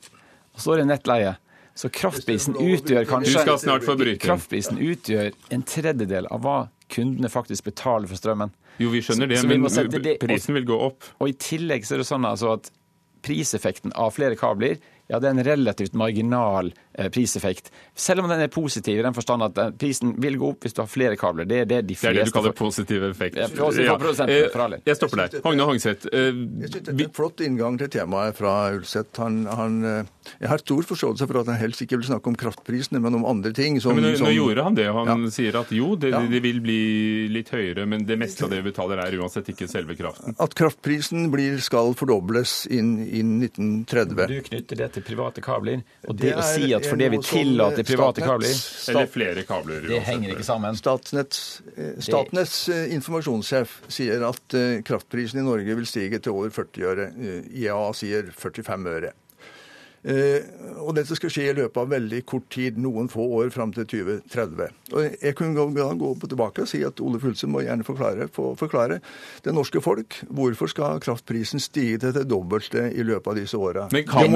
Og 0.56 0.63
så 0.63 0.75
er 0.75 0.84
det 0.84 0.89
nettleie. 0.91 1.36
Så 1.80 1.88
kraftprisen 1.95 2.58
utgjør 2.60 3.06
kanskje 3.08 4.17
Kraftprisen 4.19 4.82
utgjør 4.84 5.30
en 5.56 5.63
tredjedel 5.63 6.28
av 6.28 6.43
hva 6.43 6.58
kundene 6.91 7.30
faktisk 7.32 7.69
betaler 7.69 8.10
for 8.10 8.19
strømmen. 8.19 8.52
Jo, 8.80 8.89
vi 8.91 9.02
skjønner 9.04 9.30
det, 9.30 9.39
så, 9.39 9.47
så 9.47 9.86
men 9.88 10.19
prisen 10.19 10.58
vil 10.58 10.67
gå 10.67 10.75
opp. 10.89 11.08
Og 11.19 11.32
I 11.32 11.38
tillegg 11.39 11.88
så 11.88 11.95
er 11.95 12.04
det 12.04 12.10
sånn 12.10 12.28
altså 12.28 12.56
at 12.58 12.71
priseffekten 13.23 13.93
av 13.99 14.13
flere 14.15 14.38
kabler 14.39 14.78
ja, 15.10 15.17
det 15.17 15.25
er 15.25 15.34
en 15.34 15.43
relativt 15.43 15.95
marginal 15.97 16.69
priseffekt. 17.07 17.71
Selv 17.95 18.23
om 18.23 18.29
den 18.31 18.43
er 18.43 18.51
positiv 18.51 18.99
i 18.99 19.03
den 19.05 19.15
forstand 19.15 19.45
at 19.47 19.59
eh, 19.62 19.71
prisen 19.79 20.13
vil 20.21 20.38
gå 20.39 20.51
opp 20.53 20.65
hvis 20.67 20.75
du 20.75 20.81
har 20.83 20.89
flere 20.91 21.19
kabler. 21.19 21.47
Det 21.49 21.62
er 21.63 21.69
det 21.69 21.81
de 21.88 21.95
fleste 21.95 22.13
Det 22.13 22.23
er 22.23 22.27
det 22.27 22.33
du 22.33 22.38
kaller 22.38 22.55
positiv 22.57 23.05
effekt. 23.07 23.39
Ja, 23.39 23.47
ja. 23.47 24.79
Jeg 24.85 24.99
stopper 24.99 25.23
der. 25.23 25.39
Hogne 25.45 25.67
Hongseth. 25.69 26.09
Jeg 26.12 26.33
synes 26.71 26.89
det 26.89 26.95
er 26.95 27.07
en 27.07 27.15
flott 27.15 27.43
inngang 27.45 27.79
til 27.79 27.91
temaet 27.93 28.38
fra 28.38 28.55
Ulseth. 28.75 29.21
Han, 29.21 29.45
han, 29.47 29.79
jeg 30.39 30.51
har 30.51 30.62
stor 30.62 30.83
forståelse 30.91 31.27
for 31.29 31.41
at 31.41 31.51
han 31.53 31.59
helst 31.62 31.83
ikke 31.85 32.01
vil 32.01 32.09
snakke 32.09 32.31
om 32.31 32.38
kraftprisene, 32.39 33.02
men 33.04 33.19
om 33.21 33.25
andre 33.29 33.54
ting. 33.56 33.79
Som, 33.81 33.97
men 33.97 34.10
nå, 34.10 34.15
nå, 34.23 34.33
gjorde 34.35 34.65
han 34.67 34.77
det. 34.77 34.87
Han 34.95 35.27
sier 35.33 35.60
at 35.62 35.71
jo, 35.75 35.93
det, 36.00 36.12
det, 36.31 36.43
vil 36.43 36.62
bli 36.63 36.79
litt 37.31 37.52
høyere, 37.54 37.87
men 37.89 38.06
det 38.08 38.19
meste 38.19 38.45
av 38.45 38.54
det 38.54 38.62
vi 38.63 38.69
betaler 38.71 39.02
er 39.06 39.17
uansett 39.19 39.52
ikke 39.54 39.69
selve 39.71 39.95
kraften. 40.00 40.37
At 40.41 40.56
kraftprisen 40.58 41.29
blir, 41.33 41.60
skal 41.63 41.95
fordobles 42.00 42.63
innen, 42.67 43.06
i 43.06 43.21
1930. 43.23 44.25
Du 44.29 44.41
knytter 44.50 44.81
det 44.83 44.89
til 44.97 45.06
private 45.08 45.43
kabler. 45.45 45.83
Og 46.08 46.17
det, 46.17 46.33
det 46.33 46.35
å 46.39 46.45
si 46.45 46.73
at 46.75 46.88
fordi 46.90 47.10
vi 47.13 47.21
tillater 47.23 47.87
private 47.87 48.25
kabler 48.25 48.56
Eller 48.90 49.10
flere 49.13 49.44
kabler. 49.48 49.87
Det 49.87 50.02
henger 50.08 50.35
ikke 50.35 50.48
sammen. 50.48 50.77
Statnetts, 50.79 51.62
eh, 51.75 51.96
Statnetts 52.04 52.60
eh, 52.73 52.94
informasjonssjef 52.98 53.79
sier 53.92 54.25
at 54.27 54.58
eh, 54.58 54.81
kraftprisen 54.85 55.42
i 55.42 55.48
Norge 55.48 55.77
vil 55.79 55.87
stige 55.90 56.19
til 56.19 56.35
over 56.35 56.54
40 56.54 56.92
øre. 56.92 57.10
IA 57.50 57.79
sier 57.98 58.31
45 58.35 58.96
øre. 58.98 59.13
Eh, 60.04 60.45
og 60.79 60.93
dette 60.95 61.15
skal 61.17 61.31
skje 61.33 61.50
i 61.50 61.56
løpet 61.58 61.77
av 61.81 61.89
veldig 61.91 62.21
kort 62.27 62.47
tid, 62.54 62.77
noen 62.79 63.10
få 63.12 63.25
år 63.41 63.50
fram 63.52 63.73
til 63.75 63.87
2030. 63.89 64.69
Og 64.95 65.17
Jeg 65.19 65.35
kunne 65.35 65.67
gå 66.00 66.12
tilbake 66.23 66.63
og 66.63 66.69
si 66.71 66.81
at 66.87 67.02
Ole 67.04 67.19
Fulsen 67.19 67.52
må 67.52 67.63
gjerne 67.65 67.83
forklare, 67.87 68.29
forklare 68.31 69.00
det 69.43 69.54
norske 69.56 69.81
folk 69.83 70.21
hvorfor 70.29 70.71
skal 70.71 71.02
kraftprisen 71.04 71.60
stige 71.60 72.00
til 72.00 72.13
det 72.15 72.25
dobbelte 72.29 72.87
i 72.95 73.04
løpet 73.04 73.33
av 73.33 73.39
disse 73.41 73.60
åra. 73.60 73.87
Det, 73.91 74.06
det, 74.08 74.29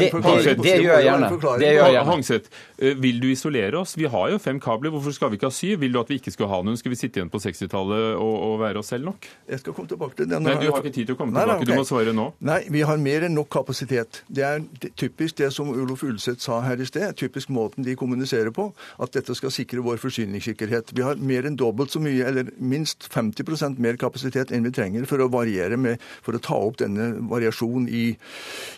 det, 0.00 0.56
det, 0.62 0.76
gjør 0.80 0.96
jeg 0.96 1.08
gjerne. 1.10 1.30
Det 1.60 1.68
gjør 1.68 1.84
jeg 1.84 1.96
gjerne. 1.96 2.06
Hangseth, 2.10 2.62
eh, 2.78 2.96
vil 2.96 3.20
du 3.20 3.28
isolere 3.30 3.82
oss? 3.82 3.96
Vi 4.00 4.08
har 4.08 4.32
jo 4.32 4.40
fem 4.40 4.60
kabler, 4.62 4.94
hvorfor 4.94 5.14
skal 5.16 5.34
vi 5.34 5.40
ikke 5.40 5.50
ha 5.50 5.54
syv? 5.54 5.76
Vil 5.84 5.92
du 5.92 6.00
at 6.00 6.10
vi 6.10 6.20
ikke 6.20 6.32
skal 6.32 6.48
ha 6.52 6.62
noen? 6.64 6.80
Skal 6.80 6.94
vi 6.94 7.00
sitte 7.00 7.20
igjen 7.20 7.32
på 7.32 7.42
60-tallet 7.42 8.16
og, 8.16 8.34
og, 8.48 8.56
være 8.64 8.80
oss 8.80 8.92
selv 8.94 9.10
nok? 9.10 9.28
Jeg 9.50 9.60
skal 9.60 9.76
komme 9.76 9.92
tilbake 9.92 10.16
til 10.16 10.30
det. 10.30 10.40
Nei, 10.40 10.56
du 10.60 10.70
har 10.70 10.80
ikke 10.80 10.94
tid 10.96 11.12
til 11.12 11.16
å 11.16 11.20
komme 11.20 11.36
tilbake, 11.36 11.52
nei, 11.52 11.60
okay. 11.60 11.70
du 11.70 11.76
må 11.76 11.86
svare 11.88 12.16
nå. 12.16 12.26
Nei, 12.48 12.60
vi 12.72 12.84
har 12.88 13.00
mer 13.00 13.28
enn 13.28 13.36
nok 13.36 13.52
kapasitet. 13.52 14.22
Det 14.28 14.44
er 14.46 14.64
typisk 14.88 15.09
det 15.16 15.50
som 15.54 15.70
Olof 15.72 16.02
Ulseth 16.04 16.42
sa 16.44 16.60
her 16.64 16.80
i 16.80 16.86
sted, 16.88 17.16
typisk 17.16 17.48
måten 17.48 17.84
de 17.86 17.96
kommuniserer 17.98 18.50
på, 18.54 18.70
at 19.00 19.12
dette 19.14 19.34
skal 19.34 19.52
sikre 19.54 19.84
vår 19.84 20.00
forsyningssikkerhet. 20.02 20.92
Vi 20.96 21.04
har 21.06 21.20
mer 21.20 21.48
enn 21.48 21.58
dobbelt 21.58 21.92
så 21.94 22.02
mye, 22.02 22.24
eller 22.26 22.50
minst 22.58 23.08
50% 23.12 23.80
mer 23.80 23.98
kapasitet 24.00 24.52
enn 24.52 24.66
vi 24.66 24.74
trenger 24.74 25.08
for 25.10 25.22
å 25.22 25.30
variere 25.32 25.76
med, 25.80 26.00
for 26.22 26.36
å 26.36 26.42
ta 26.42 26.58
opp 26.58 26.80
denne 26.82 27.12
variasjonen 27.30 27.88
i, 27.88 28.06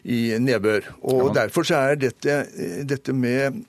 i 0.05 0.23
nedbør. 0.39 0.93
Og 1.03 1.29
ja. 1.29 1.37
Derfor 1.43 1.67
så 1.67 1.81
er 1.81 2.01
dette, 2.01 2.43
dette 2.89 3.15
med 3.17 3.63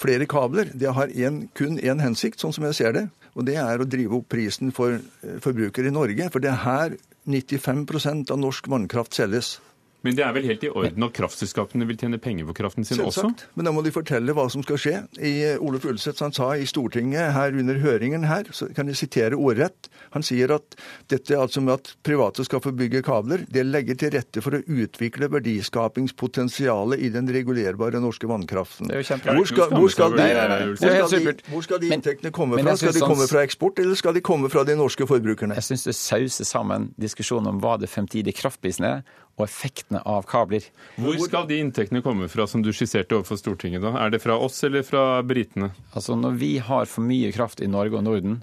flere 0.00 0.26
kabler 0.26 0.70
det 0.74 0.94
har 0.96 1.12
en, 1.26 1.44
kun 1.54 1.78
én 1.78 2.02
hensikt, 2.02 2.40
sånn 2.40 2.54
som 2.54 2.66
jeg 2.70 2.78
ser 2.80 2.96
det. 2.96 3.04
Og 3.34 3.46
det 3.48 3.56
er 3.58 3.82
å 3.82 3.88
drive 3.88 4.20
opp 4.20 4.28
prisen 4.30 4.70
for 4.74 5.00
forbrukere 5.42 5.90
i 5.90 5.94
Norge. 5.94 6.28
For 6.30 6.42
det 6.42 6.52
er 6.52 6.62
her 6.62 6.96
95% 7.26 8.30
av 8.30 8.40
norsk 8.40 8.68
vannkraft 8.70 9.16
selges. 9.16 9.56
Men 10.04 10.18
det 10.18 10.24
er 10.26 10.34
vel 10.36 10.44
helt 10.50 10.64
i 10.66 10.68
orden 10.68 11.06
at 11.06 11.14
kraftselskapene 11.16 11.86
vil 11.88 11.96
tjene 12.00 12.18
penger 12.20 12.44
på 12.50 12.56
kraften 12.58 12.84
sin 12.84 12.98
Selvsagt. 12.98 13.24
også? 13.24 13.52
Men 13.56 13.68
da 13.68 13.72
må 13.72 13.84
de 13.84 13.92
fortelle 13.94 14.34
hva 14.36 14.44
som 14.52 14.64
skal 14.64 14.80
skje. 14.80 14.96
I 15.16 15.32
eh, 15.54 15.62
Oluf 15.64 15.86
Ulseth 15.88 16.20
han 16.20 16.34
sa 16.36 16.50
i 16.60 16.66
Stortinget 16.68 17.32
her 17.32 17.56
under 17.56 17.80
høringen 17.80 18.26
her, 18.28 18.50
så 18.52 18.68
kan 18.76 18.90
jeg 18.90 19.00
sitere 19.00 19.38
ordrett, 19.40 19.88
han 20.12 20.24
sier 20.26 20.52
at 20.54 20.76
dette 21.10 21.38
altså 21.38 21.62
med 21.64 21.78
at 21.78 21.92
private 22.04 22.44
skal 22.44 22.60
få 22.64 22.74
bygge 22.76 23.00
kabler, 23.06 23.46
det 23.48 23.64
legger 23.64 23.98
til 24.00 24.12
rette 24.14 24.44
for 24.44 24.58
å 24.58 24.60
utvikle 24.60 25.30
verdiskapingspotensialet 25.32 27.00
i 27.00 27.10
den 27.14 27.30
regulerbare 27.32 28.02
norske 28.04 28.28
vannkraften. 28.28 28.92
Det 28.92 28.98
er 28.98 29.02
jo 29.02 29.08
kjempe... 29.08 29.38
Hvor 29.40 29.50
skal, 29.50 29.72
hvor 29.72 29.90
skal, 29.94 30.18
de, 30.20 30.28
hvor 30.28 30.76
skal, 30.76 31.26
de, 31.32 31.34
hvor 31.48 31.66
skal 31.66 31.82
de 31.82 31.92
inntektene 31.96 32.34
komme 32.34 32.60
fra? 32.60 32.76
Skal 32.76 32.96
de 32.98 33.04
komme 33.08 33.28
fra 33.30 33.44
eksport, 33.48 33.80
eller 33.80 33.98
skal 33.98 34.16
de 34.16 34.24
komme 34.24 34.52
fra 34.52 34.68
de 34.68 34.76
norske 34.76 35.08
forbrukerne? 35.08 35.56
Jeg 35.56 35.70
syns 35.72 35.88
det 35.88 35.96
sauser 35.96 36.48
sammen 36.48 36.92
diskusjonen 37.00 37.54
om 37.54 37.64
hva 37.64 37.78
det 37.80 37.88
fremtidige 37.92 38.36
kraftprisen 38.36 38.92
er, 38.92 39.04
og 39.34 39.44
effektene 39.48 39.98
av 40.06 40.26
kabler. 40.30 40.62
Hvor 41.00 41.16
skal 41.18 41.48
de 41.48 41.58
inntektene 41.58 42.02
komme 42.04 42.28
fra, 42.30 42.46
som 42.46 42.62
du 42.62 42.70
skisserte 42.74 43.16
overfor 43.16 43.38
Stortinget? 43.40 43.82
da? 43.82 43.94
Er 44.04 44.12
det 44.14 44.20
fra 44.22 44.36
oss 44.38 44.60
eller 44.66 44.84
fra 44.86 45.22
britene? 45.26 45.72
Altså, 45.92 46.14
Når 46.14 46.36
vi 46.38 46.58
har 46.58 46.86
for 46.86 47.02
mye 47.02 47.32
kraft 47.34 47.62
i 47.64 47.66
Norge 47.70 47.98
og 47.98 48.04
Norden, 48.06 48.36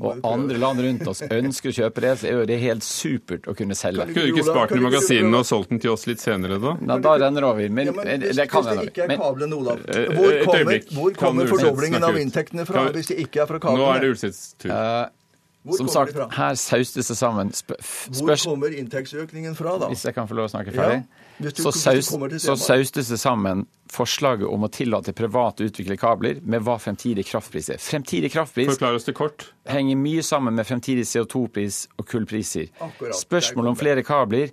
og 0.00 0.24
andre 0.24 0.56
land 0.58 0.80
rundt 0.80 1.10
oss 1.10 1.20
ønsker 1.28 1.72
å 1.72 1.76
kjøpe 1.82 2.04
det, 2.04 2.14
så 2.22 2.30
er 2.32 2.48
det 2.48 2.58
helt 2.62 2.86
supert 2.86 3.48
å 3.48 3.56
kunne 3.58 3.76
selge. 3.76 4.08
Kunne 4.08 4.24
du 4.24 4.32
ikke 4.32 4.46
spart 4.48 4.72
den 4.72 4.80
i 4.80 4.86
magasinene 4.88 5.42
og 5.42 5.48
solgt 5.48 5.74
den 5.74 5.82
til 5.84 5.92
oss 5.92 6.08
litt 6.08 6.24
senere, 6.24 6.60
da? 6.62 6.74
Nei, 6.80 6.98
da 7.04 7.14
renner 7.20 7.44
det 7.44 7.50
over. 7.52 7.68
Men, 7.68 7.92
ja, 7.92 7.96
men 7.98 8.24
hvis, 8.24 8.40
det 8.40 8.48
kan 8.48 8.64
hvis 8.64 8.80
det 8.80 8.88
ikke 8.92 9.04
er 9.04 9.20
kablene, 9.20 9.58
Olav, 9.58 9.84
eh, 9.92 10.08
hvor 10.16 10.40
kommer, 10.48 10.82
hvor 10.96 11.20
kommer 11.26 11.52
fordoblingen 11.52 12.08
av 12.08 12.16
inntektene 12.20 12.64
fra 12.68 12.88
hvis 12.94 13.12
det 13.12 13.20
ikke 13.26 13.44
er 13.44 13.52
fra 13.52 13.60
kablene? 13.60 13.84
Nå 13.84 13.92
er 13.92 14.04
det 14.04 14.12
Ulseths 14.14 14.42
tur. 14.56 14.72
Uh, 14.72 15.12
som 15.76 15.88
sagt, 15.88 16.16
her 16.36 16.54
saustes 16.54 17.08
det 17.08 17.16
sammen. 17.18 17.50
Hvor 18.20 18.36
kommer 18.44 18.76
inntektsøkningen 18.78 19.56
fra, 19.58 19.74
da? 19.80 19.88
Hvis 19.92 20.04
jeg 20.06 20.14
kan 20.16 20.28
få 20.28 20.38
lov 20.38 20.48
å 20.48 20.52
snakke 20.52 20.72
ferdig. 20.74 21.02
Ja, 21.38 21.52
så, 21.54 21.72
saus, 21.74 22.08
så 22.42 22.56
saustes 22.58 23.10
det 23.12 23.18
sammen 23.20 23.66
forslaget 23.92 24.48
om 24.48 24.64
å 24.66 24.70
tillate 24.72 25.14
private 25.16 25.68
utvikle 25.68 25.98
kabler 26.00 26.40
med 26.42 26.64
hva 26.66 26.78
fremtidig 26.82 27.26
kraftpris 27.28 27.70
er. 27.74 27.82
Fremtidig 27.82 28.32
kraftpris 28.34 28.72
Forklar 28.72 28.98
oss 28.98 29.06
det 29.06 29.14
kort. 29.18 29.50
henger 29.68 30.00
mye 30.00 30.24
sammen 30.26 30.56
med 30.58 30.66
fremtidig 30.68 31.06
CO2-pris 31.08 31.84
og 31.98 32.08
kullpriser. 32.10 32.72
Spørsmålet 33.20 33.74
om 33.74 33.78
flere 33.78 34.06
kabler 34.06 34.52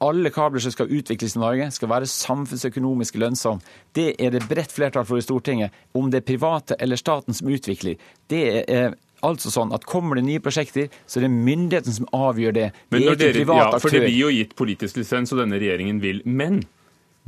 alle 0.00 0.30
kabler 0.32 0.62
som 0.64 0.72
skal 0.72 0.88
utvikles 0.96 1.34
i 1.36 1.40
Norge, 1.42 1.66
skal 1.76 1.90
være 1.90 2.08
samfunnsøkonomisk 2.08 3.18
lønnsomme. 3.20 3.60
Det 3.92 4.14
er 4.16 4.32
det 4.32 4.46
bredt 4.48 4.72
flertall 4.72 5.04
for 5.04 5.20
i 5.20 5.24
Stortinget. 5.24 5.74
Om 5.92 6.08
det 6.10 6.22
er 6.22 6.28
private 6.30 6.78
eller 6.80 6.96
staten 6.96 7.36
som 7.36 7.50
utvikler, 7.52 8.00
det 8.32 8.44
er 8.64 8.94
altså 9.26 9.52
sånn 9.52 9.74
at 9.76 9.86
Kommer 9.90 10.20
det 10.20 10.26
nye 10.26 10.42
prosjekter, 10.42 10.90
så 11.06 11.20
er 11.20 11.26
det 11.26 11.32
myndigheten 11.34 11.96
som 11.96 12.08
avgjør 12.16 12.56
det. 12.56 12.68
Men 12.90 13.02
det 13.02 13.14
ikke 13.14 13.20
dere, 13.24 13.58
ja, 13.60 13.70
For 13.78 13.94
det 13.94 14.04
blir 14.06 14.18
jo 14.18 14.30
gitt 14.34 14.54
politisk 14.58 15.00
lisens, 15.00 15.32
og 15.34 15.42
denne 15.42 15.58
regjeringen 15.60 16.00
vil. 16.02 16.22
Men 16.24 16.62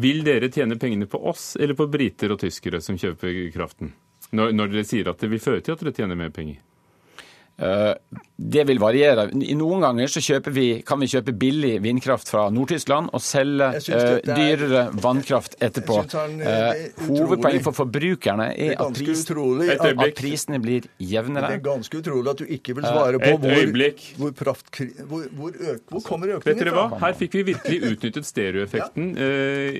vil 0.03 0.23
dere 0.27 0.51
tjene 0.53 0.79
pengene 0.81 1.09
på 1.11 1.21
oss 1.31 1.53
eller 1.61 1.77
på 1.79 1.89
briter 1.93 2.33
og 2.33 2.41
tyskere 2.43 2.81
som 2.85 2.99
kjøper 3.01 3.49
kraften? 3.55 3.93
Når, 4.33 4.55
når 4.57 4.73
dere 4.73 4.89
sier 4.89 5.11
at 5.13 5.21
det 5.21 5.29
vil 5.33 5.43
føre 5.43 5.65
til 5.65 5.75
at 5.75 5.83
dere 5.83 5.97
tjener 5.97 6.19
mer 6.19 6.33
penger? 6.33 6.63
Eh, 7.63 7.93
det 8.51 8.65
vil 8.65 8.81
variere. 8.83 9.29
I 9.31 9.55
Noen 9.55 9.83
ganger 9.85 10.11
så 10.11 10.39
vi, 10.51 10.67
kan 10.87 11.01
vi 11.01 11.09
kjøpe 11.11 11.35
billig 11.39 11.77
vindkraft 11.85 12.31
fra 12.33 12.49
Nord-Tyskland 12.51 13.13
og 13.15 13.23
selge 13.23 13.69
er, 13.79 14.19
dyrere 14.27 14.85
vannkraft 15.05 15.55
etterpå. 15.63 16.01
Uh, 16.03 17.07
Hovedpoenget 17.07 17.63
for 17.67 17.77
forbrukerne 17.77 18.49
er, 18.53 18.75
er 18.75 18.83
at, 18.83 18.99
pris, 18.99 19.25
at, 19.77 20.03
prisene 20.19 20.59
blir 20.63 20.89
jevnere. 20.99 21.53
Det 21.53 21.61
er 21.61 21.65
ganske 21.69 22.01
utrolig 22.03 22.33
at 22.33 22.43
du 22.43 22.51
ikke 22.59 22.77
vil 22.79 22.89
svare 22.89 23.21
på 23.23 23.37
hvor, 23.45 23.71
hvor, 24.19 24.35
praft, 24.43 24.73
hvor, 24.81 25.29
hvor, 25.39 25.61
øk, 25.75 25.85
hvor 25.93 26.05
kommer 26.09 26.35
økningen 26.39 26.73
fra. 26.75 26.89
Her 27.05 27.17
fikk 27.23 27.39
vi 27.39 27.47
virkelig 27.53 27.93
utnyttet 27.93 28.29
stereoeffekten 28.29 29.13
i 29.13 29.31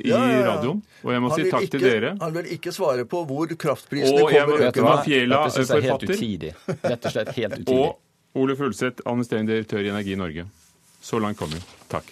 ja, 0.07 0.23
ja, 0.23 0.39
ja. 0.39 0.47
radioen. 0.53 0.85
Og 1.03 1.17
jeg 1.17 1.25
må 1.25 1.35
si 1.35 1.49
takk 1.51 1.67
ikke, 1.67 1.75
til 1.79 1.89
dere. 1.89 2.15
Han 2.23 2.39
vil 2.39 2.55
ikke 2.59 2.75
svare 2.75 3.09
på 3.09 3.25
hvor 3.27 3.59
kraftprisene 3.67 4.23
kommer 4.23 4.69
økende. 4.69 4.97
Fjela, 5.03 5.43
Dette 5.43 5.59
synes 5.59 5.71
jeg 5.73 5.83
er 5.83 5.91
helt 5.91 6.09
utidig. 6.11 6.55
Rett 6.79 7.07
og 7.11 7.15
slett 7.15 7.37
helt 7.37 7.61
utidig. 7.63 7.83
Og 7.83 8.12
Ole 8.35 8.57
Fulseth, 8.57 9.03
administrerende 9.05 9.53
direktør 9.53 9.85
i 9.85 9.93
Energi 9.93 10.17
Norge. 10.17 10.47
Så 11.03 11.19
langt 11.21 11.39
kom 11.39 11.51
vi. 11.53 11.61
Takk. 11.93 12.09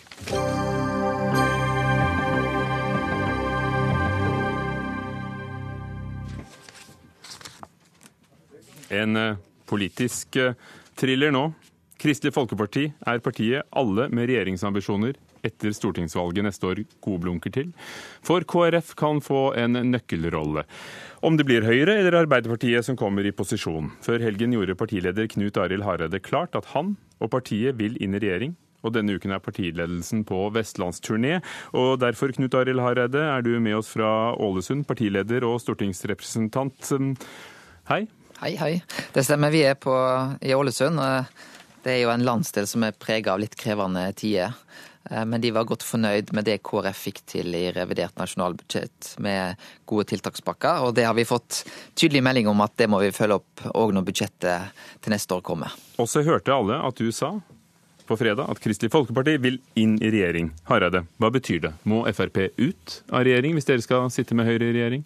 En 8.91 9.17
eh, 9.17 9.39
politisk 9.71 10.37
eh, 10.37 10.55
thriller 10.99 11.33
nå. 11.33 11.47
Kristelig 12.01 12.35
Folkeparti 12.35 12.89
er 13.07 13.21
partiet 13.23 13.69
alle 13.77 14.09
med 14.13 14.31
regjeringsambisjoner 14.31 15.19
etter 15.47 15.73
stortingsvalget 15.77 16.45
neste 16.45 16.69
år 16.69 16.83
godblunker 17.05 17.53
til. 17.55 17.71
For 18.25 18.45
KrF 18.45 18.95
kan 18.99 19.23
få 19.25 19.51
en 19.61 19.79
nøkkelrolle. 19.93 20.67
Om 21.21 21.37
det 21.37 21.45
blir 21.45 21.67
Høyre 21.69 21.99
eller 22.01 22.15
Arbeiderpartiet 22.23 22.87
som 22.87 22.97
kommer 22.97 23.27
i 23.29 23.33
posisjon. 23.37 23.91
Før 24.01 24.23
helgen 24.25 24.55
gjorde 24.57 24.73
partileder 24.81 25.27
Knut 25.29 25.59
Arild 25.61 25.85
Hareide 25.85 26.17
klart 26.25 26.57
at 26.57 26.71
han 26.73 26.95
og 27.21 27.29
partiet 27.35 27.77
vil 27.77 27.99
inn 28.01 28.17
i 28.17 28.21
regjering. 28.23 28.55
Og 28.81 28.95
denne 28.95 29.13
uken 29.13 29.35
er 29.37 29.43
partiledelsen 29.45 30.23
på 30.25 30.47
vestlandsturné. 30.55 31.43
Og 31.77 32.01
derfor, 32.01 32.33
Knut 32.33 32.57
Arild 32.57 32.81
Hareide, 32.81 33.21
er 33.21 33.45
du 33.45 33.53
med 33.61 33.77
oss 33.77 33.93
fra 33.93 34.33
Ålesund, 34.33 34.87
partileder 34.89 35.45
og 35.45 35.59
stortingsrepresentant. 35.61 36.89
Hei. 37.93 38.07
Hei, 38.41 38.55
hei. 38.57 38.73
Det 39.13 39.27
stemmer. 39.29 39.53
Vi 39.53 39.61
er 39.69 39.77
på, 39.77 39.93
i 40.41 40.57
Ålesund. 40.57 41.05
Det 41.85 41.99
er 41.99 42.01
jo 42.07 42.15
en 42.15 42.25
landsdel 42.25 42.65
som 42.71 42.89
er 42.89 42.97
prega 42.97 43.35
av 43.35 43.45
litt 43.45 43.61
krevende 43.61 44.09
tider. 44.17 44.57
Eh, 45.11 45.25
men 45.27 45.43
de 45.43 45.53
var 45.55 45.69
godt 45.69 45.85
fornøyd 45.87 46.33
med 46.37 46.47
det 46.49 46.61
KrF 46.67 47.05
fikk 47.09 47.23
til 47.29 47.55
i 47.57 47.67
revidert 47.75 48.17
nasjonalbudsjett 48.21 49.15
med 49.25 49.61
gode 49.91 50.09
tiltakspakker. 50.13 50.87
Og 50.87 50.95
det 50.97 51.07
har 51.09 51.17
vi 51.19 51.29
fått 51.29 51.65
tydelig 51.99 52.25
melding 52.27 52.51
om 52.51 52.65
at 52.65 52.77
det 52.81 52.91
må 52.91 53.03
vi 53.03 53.13
følge 53.15 53.41
opp 53.41 53.65
òg 53.75 53.95
når 53.97 54.07
budsjettet 54.11 54.85
til 55.03 55.15
neste 55.15 55.37
år 55.37 55.45
kommer. 55.47 55.75
Og 55.99 56.09
så 56.11 56.25
hørte 56.27 56.55
alle 56.55 56.79
at 56.87 57.01
du 57.01 57.11
sa 57.15 57.37
på 58.11 58.19
fredag 58.19 58.49
at 58.51 58.59
Kristelig 58.59 58.91
Folkeparti 58.91 59.37
vil 59.39 59.61
inn 59.79 59.95
i 60.03 60.11
regjering. 60.11 60.51
Hareide, 60.67 61.05
hva 61.23 61.31
betyr 61.31 61.61
det? 61.63 61.73
Må 61.87 62.03
Frp 62.11 62.43
ut 62.59 62.97
av 63.07 63.23
regjering 63.27 63.55
hvis 63.55 63.69
dere 63.69 63.85
skal 63.85 64.11
sitte 64.11 64.35
med 64.35 64.49
Høyre 64.51 64.67
i 64.67 64.75
regjering? 64.75 65.05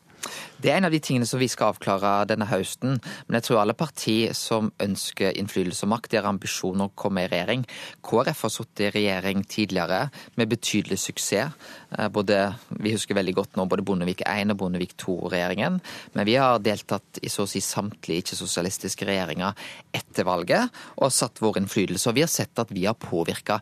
Det 0.65 0.71
er 0.73 0.79
en 0.79 0.87
av 0.89 0.95
de 0.95 1.01
tingene 1.03 1.27
som 1.29 1.41
vi 1.43 1.49
skal 1.51 1.75
avklare 1.75 2.25
denne 2.31 2.47
høsten. 2.49 2.97
Men 3.27 3.37
jeg 3.37 3.49
tror 3.49 3.61
alle 3.61 3.77
partier 3.77 4.33
som 4.39 4.71
ønsker 4.81 5.37
innflytelse 5.37 5.85
og 5.85 5.93
makt, 5.93 6.13
de 6.13 6.21
har 6.21 6.29
ambisjoner 6.31 6.89
å 6.89 6.95
komme 6.97 7.25
i 7.25 7.29
regjering. 7.29 7.67
KrF 8.07 8.45
har 8.47 8.53
sittet 8.55 8.87
i 8.87 8.93
regjering 8.95 9.45
tidligere 9.45 10.07
med 10.41 10.53
betydelig 10.55 11.01
suksess. 11.03 11.53
Eh, 11.99 12.09
både, 12.09 12.39
vi 12.81 12.95
husker 12.95 13.19
veldig 13.19 13.35
godt 13.37 13.59
nå 13.59 13.67
både 13.69 13.85
Bondevik 13.87 14.25
1 14.25 14.55
og 14.55 14.61
Bondevik 14.63 14.97
2-regjeringen. 15.01 15.81
Men 16.15 16.29
vi 16.29 16.39
har 16.41 16.63
deltatt 16.65 17.21
i 17.21 17.33
så 17.33 17.45
å 17.45 17.51
si 17.51 17.61
samtlige 17.65 18.25
ikke-sosialistiske 18.25 19.09
regjeringer 19.09 19.53
etter 19.95 20.29
valget 20.29 20.85
og 20.97 21.13
satt 21.13 21.43
vår 21.45 21.61
innflytelse. 21.63 22.09
Og 22.09 22.19
vi 22.19 22.25
har 22.25 22.33
sett 22.33 22.63
at 22.63 22.73
vi 22.73 22.87
har 22.89 22.97
påvirka 22.97 23.61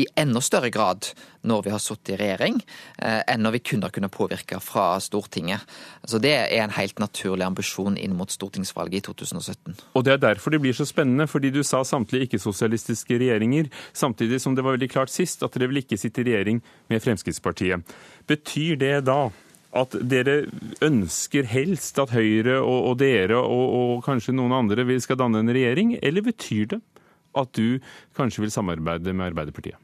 i 0.00 0.06
enda 0.16 0.40
større 0.40 0.70
grad 0.72 1.10
når 1.46 1.64
vi 1.64 1.72
har 1.72 1.80
sittet 1.80 2.14
i 2.14 2.18
regjering, 2.20 2.60
eh, 2.98 3.20
enn 3.32 3.42
når 3.44 3.56
vi 3.56 3.62
kun 3.70 3.82
har 3.84 3.92
kunnet 3.94 4.12
påvirke 4.12 4.60
fra 4.60 4.98
Stortinget. 5.00 5.60
Så 6.04 6.20
Det 6.20 6.32
er 6.32 6.64
en 6.64 6.76
helt 6.76 6.98
naturlig 6.98 7.46
ambisjon 7.46 7.96
inn 7.96 8.16
mot 8.16 8.30
stortingsvalget 8.30 9.00
i 9.00 9.00
2017. 9.00 9.76
Og 9.94 10.04
Det 10.04 10.12
er 10.12 10.18
derfor 10.18 10.50
det 10.50 10.60
blir 10.60 10.72
så 10.72 10.86
spennende, 10.86 11.26
fordi 11.26 11.50
du 11.50 11.62
sa 11.62 11.82
samtlige 11.82 12.28
ikke-sosialistiske 12.28 13.18
regjeringer, 13.18 13.70
samtidig 13.92 14.40
som 14.40 14.54
det 14.54 14.64
var 14.64 14.76
veldig 14.76 14.90
klart 14.90 15.10
sist 15.10 15.42
at 15.42 15.52
dere 15.52 15.68
vil 15.68 15.82
ikke 15.82 15.98
sitte 15.98 16.20
i 16.20 16.24
regjering 16.24 16.62
med 16.88 17.00
Fremskrittspartiet. 17.00 17.82
Betyr 18.26 18.76
det 18.76 19.04
da 19.06 19.30
at 19.72 19.94
dere 20.02 20.46
ønsker 20.82 21.46
helst 21.46 21.98
at 21.98 22.10
Høyre 22.10 22.58
og, 22.60 22.90
og 22.90 22.98
dere 22.98 23.38
og, 23.38 23.66
og 23.80 24.04
kanskje 24.04 24.34
noen 24.34 24.52
andre 24.52 25.00
skal 25.00 25.18
danne 25.20 25.38
en 25.38 25.54
regjering, 25.54 25.98
eller 26.02 26.26
betyr 26.26 26.66
det 26.74 26.80
at 27.38 27.52
du 27.54 27.78
kanskje 28.18 28.42
vil 28.42 28.50
samarbeide 28.50 29.14
med 29.14 29.30
Arbeiderpartiet? 29.30 29.78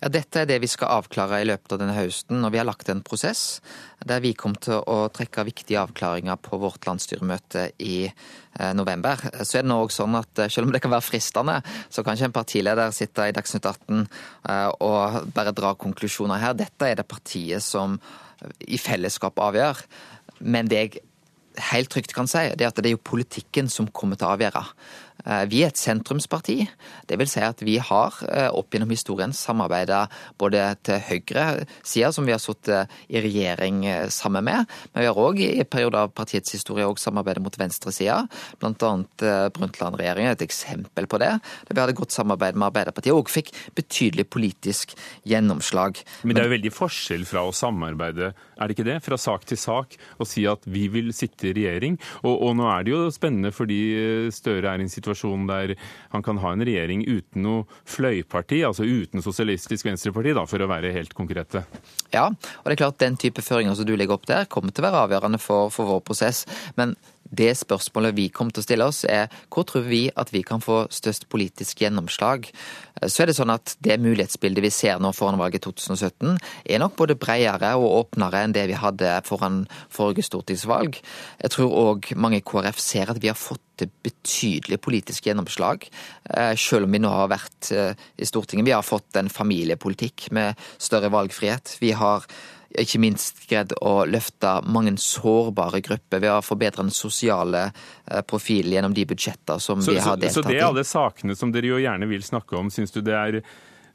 Ja, 0.00 0.10
Dette 0.12 0.42
er 0.42 0.48
det 0.50 0.60
vi 0.62 0.70
skal 0.70 0.92
avklare 0.98 1.40
i 1.42 1.48
løpet 1.48 1.74
av 1.74 1.80
denne 1.82 1.96
høsten. 1.96 2.44
og 2.44 2.52
Vi 2.52 2.60
har 2.60 2.68
lagt 2.68 2.88
en 2.92 3.02
prosess 3.04 3.60
der 4.04 4.22
vi 4.24 4.34
kommer 4.34 4.58
til 4.62 4.80
å 4.80 5.08
trekke 5.14 5.44
viktige 5.46 5.80
avklaringer 5.82 6.40
på 6.42 6.58
vårt 6.58 6.86
landsstyremøte 6.88 7.68
i 7.86 8.08
eh, 8.08 8.72
november. 8.74 9.20
Så 9.42 9.60
er 9.60 9.62
det 9.62 9.70
nå 9.70 9.78
også 9.84 10.02
sånn 10.02 10.18
at 10.18 10.42
eh, 10.42 10.50
Selv 10.50 10.66
om 10.66 10.74
det 10.74 10.82
kan 10.82 10.94
være 10.94 11.06
fristende, 11.06 11.60
så 11.88 12.02
kan 12.02 12.18
ikke 12.18 12.30
en 12.30 12.38
partileder 12.40 12.96
sitte 12.96 13.28
i 13.28 13.36
Dagsnytt 13.36 13.68
18 13.68 14.02
eh, 14.02 14.68
og 14.82 15.30
bare 15.34 15.54
dra 15.54 15.74
konklusjoner 15.78 16.42
her. 16.42 16.58
Dette 16.58 16.90
er 16.90 16.98
det 16.98 17.08
partiet 17.08 17.62
som 17.62 18.00
i 18.66 18.78
fellesskap 18.80 19.38
avgjør. 19.38 19.84
Men 20.42 20.66
det 20.70 20.80
jeg 20.80 21.02
helt 21.72 21.90
trygt 21.92 22.14
kan 22.16 22.28
si, 22.30 22.44
det 22.56 22.64
er 22.64 22.72
at 22.72 22.80
det 22.80 22.90
er 22.90 22.96
jo 22.96 23.04
politikken 23.04 23.68
som 23.70 23.88
kommer 23.92 24.18
til 24.18 24.28
å 24.28 24.34
avgjøre. 24.36 24.62
Eh, 25.22 25.44
vi 25.50 25.62
er 25.62 25.70
et 25.70 25.78
sentrumsparti. 25.78 26.58
Det 27.08 27.18
vil 27.20 27.30
si 27.30 27.42
at 27.44 27.62
vi 27.62 27.76
har 27.82 28.16
eh, 28.28 28.48
opp 28.50 28.74
gjennom 28.74 28.90
historien 28.92 29.34
samarbeida 29.36 30.04
både 30.40 30.64
til 30.86 30.98
høyresida, 31.06 32.10
som 32.14 32.26
vi 32.26 32.34
har 32.34 32.42
sittet 32.42 32.90
i 33.12 33.22
regjering 33.22 33.84
eh, 33.86 34.08
sammen 34.12 34.46
med, 34.46 34.66
men 34.92 35.04
vi 35.04 35.08
har 35.10 35.20
òg 35.22 35.42
i 35.44 35.66
perioder 35.68 36.06
av 36.06 36.14
partiets 36.16 36.56
historie 36.56 36.86
òg 36.88 37.00
samarbeidet 37.00 37.44
mot 37.44 37.58
venstresida. 37.58 38.22
Annet 38.62 39.22
Brundtland-regjeringen 39.54 40.32
er 40.32 40.36
et 40.36 40.44
eksempel 40.44 41.06
på 41.10 41.20
det. 41.22 41.30
Vi 41.68 41.78
hadde 41.78 41.94
godt 41.96 42.14
samarbeid 42.14 42.56
med 42.58 42.70
Arbeiderpartiet 42.70 43.14
og 43.14 43.30
fikk 43.30 43.52
betydelig 43.78 44.26
politisk 44.32 44.96
gjennomslag. 45.28 46.00
Men 46.26 46.34
det 46.34 46.42
er 46.42 46.48
jo 46.48 46.54
veldig 46.56 46.72
forskjell 46.74 47.26
fra 47.28 47.44
å 47.46 47.54
samarbeide, 47.54 48.32
er 48.32 48.68
det 48.68 48.76
ikke 48.76 48.88
det? 48.88 48.98
Fra 49.06 49.18
sak 49.20 49.46
til 49.48 49.60
sak, 49.60 49.94
og 50.18 50.28
si 50.28 50.44
at 50.50 50.66
vi 50.70 50.88
vil 50.92 51.12
sitte 51.14 51.50
i 51.50 51.54
regjering. 51.56 51.98
Og, 52.24 52.34
og 52.34 52.56
nå 52.58 52.66
er 52.72 52.86
det 52.86 52.94
jo 52.94 53.02
spennende 53.14 53.52
fordi 53.54 53.80
Støre 54.34 54.72
er 54.72 54.82
i 54.82 54.86
en 54.86 54.92
situasjon 54.92 55.11
situasjon 55.12 55.46
der 55.46 55.74
han 56.12 56.22
kan 56.22 56.38
ha 56.42 56.52
en 56.52 56.64
regjering 56.64 57.04
uten 57.06 57.42
noe 57.42 57.64
fløyparti, 57.88 58.62
altså 58.64 58.84
uten 58.84 59.22
Sosialistisk 59.22 59.86
Venstreparti, 59.86 60.34
da, 60.34 60.46
for 60.46 60.62
å 60.62 60.70
være 60.70 60.92
helt 60.92 61.14
konkrete? 61.14 61.64
Ja, 62.12 62.28
og 62.28 62.64
det 62.66 62.76
er 62.76 62.84
klart 62.84 63.00
den 63.00 63.16
type 63.16 63.42
føringer 63.42 63.76
som 63.76 63.86
du 63.86 63.94
legger 63.96 64.16
opp 64.16 64.26
der, 64.26 64.48
kommer 64.50 64.72
til 64.72 64.84
å 64.84 64.88
være 64.90 65.06
avgjørende 65.06 65.40
for, 65.42 65.70
for 65.72 65.88
vår 65.88 66.02
prosess. 66.06 66.44
Men 66.76 66.96
det 67.30 67.52
spørsmålet 67.56 68.16
vi 68.16 68.28
kommer 68.34 68.54
til 68.54 68.62
å 68.62 68.66
stille 68.66 68.86
oss, 68.88 69.02
er 69.08 69.30
hvor 69.52 69.66
tror 69.68 69.86
vi 69.88 70.04
at 70.18 70.32
vi 70.34 70.42
kan 70.46 70.62
få 70.62 70.84
størst 70.92 71.28
politisk 71.32 71.80
gjennomslag? 71.84 72.48
Så 73.02 73.22
er 73.22 73.30
det 73.30 73.36
sånn 73.38 73.52
at 73.54 73.74
det 73.82 73.96
mulighetsbildet 74.02 74.62
vi 74.64 74.70
ser 74.74 75.00
nå 75.02 75.10
foran 75.16 75.40
valget 75.40 75.64
2017, 75.64 76.36
er 76.68 76.82
nok 76.82 76.96
både 76.98 77.16
bredere 77.18 77.72
og 77.80 77.96
åpnere 78.02 78.44
enn 78.44 78.54
det 78.54 78.66
vi 78.70 78.78
hadde 78.78 79.16
foran 79.26 79.62
forrige 79.92 80.26
stortingsvalg. 80.28 81.00
Jeg 81.42 81.54
tror 81.54 81.76
òg 81.82 82.12
mange 82.20 82.42
i 82.42 82.46
KrF 82.46 82.80
ser 82.82 83.12
at 83.12 83.22
vi 83.22 83.32
har 83.32 83.38
fått 83.38 83.64
til 83.80 83.90
betydelig 84.04 84.78
politisk 84.84 85.26
gjennomslag, 85.26 85.86
eh, 86.30 86.54
selv 86.56 86.86
om 86.86 86.92
vi 86.92 87.00
nå 87.02 87.10
har 87.10 87.30
vært 87.32 87.72
eh, 87.72 87.94
i 88.18 88.28
Stortinget. 88.28 88.68
Vi 88.68 88.76
har 88.76 88.84
fått 88.86 89.16
en 89.16 89.32
familiepolitikk 89.32 90.28
med 90.36 90.60
større 90.78 91.10
valgfrihet. 91.12 91.78
Vi 91.80 91.94
har 91.96 92.26
ikke 92.78 93.00
minst 93.02 93.42
greid 93.50 93.74
å 93.84 94.02
løfte 94.08 94.54
mange 94.64 94.94
sårbare 95.00 95.82
grupper 95.84 96.22
ved 96.22 96.32
å 96.32 96.44
forbedre 96.44 96.84
den 96.84 96.94
sosiale 96.94 97.66
eh, 97.68 98.22
profilen 98.26 98.76
gjennom 98.76 98.94
de 98.96 99.04
budsjetter 99.12 99.60
som 99.62 99.82
så, 99.82 99.92
vi 99.92 100.00
har 100.00 100.16
deltatt 100.16 100.30
i. 100.30 100.34
Så 100.40 100.46
det 100.48 100.58
er 100.60 100.68
alle 100.68 100.86
sakene 100.86 101.36
som 101.38 101.52
dere 101.52 101.72
jo 101.74 101.82
gjerne 101.82 102.08
vil 102.10 102.24
snakke 102.24 102.58
om, 102.58 102.72
syns 102.72 102.94
du 102.94 103.02
det 103.04 103.18
er 103.18 103.42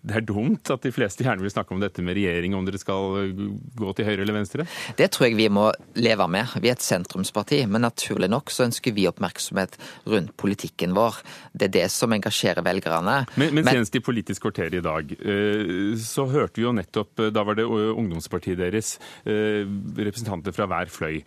det 0.05 0.19
er 0.19 0.25
dumt 0.27 0.69
at 0.73 0.83
de 0.85 0.91
fleste 0.93 1.25
gjerne 1.25 1.43
vil 1.43 1.51
snakke 1.51 1.73
om 1.75 1.81
dette 1.81 2.03
med 2.05 2.17
regjering, 2.17 2.55
om 2.55 2.65
dere 2.67 2.79
skal 2.81 3.31
gå 3.77 3.93
til 3.97 4.07
høyre 4.07 4.23
eller 4.23 4.37
venstre? 4.37 4.67
Det 4.99 5.09
tror 5.13 5.27
jeg 5.27 5.37
vi 5.39 5.49
må 5.53 5.67
leve 5.99 6.27
med. 6.31 6.53
Vi 6.61 6.71
er 6.71 6.77
et 6.77 6.85
sentrumsparti, 6.85 7.63
men 7.69 7.85
naturlig 7.85 8.29
nok 8.31 8.53
så 8.53 8.67
ønsker 8.67 8.95
vi 8.95 9.07
oppmerksomhet 9.09 9.77
rundt 10.07 10.35
politikken 10.39 10.95
vår. 10.97 11.19
Det 11.53 11.69
er 11.69 11.75
det 11.79 11.87
som 11.93 12.13
engasjerer 12.15 12.65
velgerne. 12.65 13.19
Men, 13.35 13.53
men, 13.55 13.65
men 13.65 13.79
senest 13.79 13.97
i 13.99 14.03
Politisk 14.07 14.45
kvarter 14.45 14.77
i 14.77 14.83
dag, 14.83 15.11
eh, 15.17 15.97
så 15.99 16.27
hørte 16.31 16.61
vi 16.61 16.67
jo 16.67 16.75
nettopp, 16.77 17.27
da 17.33 17.43
var 17.47 17.57
det 17.59 17.67
ungdomspartiet 17.67 18.61
deres, 18.61 18.95
eh, 19.27 19.65
representanter 19.97 20.55
fra 20.55 20.69
hver 20.69 20.91
fløy. 20.93 21.21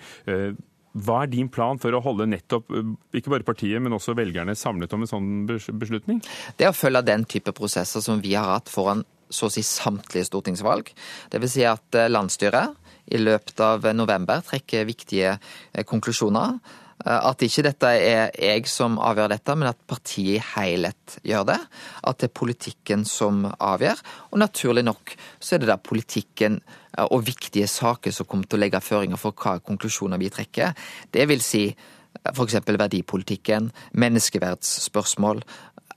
Hva 0.91 1.20
er 1.22 1.30
din 1.30 1.49
plan 1.53 1.78
for 1.78 1.95
å 1.95 2.03
holde 2.03 2.26
nettopp 2.30 2.72
eh, 2.74 2.93
ikke 3.20 3.32
bare 3.34 3.47
partiet, 3.47 3.78
men 3.82 3.95
også 3.95 4.16
velgerne 4.18 4.57
samlet 4.59 4.93
om 4.97 5.07
en 5.07 5.11
sånn 5.11 5.30
beslutning? 5.47 6.18
Det 6.59 6.68
å 6.68 6.76
følge 6.76 7.05
den 7.07 7.26
type 7.30 7.55
prosesser 7.57 8.03
som 8.05 8.22
vi 8.22 8.34
har 8.34 8.51
hatt 8.57 8.72
foran 8.72 9.05
så 9.30 9.47
å 9.47 9.55
si 9.55 9.62
samtlige 9.62 10.26
stortingsvalg. 10.26 10.91
Dvs. 11.30 11.55
Si 11.55 11.66
at 11.68 11.99
eh, 11.99 12.11
landsstyret 12.11 12.76
i 13.14 13.20
løpet 13.20 13.62
av 13.64 13.86
november 13.95 14.43
trekker 14.47 14.88
viktige 14.88 15.36
eh, 15.36 15.84
konklusjoner. 15.86 16.59
At 17.01 17.40
ikke 17.44 17.64
dette 17.64 17.90
er 17.96 18.34
jeg 18.36 18.66
som 18.68 18.98
avgjør 19.01 19.32
dette, 19.32 19.55
men 19.57 19.70
at 19.70 19.78
partiet 19.88 20.36
i 20.36 20.42
helhet 20.53 21.16
gjør 21.24 21.46
det. 21.48 21.59
At 22.05 22.20
det 22.20 22.28
er 22.28 22.38
politikken 22.40 23.07
som 23.09 23.46
avgjør. 23.57 24.03
Og 24.32 24.42
naturlig 24.42 24.84
nok 24.84 25.14
så 25.40 25.57
er 25.57 25.62
det 25.62 25.70
da 25.70 25.78
politikken 25.80 26.61
og 27.07 27.24
viktige 27.24 27.68
saker 27.70 28.12
som 28.12 28.28
kommer 28.28 28.51
til 28.51 28.59
å 28.59 28.64
legge 28.64 28.82
føringer 28.84 29.20
for 29.20 29.32
hva 29.32 29.57
konklusjoner 29.64 30.20
vi 30.20 30.28
trekker. 30.34 30.76
Det 31.14 31.24
vil 31.30 31.40
si 31.44 31.64
f.eks. 32.26 32.57
verdipolitikken, 32.66 33.70
menneskeverdsspørsmål, 33.92 35.40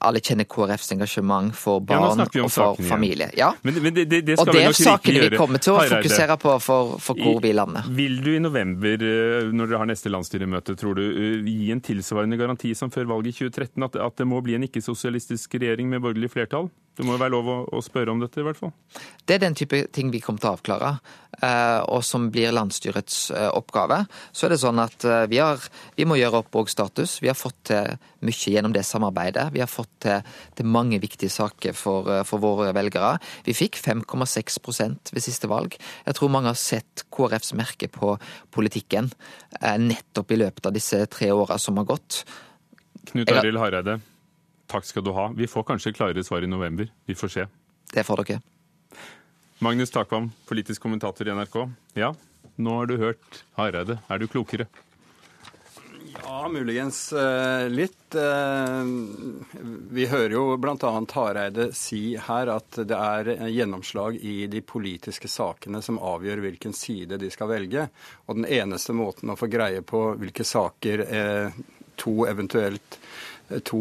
alle 0.03 0.21
kjenner 0.23 0.47
KrFs 0.49 0.93
engasjement 0.95 1.55
for 1.57 1.83
barn 1.83 2.19
ja, 2.19 2.27
og 2.43 2.51
for 2.51 2.79
familie. 2.87 3.29
Ja. 3.37 3.51
Men, 3.63 3.79
men 3.83 3.95
det, 3.95 4.05
det, 4.11 4.37
og 4.39 4.51
det 4.51 4.65
er 4.67 4.75
sakene 4.77 5.27
vi 5.27 5.39
kommer 5.39 5.61
til 5.63 5.75
å 5.75 5.85
fokusere 5.95 6.37
på 6.41 6.55
for, 6.63 6.95
for 7.03 7.19
hvor 7.19 7.41
vi 7.43 7.53
lander. 7.55 7.87
Vil 7.95 8.19
du 8.23 8.31
i 8.35 8.41
november, 8.43 8.99
eh, 8.99 9.49
når 9.53 9.71
dere 9.71 9.81
har 9.83 9.89
neste 9.89 10.11
landsstyremøte, 10.13 10.77
tror 10.79 10.99
du, 10.99 11.03
eh, 11.09 11.39
gi 11.47 11.71
en 11.73 11.83
tilsvarende 11.83 12.39
garanti 12.39 12.73
som 12.77 12.91
før 12.93 13.09
valget 13.15 13.33
i 13.33 13.49
2013, 13.49 13.87
at, 13.89 13.99
at 14.09 14.21
det 14.21 14.29
må 14.29 14.41
bli 14.45 14.57
en 14.57 14.67
ikke-sosialistisk 14.67 15.57
regjering 15.59 15.91
med 15.91 16.03
borgerlig 16.05 16.31
flertall? 16.35 16.71
Det 16.93 17.01
må 17.05 17.15
jo 17.15 17.21
være 17.23 17.33
lov 17.33 17.47
å, 17.49 17.57
å, 17.73 17.79
spørre 17.81 18.13
om 18.13 18.19
dette, 18.21 18.37
i 18.37 18.45
hvert 18.45 18.59
fall? 18.59 18.71
Det 19.25 19.35
er 19.35 19.41
den 19.41 19.55
type 19.57 19.79
ting 19.95 20.11
vi 20.13 20.19
kommer 20.21 20.43
til 20.43 20.51
å 20.51 20.53
avklare, 20.53 20.91
eh, 21.39 21.79
og 21.89 22.03
som 22.05 22.27
blir 22.33 22.53
landsstyrets 22.53 23.17
eh, 23.33 23.47
oppgave. 23.49 24.03
Så 24.29 24.45
er 24.45 24.53
det 24.53 24.59
sånn 24.61 24.81
at 24.83 25.07
eh, 25.09 25.23
vi, 25.31 25.39
har, 25.41 25.63
vi 25.97 26.05
må 26.05 26.19
gjøre 26.19 26.43
opp 26.43 26.59
òg 26.61 26.69
status. 26.69 27.15
Vi 27.23 27.31
har 27.31 27.39
fått 27.39 27.57
til 27.71 27.95
mye 28.21 28.53
gjennom 28.53 28.75
det 28.77 28.85
samarbeidet. 28.85 29.47
Vi 29.55 29.63
har 29.63 29.71
fått 29.71 29.89
til, 30.05 30.37
til 30.53 30.69
mange 30.69 31.01
viktige 31.01 31.33
saker 31.33 31.73
for, 31.77 32.13
for, 32.29 32.43
våre 32.43 32.69
velgere. 32.77 33.15
Vi 33.47 33.57
fikk 33.57 33.81
5,6% 33.81 35.15
ved 35.15 35.25
siste 35.25 35.49
valg. 35.49 35.79
Jeg 36.05 36.19
tror 36.19 36.33
mange 36.35 36.53
har 36.53 36.61
sett 36.61 37.07
KrFs 37.09 37.55
merke 37.57 37.89
på 37.89 38.13
politikken 38.53 39.09
nettopp 39.81 40.33
i 40.33 40.43
løpet 40.45 40.69
av 40.69 40.77
disse 40.77 41.01
tre 41.09 41.33
åra 41.33 41.57
som 41.61 41.81
har 41.81 41.89
gått. 41.89 42.21
Knut 43.09 43.33
Arild 43.33 43.59
Hareide. 43.59 44.01
Takk 44.73 44.87
skal 44.89 45.03
du 45.05 45.11
ha. 45.13 45.27
Vi 45.37 45.45
får 45.47 45.63
kanskje 45.69 45.93
klarere 45.93 46.23
svar 46.25 46.41
i 46.41 46.47
november. 46.49 46.87
Vi 47.05 47.15
får 47.15 47.29
se. 47.29 47.45
Det 47.93 48.03
får 48.03 48.23
dere. 48.23 48.39
Magnus 49.61 49.91
Takvam, 49.93 50.31
politisk 50.49 50.81
kommentator 50.81 51.27
i 51.27 51.35
NRK. 51.37 51.59
Ja, 51.93 52.15
nå 52.55 52.79
har 52.79 52.89
du 52.89 52.97
hørt 52.97 53.43
Hareide. 53.53 53.99
Er 54.09 54.17
du 54.17 54.25
klokere? 54.27 54.65
Ja, 56.23 56.49
muligens 56.49 57.13
eh, 57.13 57.69
litt. 57.69 58.15
Eh, 58.15 58.81
vi 59.93 60.07
hører 60.09 60.35
jo 60.35 60.57
bl.a. 60.57 60.91
Hareide 61.13 61.69
si 61.77 62.17
her 62.17 62.51
at 62.55 62.81
det 62.81 62.97
er 62.97 63.31
gjennomslag 63.53 64.17
i 64.17 64.47
de 64.49 64.63
politiske 64.65 65.29
sakene 65.29 65.83
som 65.85 66.01
avgjør 66.01 66.41
hvilken 66.47 66.73
side 66.73 67.21
de 67.21 67.29
skal 67.33 67.53
velge. 67.53 67.85
Og 68.25 68.41
den 68.41 68.49
eneste 68.49 68.97
måten 68.97 69.29
å 69.29 69.37
få 69.37 69.53
greie 69.53 69.85
på 69.85 70.05
hvilke 70.17 70.45
saker 70.49 71.05
eh, 71.07 71.63
to 72.01 72.23
eventuelt 72.25 72.99
to 73.67 73.79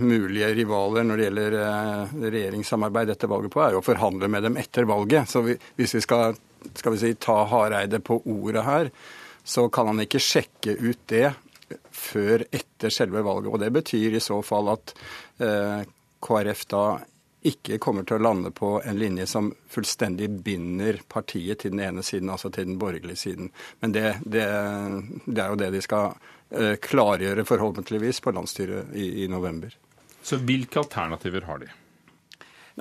mulige 0.00 0.48
rivaler 0.56 1.04
når 1.06 1.20
det 1.20 1.26
gjelder 1.28 1.56
regjeringssamarbeid 2.24 3.12
etter 3.14 3.30
valget 3.30 3.52
på, 3.54 3.62
er 3.62 3.76
å 3.78 3.84
forhandle 3.84 4.30
med 4.32 4.46
dem 4.48 4.56
etter 4.58 4.88
valget. 4.88 5.30
Så 5.30 5.44
hvis 5.44 5.94
vi 5.98 6.02
skal, 6.02 6.38
skal 6.72 6.96
vi 6.96 7.02
si, 7.02 7.12
ta 7.20 7.42
Hareide 7.50 8.00
på 8.02 8.18
ordet 8.24 8.64
her, 8.66 8.90
så 9.44 9.68
kan 9.68 9.92
han 9.92 10.00
ikke 10.06 10.22
sjekke 10.22 10.76
ut 10.80 11.02
det 11.12 11.28
før 11.94 12.46
etter 12.50 12.92
selve 12.92 13.22
valget. 13.24 13.52
Og 13.52 13.60
det 13.60 13.72
betyr 13.74 14.16
i 14.16 14.22
så 14.22 14.40
fall 14.44 14.72
at 14.72 14.94
eh, 15.42 15.82
KrF 16.24 16.64
da 16.72 16.84
ikke 17.44 17.76
kommer 17.82 18.06
til 18.08 18.16
å 18.16 18.24
lande 18.24 18.54
på 18.56 18.78
en 18.80 18.96
linje 18.96 19.26
som 19.28 19.50
fullstendig 19.68 20.30
binder 20.46 21.02
partiet 21.08 21.60
til 21.60 21.74
den 21.74 21.82
ene 21.84 22.04
siden, 22.06 22.32
altså 22.32 22.48
til 22.48 22.70
den 22.70 22.78
borgerlige 22.80 23.20
siden. 23.20 23.50
Men 23.84 23.92
det, 23.92 24.06
det, 24.24 24.46
det 25.26 25.42
er 25.42 25.52
jo 25.52 25.60
det 25.60 25.68
de 25.74 25.82
skal 25.84 26.14
eh, 26.14 26.43
klargjøre, 26.82 27.44
forhåpentligvis, 27.48 28.20
på 28.24 28.34
landsstyret 28.34 28.92
i, 28.94 29.24
i 29.24 29.28
november. 29.28 29.74
Så 30.24 30.38
hvilke 30.40 30.80
alternativer 30.80 31.44
har 31.48 31.58
de? 31.64 31.72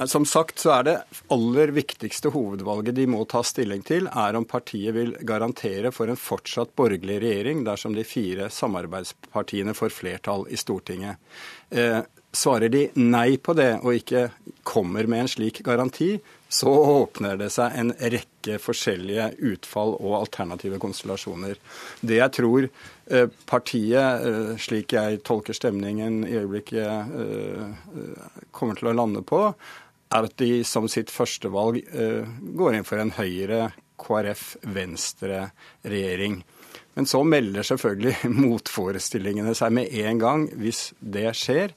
Som 0.10 0.26
sagt 0.26 0.58
så 0.60 0.72
er 0.74 0.86
det 0.88 0.94
aller 1.34 1.70
viktigste 1.76 2.32
hovedvalget 2.34 2.96
de 2.98 3.06
må 3.14 3.20
ta 3.30 3.44
stilling 3.46 3.84
til, 3.86 4.08
er 4.10 4.34
om 4.40 4.46
partiet 4.50 4.96
vil 4.96 5.12
garantere 5.22 5.92
for 5.94 6.10
en 6.10 6.18
fortsatt 6.18 6.74
borgerlig 6.78 7.20
regjering 7.22 7.62
dersom 7.68 7.94
de 7.94 8.06
fire 8.08 8.50
samarbeidspartiene 8.50 9.76
får 9.78 9.94
flertall 9.94 10.48
i 10.50 10.58
Stortinget. 10.58 11.22
Eh, 11.70 12.02
Svarer 12.34 12.72
de 12.74 12.88
nei 12.98 13.36
på 13.38 13.54
det 13.54 13.76
og 13.84 13.94
ikke 13.94 14.24
kommer 14.66 15.06
med 15.06 15.22
en 15.22 15.28
slik 15.30 15.60
garanti, 15.62 16.16
så 16.54 16.70
åpner 16.70 17.38
det 17.42 17.50
seg 17.50 17.74
en 17.80 17.90
rekke 17.98 18.60
forskjellige 18.62 19.32
utfall 19.54 19.96
og 19.96 20.20
alternative 20.20 20.78
konstellasjoner. 20.82 21.58
Det 22.06 22.20
jeg 22.20 22.34
tror 22.38 22.68
eh, 22.68 23.26
partiet, 23.50 24.28
eh, 24.28 24.52
slik 24.62 24.94
jeg 24.94 25.24
tolker 25.26 25.58
stemningen 25.58 26.22
i 26.28 26.36
øyeblikket, 26.44 27.16
eh, 27.24 28.44
kommer 28.54 28.78
til 28.78 28.92
å 28.92 28.96
lande 29.00 29.24
på, 29.26 29.48
er 30.14 30.30
at 30.30 30.38
de 30.38 30.62
som 30.68 30.86
sitt 30.92 31.10
førstevalg 31.10 31.80
går 32.54 32.76
inn 32.78 32.86
for 32.86 33.02
en 33.02 33.16
Høyre, 33.18 33.72
KrF, 33.98 34.44
Venstre-regjering. 34.76 36.44
Men 36.94 37.10
så 37.10 37.24
melder 37.26 37.66
selvfølgelig 37.66 38.30
motforestillingene 38.44 39.56
seg 39.58 39.74
med 39.74 39.90
en 40.04 40.22
gang 40.22 40.46
hvis 40.62 40.92
det 41.02 41.32
skjer. 41.40 41.74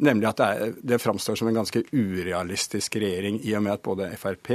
Nemlig 0.00 0.30
at 0.30 0.40
det, 0.40 0.48
er, 0.48 0.74
det 0.92 0.98
framstår 1.02 1.36
som 1.36 1.50
en 1.50 1.60
ganske 1.60 1.82
urealistisk 1.92 2.96
regjering, 3.02 3.40
i 3.44 3.54
og 3.58 3.64
med 3.66 3.76
at 3.76 3.84
både 3.84 4.10
Frp 4.20 4.52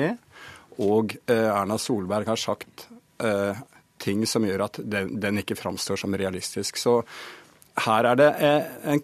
og 0.81 1.15
eh, 1.31 1.47
Erna 1.47 1.77
Solberg 1.79 2.27
har 2.27 2.39
sagt 2.41 2.87
eh, 3.23 3.57
ting 4.01 4.25
som 4.27 4.45
gjør 4.45 4.65
at 4.67 4.79
den, 4.83 5.15
den 5.21 5.39
ikke 5.39 5.55
framstår 5.55 6.01
som 6.01 6.15
realistisk. 6.17 6.79
Så 6.81 6.97
her 7.85 8.09
er 8.11 8.19
det 8.19 8.31
eh, 8.43 8.73
en, 8.95 9.03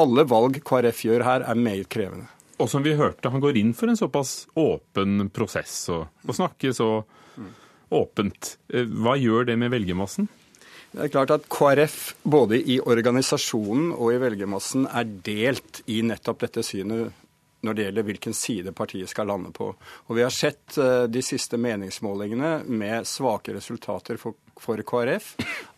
Alle 0.00 0.24
valg 0.28 0.60
KrF 0.64 1.04
gjør 1.08 1.26
her, 1.26 1.44
er 1.48 1.58
meget 1.58 1.90
krevende. 1.92 2.30
Og 2.62 2.70
som 2.70 2.84
vi 2.84 2.94
hørte, 2.94 3.30
han 3.32 3.42
går 3.42 3.58
inn 3.58 3.72
for 3.74 3.90
en 3.90 3.98
såpass 3.98 4.46
åpen 4.60 5.28
prosess 5.34 5.74
og, 5.90 6.06
og 6.28 6.36
snakker 6.36 6.74
så 6.76 6.90
åpent. 7.92 8.56
Eh, 8.72 8.86
hva 8.86 9.16
gjør 9.20 9.50
det 9.50 9.58
med 9.60 9.72
velgermassen? 9.74 10.30
Det 10.92 11.06
er 11.06 11.12
klart 11.12 11.30
at 11.32 11.48
KrF 11.48 11.98
både 12.28 12.58
i 12.68 12.76
organisasjonen 12.80 13.94
og 13.94 14.12
i 14.12 14.20
velgermassen 14.20 14.84
er 14.92 15.08
delt 15.24 15.80
i 15.88 16.02
nettopp 16.04 16.44
dette 16.44 16.64
synet 16.66 17.14
når 17.62 17.76
det 17.78 17.86
gjelder 17.86 18.06
hvilken 18.08 18.34
side 18.36 18.72
partiet 18.76 19.08
skal 19.08 19.30
lande 19.30 19.52
på. 19.54 19.70
Og 19.72 20.16
Vi 20.16 20.24
har 20.24 20.34
sett 20.34 20.76
eh, 20.82 21.04
de 21.08 21.22
siste 21.24 21.56
meningsmålingene 21.56 22.64
med 22.66 23.06
svake 23.08 23.54
resultater 23.54 24.18
for, 24.20 24.36
for 24.60 24.82
KrF, 24.82 25.36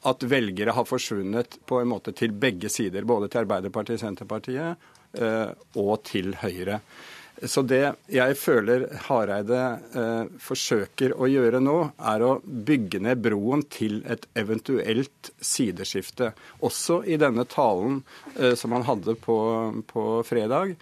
at 0.08 0.26
velgere 0.28 0.74
har 0.74 0.88
forsvunnet 0.88 1.58
på 1.68 1.78
en 1.80 1.92
måte 1.92 2.14
til 2.16 2.32
begge 2.32 2.72
sider. 2.72 3.04
Både 3.04 3.28
til 3.28 3.44
Arbeiderpartiet, 3.44 4.00
Senterpartiet 4.00 5.20
eh, 5.20 5.52
og 5.76 6.00
til 6.08 6.32
Høyre. 6.40 6.80
Så 7.42 7.64
det 7.66 7.82
jeg 8.14 8.36
føler 8.38 8.84
Hareide 9.08 9.60
eh, 9.98 10.28
forsøker 10.40 11.16
å 11.18 11.26
gjøre 11.28 11.58
nå, 11.62 11.76
er 11.98 12.22
å 12.22 12.36
bygge 12.44 13.00
ned 13.02 13.24
broen 13.24 13.64
til 13.66 13.98
et 14.10 14.28
eventuelt 14.38 15.32
sideskifte. 15.42 16.30
Også 16.64 17.00
i 17.02 17.18
denne 17.20 17.46
talen 17.50 18.02
eh, 18.38 18.54
som 18.58 18.76
han 18.76 18.86
hadde 18.86 19.16
på, 19.18 19.38
på 19.90 20.06
fredag, 20.28 20.76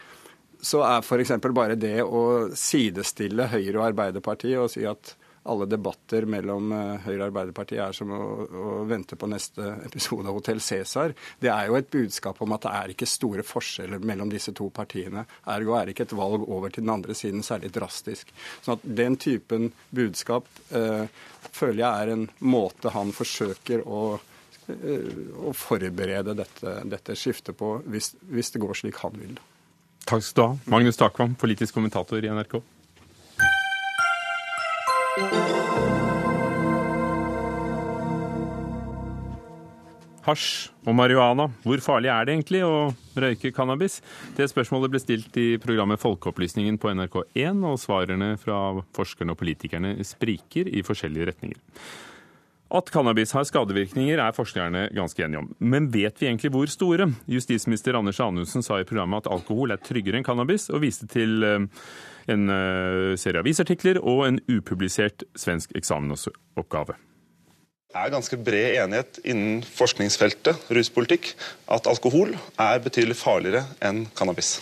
så 0.62 0.84
er 0.86 1.00
f.eks. 1.02 1.34
bare 1.50 1.78
det 1.80 2.04
å 2.04 2.52
sidestille 2.54 3.48
Høyre 3.50 3.78
og 3.80 3.86
Arbeiderpartiet 3.88 4.60
og 4.62 4.70
si 4.70 4.84
at 4.86 5.16
alle 5.42 5.66
debatter 5.66 6.26
mellom 6.30 6.72
eh, 6.72 7.04
Høyre 7.06 7.18
og 7.18 7.26
Arbeiderpartiet 7.30 7.82
er 7.82 7.96
som 7.96 8.12
å, 8.14 8.22
å, 8.46 8.64
vente 8.88 9.16
på 9.18 9.28
neste 9.30 9.74
episode 9.86 10.28
av 10.30 10.38
Hotell 10.38 10.62
Cæsar. 10.62 11.14
Det 11.42 11.50
er 11.50 11.68
jo 11.68 11.78
et 11.78 11.90
budskap 11.90 12.42
om 12.44 12.54
at 12.54 12.66
det 12.66 12.74
er 12.78 12.92
ikke 12.94 13.08
store 13.10 13.44
forskjeller 13.46 14.02
mellom 14.06 14.30
disse 14.32 14.54
to 14.56 14.68
partiene. 14.74 15.24
Ergo 15.50 15.74
er 15.78 15.90
ikke 15.90 16.06
et 16.06 16.16
valg 16.16 16.46
over 16.46 16.70
til 16.70 16.86
den 16.86 16.94
andre 16.94 17.16
siden 17.18 17.42
særlig 17.46 17.72
drastisk. 17.74 18.30
Så 18.62 18.76
at 18.76 18.84
Den 19.02 19.16
typen 19.18 19.72
budskap 19.90 20.46
eh, 20.70 21.08
føler 21.50 21.82
jeg 21.82 22.02
er 22.04 22.12
en 22.14 22.28
måte 22.38 22.92
han 22.94 23.10
forsøker 23.14 23.82
å 23.86 24.02
eh, 24.68 25.08
å 25.42 25.50
forberede 25.56 26.36
dette, 26.38 26.76
dette 26.86 27.16
skiftet 27.18 27.58
på, 27.58 27.80
hvis, 27.90 28.12
hvis, 28.30 28.52
det 28.54 28.62
går 28.62 28.78
slik 28.78 29.02
han 29.02 29.18
vil. 29.18 29.34
Takk 30.06 30.22
skal 30.22 30.38
du 30.38 30.44
ha, 30.44 30.70
Magnus 30.70 30.98
Takvam, 30.98 31.34
politisk 31.38 31.74
kommentator 31.74 32.22
i 32.22 32.30
NRK. 32.30 32.60
Hasj 35.12 35.26
og 40.88 40.94
marihuana, 40.96 41.50
hvor 41.66 41.82
farlig 41.84 42.08
er 42.08 42.24
det 42.24 42.38
egentlig 42.38 42.62
å 42.64 42.88
røyke 43.20 43.52
cannabis? 43.52 43.98
Det 44.38 44.46
spørsmålet 44.48 44.94
ble 44.94 45.02
stilt 45.02 45.36
i 45.36 45.58
programmet 45.60 46.00
Folkeopplysningen 46.00 46.80
på 46.80 46.94
NRK1, 46.96 47.60
og 47.60 47.76
svarene 47.82 48.40
fra 48.40 48.80
forskerne 48.96 49.36
og 49.36 49.40
politikerne 49.42 49.98
spriker 50.00 50.72
i 50.72 50.80
forskjellige 50.80 51.28
retninger. 51.34 51.60
At 52.72 52.88
cannabis 52.88 53.34
har 53.36 53.44
skadevirkninger 53.44 54.20
er 54.22 54.32
forskerne 54.32 54.86
ganske 54.96 55.20
enige 55.20 55.42
om. 55.42 55.50
Men 55.60 55.90
vet 55.92 56.16
vi 56.20 56.30
egentlig 56.30 56.52
hvor 56.54 56.70
store? 56.72 57.10
Justisminister 57.28 57.98
Anders 57.98 58.20
Anundsen 58.24 58.64
sa 58.64 58.80
i 58.80 58.88
programmet 58.88 59.26
at 59.26 59.32
alkohol 59.34 59.74
er 59.74 59.82
tryggere 59.84 60.16
enn 60.16 60.24
cannabis, 60.24 60.70
og 60.72 60.80
viste 60.86 61.08
til 61.12 61.44
eh, 61.44 61.66
en 62.32 62.48
eh, 62.48 63.12
serie 63.20 63.44
avisartikler 63.44 64.00
og 64.00 64.24
en 64.30 64.40
upublisert 64.48 65.26
svensk 65.36 65.76
eksamensoppgave. 65.76 66.96
Det 67.92 68.00
er 68.00 68.12
ganske 68.14 68.36
bred 68.40 68.76
enighet 68.80 69.18
innen 69.28 69.58
forskningsfeltet 69.68 70.70
ruspolitikk 70.72 71.26
at 71.76 71.84
alkohol 71.90 72.30
er 72.56 72.78
betydelig 72.80 73.18
farligere 73.20 73.66
enn 73.84 74.06
cannabis. 74.16 74.54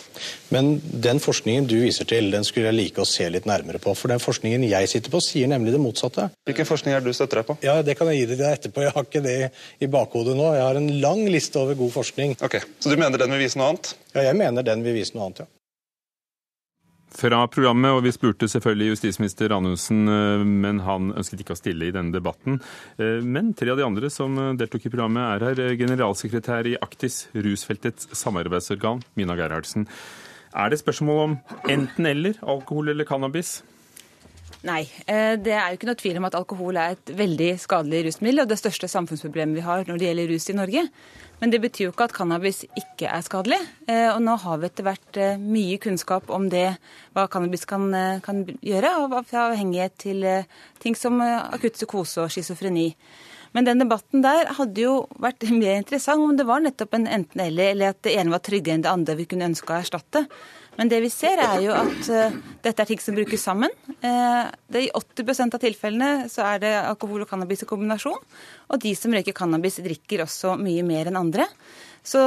Men 0.51 0.72
den 0.83 1.22
forskningen 1.22 1.68
du 1.70 1.76
viser 1.78 2.09
til, 2.11 2.33
den 2.35 2.43
skulle 2.49 2.72
jeg 2.72 2.78
like 2.81 3.05
å 3.05 3.07
se 3.07 3.28
litt 3.31 3.47
nærmere 3.47 3.78
på. 3.78 3.95
For 3.95 4.11
den 4.11 4.18
forskningen 4.18 4.66
jeg 4.66 4.91
sitter 4.91 5.14
på, 5.14 5.22
sier 5.22 5.47
nemlig 5.53 5.76
det 5.76 5.83
motsatte. 5.83 6.26
Hvilken 6.51 6.66
forskning 6.66 6.97
er 6.97 7.05
det 7.05 7.14
du 7.14 7.18
støtter 7.20 7.45
deg 7.45 7.49
på? 7.53 7.59
Ja, 7.62 7.76
Det 7.87 7.95
kan 8.01 8.11
jeg 8.11 8.24
gi 8.24 8.33
deg 8.35 8.45
etterpå. 8.51 8.83
Jeg 8.83 8.97
har 8.99 9.07
ikke 9.07 9.22
det 9.22 9.39
i 9.78 9.91
bakhodet 9.95 10.35
nå. 10.35 10.51
Jeg 10.59 10.66
har 10.66 10.83
en 10.83 10.91
lang 11.07 11.22
liste 11.31 11.62
over 11.62 11.78
god 11.78 11.95
forskning. 12.01 12.35
Ok, 12.43 12.59
Så 12.83 12.91
du 12.91 12.99
mener 12.99 13.14
den 13.22 13.31
vil 13.31 13.47
vise 13.47 13.62
noe 13.62 13.70
annet? 13.76 13.95
Ja, 14.11 14.26
jeg 14.26 14.43
mener 14.43 14.66
den 14.66 14.83
vil 14.83 14.99
vise 14.99 15.14
noe 15.14 15.31
annet, 15.31 15.47
ja 15.47 15.53
fra 17.14 17.42
programmet, 17.50 17.92
og 17.94 18.04
vi 18.06 18.12
spurte 18.14 18.48
selvfølgelig 18.50 18.94
justisminister 18.94 19.52
Anundsen, 19.56 20.04
eh, 20.08 20.44
men 20.46 20.82
han 20.86 21.11
ønsket 21.12 21.42
ikke 21.44 21.56
å 21.56 21.61
stille 21.61 21.88
i 21.88 21.94
denne 21.94 22.14
debatten. 22.14 22.61
Eh, 22.98 23.20
men 23.22 23.52
tre 23.54 23.72
av 23.72 23.80
de 23.80 23.86
andre 23.86 24.11
som 24.11 24.36
deltok 24.56 24.86
i 24.86 24.92
programmet 24.92 25.34
er 25.34 25.46
her. 25.48 25.76
Generalsekretær 25.80 26.70
i 26.70 26.78
Aktis, 26.80 27.26
rusfeltets 27.34 28.08
samarbeidsorgan, 28.14 29.02
Mina 29.16 29.36
Gerhardsen. 29.36 29.88
Er 30.54 30.70
det 30.70 30.80
spørsmål 30.80 31.20
om 31.24 31.36
enten-eller, 31.70 32.40
alkohol 32.42 32.90
eller 32.90 33.06
cannabis? 33.06 33.61
Nei, 34.66 34.82
eh, 35.06 35.38
det 35.40 35.54
er 35.56 35.70
jo 35.70 35.78
ikke 35.78 35.88
noe 35.88 36.00
tvil 36.00 36.18
om 36.20 36.26
at 36.28 36.36
alkohol 36.36 36.76
er 36.76 36.96
et 36.96 37.12
veldig 37.16 37.54
skadelig 37.62 38.02
rusmiddel, 38.08 38.42
og 38.42 38.50
det 38.50 38.58
største 38.61 38.90
samfunnsproblemet 38.92 39.56
vi 39.56 39.64
har 39.64 39.86
når 39.88 40.00
det 40.00 40.08
gjelder 40.11 40.32
rus 40.34 40.50
i 40.50 40.56
Norge. 40.58 40.82
Men 41.41 41.53
det 41.53 41.62
betyr 41.62 41.86
jo 41.86 41.93
ikke 41.95 42.11
at 42.11 42.14
cannabis 42.14 42.62
ikke 42.76 43.09
er 43.09 43.24
skadelig. 43.24 43.59
Eh, 43.88 44.11
og 44.12 44.20
nå 44.24 44.34
har 44.43 44.61
vi 44.61 44.68
etter 44.68 44.84
hvert 44.84 45.20
eh, 45.20 45.41
mye 45.41 45.78
kunnskap 45.80 46.28
om 46.32 46.51
det, 46.53 46.66
hva 47.16 47.24
cannabis 47.32 47.64
kan, 47.68 47.86
eh, 47.97 48.20
kan 48.24 48.43
gjøre, 48.45 48.93
fra 49.30 49.47
avhengighet 49.49 49.97
til 50.05 50.26
ting 50.84 50.99
som 50.99 51.16
akutt 51.24 51.80
psykose 51.80 52.26
og 52.26 52.34
schizofreni. 52.34 52.91
Men 53.57 53.66
den 53.66 53.82
debatten 53.82 54.22
der 54.24 54.53
hadde 54.59 54.84
jo 54.84 54.94
vært 55.22 55.46
mer 55.62 55.80
interessant 55.80 56.24
om 56.24 56.36
det 56.38 56.46
var 56.48 56.62
nettopp 56.64 56.96
en 56.98 57.09
enten-eller, 57.11 57.74
eller 57.74 57.94
at 57.94 58.03
det 58.07 58.16
ene 58.16 58.34
var 58.34 58.42
tryggere 58.46 58.78
enn 58.78 58.86
det 58.86 58.92
andre 58.92 59.18
vi 59.18 59.28
kunne 59.30 59.51
ønske 59.51 59.74
å 59.74 59.80
erstatte. 59.80 60.24
Men 60.78 60.88
det 60.88 61.01
vi 61.03 61.11
ser, 61.12 61.40
er 61.42 61.59
jo 61.64 61.74
at 61.76 62.09
uh, 62.09 62.36
dette 62.64 62.84
er 62.84 62.88
ting 62.88 63.01
som 63.03 63.16
brukes 63.16 63.42
sammen. 63.44 63.72
Uh, 64.01 64.48
det, 64.70 64.86
I 64.86 64.92
80% 64.96 65.57
av 65.59 65.61
tilfellene 65.61 66.11
så 66.30 66.46
er 66.46 66.62
det 66.62 66.70
alkohol 66.78 67.26
og 67.26 67.28
cannabis 67.28 67.66
i 67.66 67.68
kombinasjon. 67.68 68.20
Og 68.70 68.80
de 68.80 68.94
som 68.96 69.12
røyker 69.12 69.36
cannabis, 69.36 69.80
drikker 69.84 70.24
også 70.24 70.55
mye 70.62 70.86
mer 70.86 71.11
enn 71.11 71.18
andre. 71.20 71.48
Så 72.07 72.22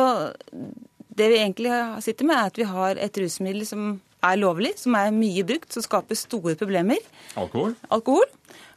det 0.51 1.32
vi 1.32 1.39
egentlig 1.39 1.71
sitter 2.05 2.30
med, 2.30 2.38
er 2.38 2.51
at 2.51 2.59
vi 2.59 2.67
har 2.69 2.99
et 3.01 3.21
rusmiddel 3.24 3.65
som 3.65 3.95
er 4.24 4.39
lovlig, 4.39 4.74
som 4.80 4.95
er 4.97 5.15
mye 5.15 5.43
brukt, 5.47 5.71
som 5.74 5.84
skaper 5.86 6.17
store 6.17 6.55
problemer. 6.59 7.01
Alkohol? 7.39 7.76
Alkohol. 7.93 8.30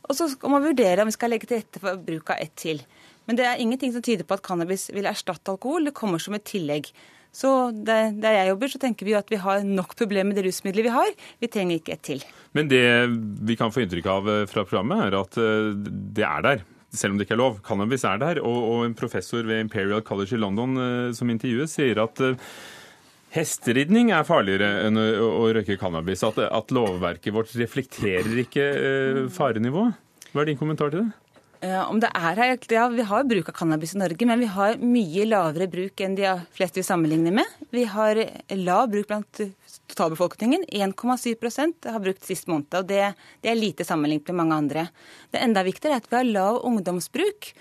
Og 0.07 0.17
så 0.19 0.29
skal 0.31 0.53
man 0.53 0.65
vurdere 0.65 1.03
om 1.03 1.11
vi 1.11 1.17
skal 1.17 1.33
legge 1.35 1.49
til 1.51 1.61
rette 1.61 1.83
for 1.83 1.99
bruk 2.07 2.33
av 2.35 2.41
ett 2.43 2.55
til. 2.59 2.81
Men 3.27 3.39
det 3.39 3.47
er 3.49 3.61
ingenting 3.63 3.93
som 3.95 4.05
tyder 4.05 4.27
på 4.27 4.37
at 4.39 4.45
cannabis 4.47 4.89
vil 4.95 5.09
erstatte 5.11 5.51
alkohol. 5.51 5.89
Det 5.89 5.97
kommer 5.99 6.23
som 6.23 6.37
et 6.39 6.47
tillegg. 6.47 6.93
Så 7.37 7.51
der, 7.85 8.15
jeg 8.23 8.49
jobber, 8.49 8.71
så 8.73 8.81
tenker 8.81 9.05
vi 9.05 9.13
jo 9.13 9.19
at 9.19 9.29
vi 9.33 9.41
har 9.43 9.67
nok 9.67 9.93
problemer 9.99 10.31
med 10.31 10.39
det 10.39 10.47
rusmiddelet 10.47 10.87
vi 10.87 10.95
har. 10.95 11.11
Vi 11.43 11.51
trenger 11.53 11.81
ikke 11.81 11.97
et 11.97 12.05
til. 12.07 12.23
Men 12.57 12.71
det 12.71 12.87
vi 13.45 13.59
kan 13.59 13.75
få 13.75 13.83
inntrykk 13.83 14.09
av 14.09 14.31
eh, 14.33 14.47
fra 14.49 14.65
programmet, 14.65 15.03
er 15.09 15.19
at 15.19 15.37
eh, 15.43 15.75
det 16.17 16.25
er 16.25 16.47
der. 16.47 16.65
Selv 16.97 17.13
om 17.13 17.19
det 17.19 17.27
ikke 17.27 17.37
er 17.37 17.43
lov. 17.43 17.59
Cannabis 17.67 18.07
er 18.09 18.23
der. 18.23 18.41
Og 18.41 18.87
en 18.87 18.97
professor 18.97 19.45
ved 19.45 19.67
Imperial 19.67 20.07
College 20.07 20.39
i 20.39 20.41
London 20.41 20.81
eh, 20.81 21.13
som 21.19 21.35
intervjues, 21.35 21.77
sier 21.77 22.01
at 22.07 22.25
Hesteridning 23.37 24.11
er 24.17 24.25
farligere 24.25 24.87
enn 24.87 24.97
å, 24.97 25.45
røyke 25.53 25.77
cannabis. 25.81 26.25
At, 26.27 26.41
at, 26.47 26.73
lovverket 26.73 27.35
vårt 27.37 27.53
reflekterer 27.59 28.43
ikke 28.47 28.67
farenivået. 29.35 30.03
Hva 30.33 30.43
er 30.43 30.51
din 30.51 30.61
kommentar 30.61 30.93
til 30.93 31.05
det? 31.05 31.23
Eh, 31.65 31.83
om 31.89 32.01
det 32.01 32.11
er 32.13 32.37
her, 32.37 32.57
ja, 32.71 32.89
Vi 32.93 33.05
har 33.09 33.25
bruk 33.25 33.49
av 33.49 33.55
cannabis 33.57 33.95
i 33.95 34.01
Norge, 34.01 34.27
men 34.29 34.41
vi 34.41 34.49
har 34.53 34.77
mye 34.81 35.25
lavere 35.29 35.69
bruk 35.73 36.01
enn 36.05 36.17
de 36.19 36.29
fleste 36.53 36.81
vi 36.81 36.87
sammenligner 36.87 37.33
med. 37.33 37.55
Vi 37.73 37.85
har 37.89 38.21
lav 38.57 38.91
bruk 38.93 39.09
blant 39.09 39.41
totalbefolkningen. 39.89 40.67
1,7% 40.69 41.89
har 41.93 42.03
brukt 42.05 42.25
sist 42.25 42.49
måned. 42.49 42.73
og 42.75 42.87
det, 42.87 43.15
det, 43.41 43.51
er 43.51 43.59
lite 43.59 43.85
sammenlignet 43.85 44.29
med 44.29 44.41
mange 44.43 44.61
andre. 44.61 44.87
Det 45.31 45.43
enda 45.43 45.65
viktigere 45.67 45.97
er 45.97 46.05
at 46.05 46.11
vi 46.11 46.21
har 46.21 46.29
lav 46.29 46.61
ungdomsbruk. 46.65 47.53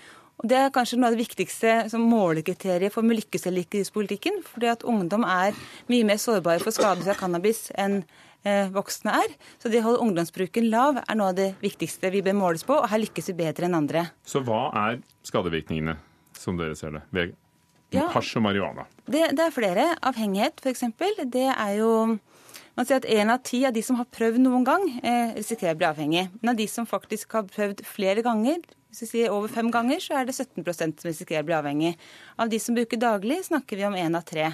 Og 0.42 0.48
Det 0.48 0.56
er 0.56 0.70
kanskje 0.70 0.98
noe 0.98 1.08
av 1.08 1.16
det 1.16 1.24
viktigste 1.24 1.74
som 1.90 2.04
målekriteriet 2.04 2.92
for 2.92 3.02
lykkes 3.02 3.46
eller 3.46 3.64
ikke 3.64 3.80
i 3.80 3.90
politikken. 3.92 4.42
fordi 4.44 4.66
at 4.66 4.84
ungdom 4.84 5.24
er 5.24 5.54
mye 5.88 6.04
mer 6.04 6.16
sårbare 6.16 6.60
for 6.60 6.70
skade 6.70 7.08
av 7.08 7.16
cannabis 7.16 7.70
enn 7.74 8.04
Eh, 8.46 8.68
voksne 8.70 9.10
er. 9.24 9.32
Så 9.58 9.70
det 9.72 9.80
å 9.80 9.88
holde 9.88 10.04
ungdomsbruken 10.04 10.68
lav 10.70 11.00
er 11.00 11.18
noe 11.18 11.32
av 11.32 11.38
det 11.38 11.48
viktigste 11.58 12.12
vi 12.14 12.22
bør 12.22 12.36
måles 12.38 12.62
på, 12.66 12.76
og 12.78 12.86
her 12.92 13.02
lykkes 13.02 13.32
vi 13.32 13.40
bedre 13.40 13.66
enn 13.66 13.74
andre. 13.74 14.04
Så 14.22 14.42
hva 14.46 14.68
er 14.84 15.00
skadevirkningene, 15.26 15.96
som 16.38 16.58
dere 16.60 16.76
ser 16.78 16.94
det, 16.94 17.02
ved 17.16 17.34
ja, 17.96 18.06
hasj 18.14 18.36
og 18.38 18.46
marihuana? 18.46 18.86
Det, 19.02 19.32
det 19.34 19.48
er 19.48 19.54
flere. 19.54 19.88
Avhengighet, 20.06 20.62
f.eks. 20.62 20.86
Det 21.32 21.48
er 21.50 21.74
jo 21.80 21.90
man 22.76 22.84
sier 22.84 23.00
at 23.00 23.08
én 23.08 23.32
av 23.32 23.40
ti 23.42 23.64
av 23.64 23.72
de 23.72 23.82
som 23.82 23.96
har 23.98 24.06
prøvd 24.12 24.38
noen 24.44 24.66
gang, 24.68 24.82
eh, 25.00 25.34
risikerer 25.40 25.74
å 25.74 25.80
bli 25.80 25.88
avhengig. 25.88 26.26
Men 26.38 26.52
av 26.52 26.60
de 26.60 26.68
som 26.70 26.86
faktisk 26.86 27.34
har 27.34 27.48
prøvd 27.50 27.82
flere 27.88 28.22
ganger, 28.22 28.60
hvis 29.02 29.14
vi 29.14 29.22
sier 29.22 29.34
over 29.34 29.52
fem 29.52 29.70
ganger, 29.72 30.00
så 30.02 30.18
er 30.18 30.28
det 30.28 30.36
17% 30.36 31.02
som 31.02 31.10
risikerer 31.10 31.44
å 31.44 31.48
bli 31.48 31.56
avhengig. 31.56 31.94
Av 32.40 32.50
de 32.52 32.60
som 32.62 32.76
bruker 32.76 33.00
daglig, 33.00 33.42
snakker 33.48 33.80
vi 33.80 33.88
om 33.88 33.96
én 33.98 34.16
av 34.16 34.24
tre. 34.28 34.52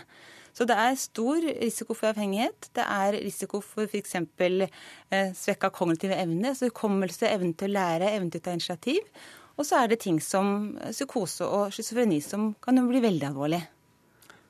Så 0.53 0.67
det 0.69 0.77
er 0.77 0.99
stor 1.01 1.41
risiko 1.41 1.97
for 1.97 2.11
avhengighet. 2.11 2.69
Det 2.77 2.85
er 2.85 3.17
risiko 3.25 3.63
for 3.65 3.89
f.eks. 3.89 4.19
Eh, 4.19 5.31
svekka 5.37 5.71
kognitive 5.73 6.19
evne, 6.19 6.51
altså 6.53 6.69
hukommelse, 6.69 7.31
evne 7.31 7.55
til 7.57 7.73
å 7.73 7.77
lære, 7.79 8.11
evne 8.19 8.33
til 8.33 8.43
å 8.43 8.47
ta 8.49 8.57
initiativ. 8.59 9.23
Og 9.57 9.69
så 9.69 9.83
er 9.83 9.93
det 9.93 10.03
ting 10.05 10.19
som 10.21 10.75
psykose 10.91 11.47
og 11.47 11.73
schizofreni 11.73 12.21
som 12.25 12.53
kan 12.61 12.81
bli 12.89 13.01
veldig 13.05 13.31
alvorlig. 13.31 13.63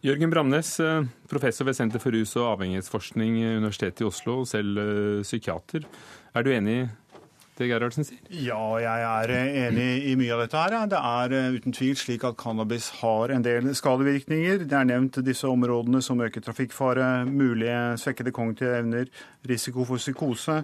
Jørgen 0.03 0.33
Bramnes, 0.33 0.81
eh, 0.81 1.05
professor 1.31 1.65
ved 1.65 1.77
Senter 1.79 2.03
for 2.03 2.11
rus- 2.11 2.35
og 2.35 2.57
avhengighetsforskning, 2.57 3.37
Universitetet 3.63 4.03
i 4.03 4.09
Oslo, 4.09 4.41
selv 4.45 4.79
eh, 4.83 5.23
psykiater. 5.23 5.87
Er 6.35 6.43
du 6.43 6.51
enig 6.51 6.91
det 7.59 7.69
Gerhardsen 7.69 8.07
sier? 8.07 8.21
Ja, 8.33 8.61
jeg 8.81 9.07
er 9.09 9.33
enig 9.67 9.89
i 10.09 10.15
mye 10.17 10.33
av 10.35 10.45
dette. 10.45 10.57
her. 10.57 10.87
Det 10.89 11.01
er 11.01 11.35
eh, 11.37 11.59
uten 11.59 11.77
tvil 11.77 11.97
slik 12.01 12.25
at 12.25 12.39
cannabis 12.41 12.89
har 13.03 13.35
en 13.35 13.45
del 13.45 13.69
skadevirkninger. 13.77 14.65
Det 14.65 14.79
er 14.79 14.89
nevnt 14.89 15.21
disse 15.25 15.49
områdene 15.49 16.03
som 16.03 16.21
øker 16.21 16.41
trafikkfare, 16.41 17.27
mulige 17.29 17.99
svekkede 18.01 18.33
kognitive 18.33 18.79
evner, 18.79 19.13
risiko 19.49 19.85
for 19.85 20.01
psykose 20.01 20.63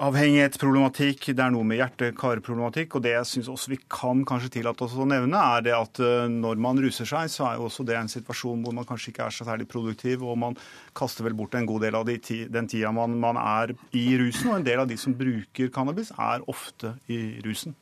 avhengighetsproblematikk, 0.00 1.28
det 1.36 1.42
er 1.44 1.52
noe 1.54 1.66
med 1.66 1.80
hjerte-kar-problematikk. 1.80 2.96
Og 2.96 3.04
det 3.04 3.14
jeg 3.14 3.28
syns 3.28 3.50
også 3.52 3.72
vi 3.74 3.78
kan 3.92 4.22
kanskje 4.28 4.52
tillate 4.58 4.86
oss 4.86 4.96
å 4.96 5.06
nevne, 5.08 5.40
er 5.56 5.66
det 5.66 5.74
at 5.76 6.00
eh, 6.02 6.28
når 6.32 6.62
man 6.62 6.80
ruser 6.82 7.08
seg, 7.08 7.30
så 7.32 7.48
er 7.48 7.58
jo 7.58 7.66
også 7.68 7.86
det 7.88 7.98
en 7.98 8.12
situasjon 8.12 8.62
hvor 8.64 8.76
man 8.76 8.88
kanskje 8.88 9.12
ikke 9.12 9.26
er 9.26 9.36
så 9.36 9.48
særlig 9.48 9.68
produktiv, 9.72 10.24
og 10.26 10.38
man 10.40 10.56
kaster 10.96 11.26
vel 11.26 11.36
bort 11.38 11.56
en 11.58 11.68
god 11.68 11.86
del 11.86 11.98
av 11.98 12.06
de, 12.08 12.18
den 12.52 12.70
tida 12.70 12.92
man, 12.94 13.18
man 13.20 13.40
er 13.40 13.74
i 13.98 14.06
rusen. 14.20 14.52
Og 14.52 14.60
en 14.60 14.70
del 14.70 14.84
av 14.84 14.88
de 14.90 15.00
som 15.00 15.16
bruker 15.16 15.72
cannabis, 15.74 16.14
er 16.16 16.46
ofte 16.50 16.96
i 17.12 17.22
rusen. 17.44 17.76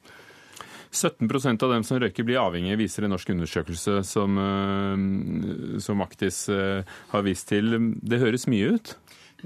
17% 0.90 1.62
av 1.62 1.70
dem 1.70 1.84
som 1.86 2.00
røyker, 2.02 2.26
blir 2.26 2.40
avhengige, 2.42 2.80
viser 2.80 3.06
en 3.06 3.12
norsk 3.14 3.30
undersøkelse 3.30 4.00
som, 4.06 4.38
eh, 4.42 5.78
som 5.82 6.02
Aktis 6.02 6.48
eh, 6.50 6.82
har 7.12 7.22
vist 7.26 7.48
til. 7.52 7.76
Det 8.02 8.18
høres 8.18 8.48
mye 8.50 8.74
ut? 8.74 8.96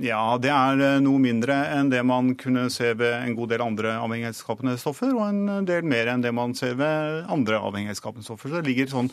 Ja, 0.03 0.34
det 0.42 0.51
er 0.51 0.80
eh, 0.82 1.01
noe 1.03 1.20
mindre 1.22 1.55
enn 1.70 1.90
det 1.92 2.01
man 2.07 2.32
kunne 2.38 2.66
se 2.72 2.90
ved 2.99 3.12
en 3.14 3.36
god 3.38 3.53
del 3.53 3.62
andre 3.62 3.92
avhengighetsskapende 4.03 4.74
stoffer, 4.80 5.12
og 5.14 5.28
en 5.28 5.68
del 5.68 5.86
mer 5.86 6.11
enn 6.11 6.24
det 6.24 6.32
man 6.34 6.55
ser 6.59 6.74
ved 6.80 7.28
andre 7.30 7.61
avhengighetsskapende 7.62 8.26
stoffer. 8.26 8.51
Så 8.51 8.59
det 8.59 8.72
ligger 8.72 8.90
sånn 8.90 9.12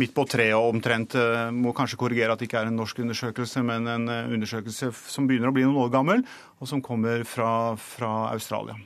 midt 0.00 0.14
på 0.16 0.24
treet 0.24 0.56
og 0.56 0.70
omtrent. 0.72 1.18
Eh, 1.20 1.50
må 1.52 1.74
kanskje 1.76 2.00
korrigere 2.00 2.32
at 2.32 2.40
det 2.40 2.48
ikke 2.48 2.62
er 2.62 2.70
en 2.70 2.80
norsk 2.80 3.02
undersøkelse, 3.04 3.64
men 3.68 3.90
en 3.92 4.08
eh, 4.08 4.32
undersøkelse 4.32 4.88
som 5.12 5.28
begynner 5.28 5.52
å 5.52 5.56
bli 5.56 5.66
noen 5.66 5.82
år 5.84 5.92
gammel, 5.92 6.24
og 6.60 6.70
som 6.70 6.80
kommer 6.84 7.26
fra, 7.28 7.76
fra 7.76 8.14
Australia. 8.32 8.78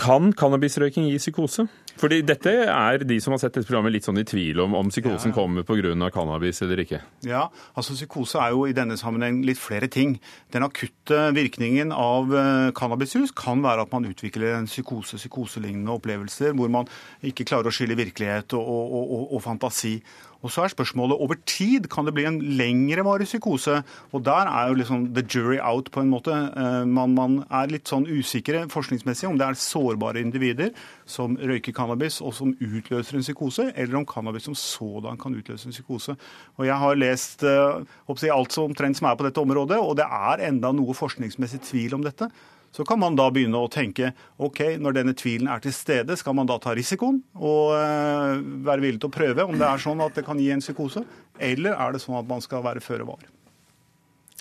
Kan 0.00 0.34
cannabisrøyking 0.36 1.08
gi 1.10 1.18
psykose? 1.20 1.66
Fordi 2.00 2.20
dette 2.24 2.52
er 2.64 3.04
de 3.04 3.18
som 3.20 3.34
har 3.34 3.42
sett 3.42 3.56
dette 3.56 3.68
programmet 3.68 3.92
litt 3.92 4.06
sånn 4.06 4.20
i 4.22 4.24
tvil 4.24 4.62
om 4.64 4.76
om 4.78 4.88
psykosen 4.88 5.34
ja. 5.34 5.36
kommer 5.36 5.66
pga. 5.68 5.92
cannabis 6.14 6.62
eller 6.64 6.80
ikke. 6.84 7.02
Ja, 7.28 7.48
altså 7.74 7.96
psykose 7.96 8.40
er 8.40 8.54
jo 8.54 8.64
i 8.66 8.76
denne 8.76 8.96
sammenheng 8.96 9.42
litt 9.44 9.60
flere 9.60 9.88
ting. 9.92 10.16
Den 10.54 10.64
akutte 10.64 11.28
virkningen 11.36 11.92
av 11.92 12.32
cannabishus 12.76 13.34
kan 13.36 13.60
være 13.64 13.84
at 13.84 13.92
man 13.92 14.08
utvikler 14.08 14.56
en 14.56 14.70
psykose, 14.70 15.20
psykoselignende 15.20 15.92
opplevelser 15.92 16.56
hvor 16.56 16.72
man 16.72 16.88
ikke 17.20 17.44
klarer 17.48 17.68
å 17.68 17.74
skille 17.74 17.98
virkelighet 17.98 18.56
og, 18.56 18.64
og, 18.64 19.04
og, 19.04 19.24
og 19.36 19.44
fantasi. 19.44 19.98
Og 20.40 20.52
så 20.52 20.64
er 20.64 20.72
spørsmålet 20.72 21.20
over 21.20 21.36
tid 21.48 21.88
kan 21.92 22.06
det 22.08 22.14
bli 22.16 22.24
en 22.28 22.38
lengrevarig 22.56 23.26
psykose. 23.28 23.80
Og 24.12 24.24
der 24.24 24.48
er 24.48 24.68
jo 24.70 24.78
liksom 24.80 25.08
the 25.14 25.24
jury 25.24 25.58
out 25.60 25.90
på 25.92 26.00
en 26.00 26.10
måte. 26.10 26.32
Eh, 26.32 26.84
man, 26.88 27.14
man, 27.14 27.38
er 27.50 27.68
litt 27.72 27.90
sånn 27.90 28.08
usikre 28.08 28.64
forskningsmessig 28.72 29.28
om 29.28 29.38
det 29.40 29.46
er 29.46 29.58
sårbare 29.60 30.22
individer 30.22 30.72
som 31.04 31.36
røyker 31.36 31.74
cannabis 31.76 32.20
og 32.24 32.32
som 32.36 32.54
utløser 32.56 33.18
en 33.18 33.26
psykose, 33.26 33.68
eller 33.74 34.00
om 34.00 34.06
cannabis 34.08 34.48
som 34.48 34.56
sådan 34.56 35.20
kan 35.20 35.36
utløse 35.36 35.68
en 35.68 35.76
psykose. 35.76 36.16
Og 36.56 36.66
Jeg 36.66 36.78
har 36.78 36.96
lest 36.96 37.44
uh, 37.44 37.82
alt 38.08 38.52
som 38.52 38.70
omtrent 38.70 38.96
som 38.96 39.10
er 39.10 39.18
på 39.18 39.26
dette 39.26 39.40
området, 39.42 39.78
og 39.78 39.96
det 39.98 40.06
er 40.06 40.46
enda 40.48 40.72
noe 40.72 40.96
forskningsmessig 40.96 41.60
tvil 41.68 41.98
om 41.98 42.06
dette. 42.06 42.30
Så 42.70 42.86
kan 42.86 43.00
man 43.02 43.16
da 43.18 43.26
begynne 43.34 43.58
å 43.58 43.70
tenke 43.70 44.12
ok, 44.38 44.62
når 44.78 45.00
denne 45.00 45.14
tvilen 45.18 45.50
er 45.50 45.62
til 45.64 45.74
stede, 45.74 46.14
skal 46.18 46.36
man 46.38 46.48
da 46.50 46.58
ta 46.62 46.74
risikoen 46.76 47.18
og 47.34 47.74
uh, 47.74 48.38
være 48.66 48.84
villig 48.84 49.02
til 49.02 49.10
å 49.10 49.16
prøve 49.16 49.46
om 49.46 49.58
det 49.58 49.66
er 49.66 49.82
sånn 49.82 50.04
at 50.04 50.14
det 50.14 50.26
kan 50.26 50.38
gi 50.38 50.52
en 50.54 50.62
psykose, 50.62 51.02
eller 51.40 51.74
er 51.74 51.94
det 51.96 52.04
sånn 52.04 52.20
at 52.20 52.30
man 52.30 52.44
skal 52.44 52.62
være 52.66 52.84
føre 52.84 53.08
var? 53.08 53.26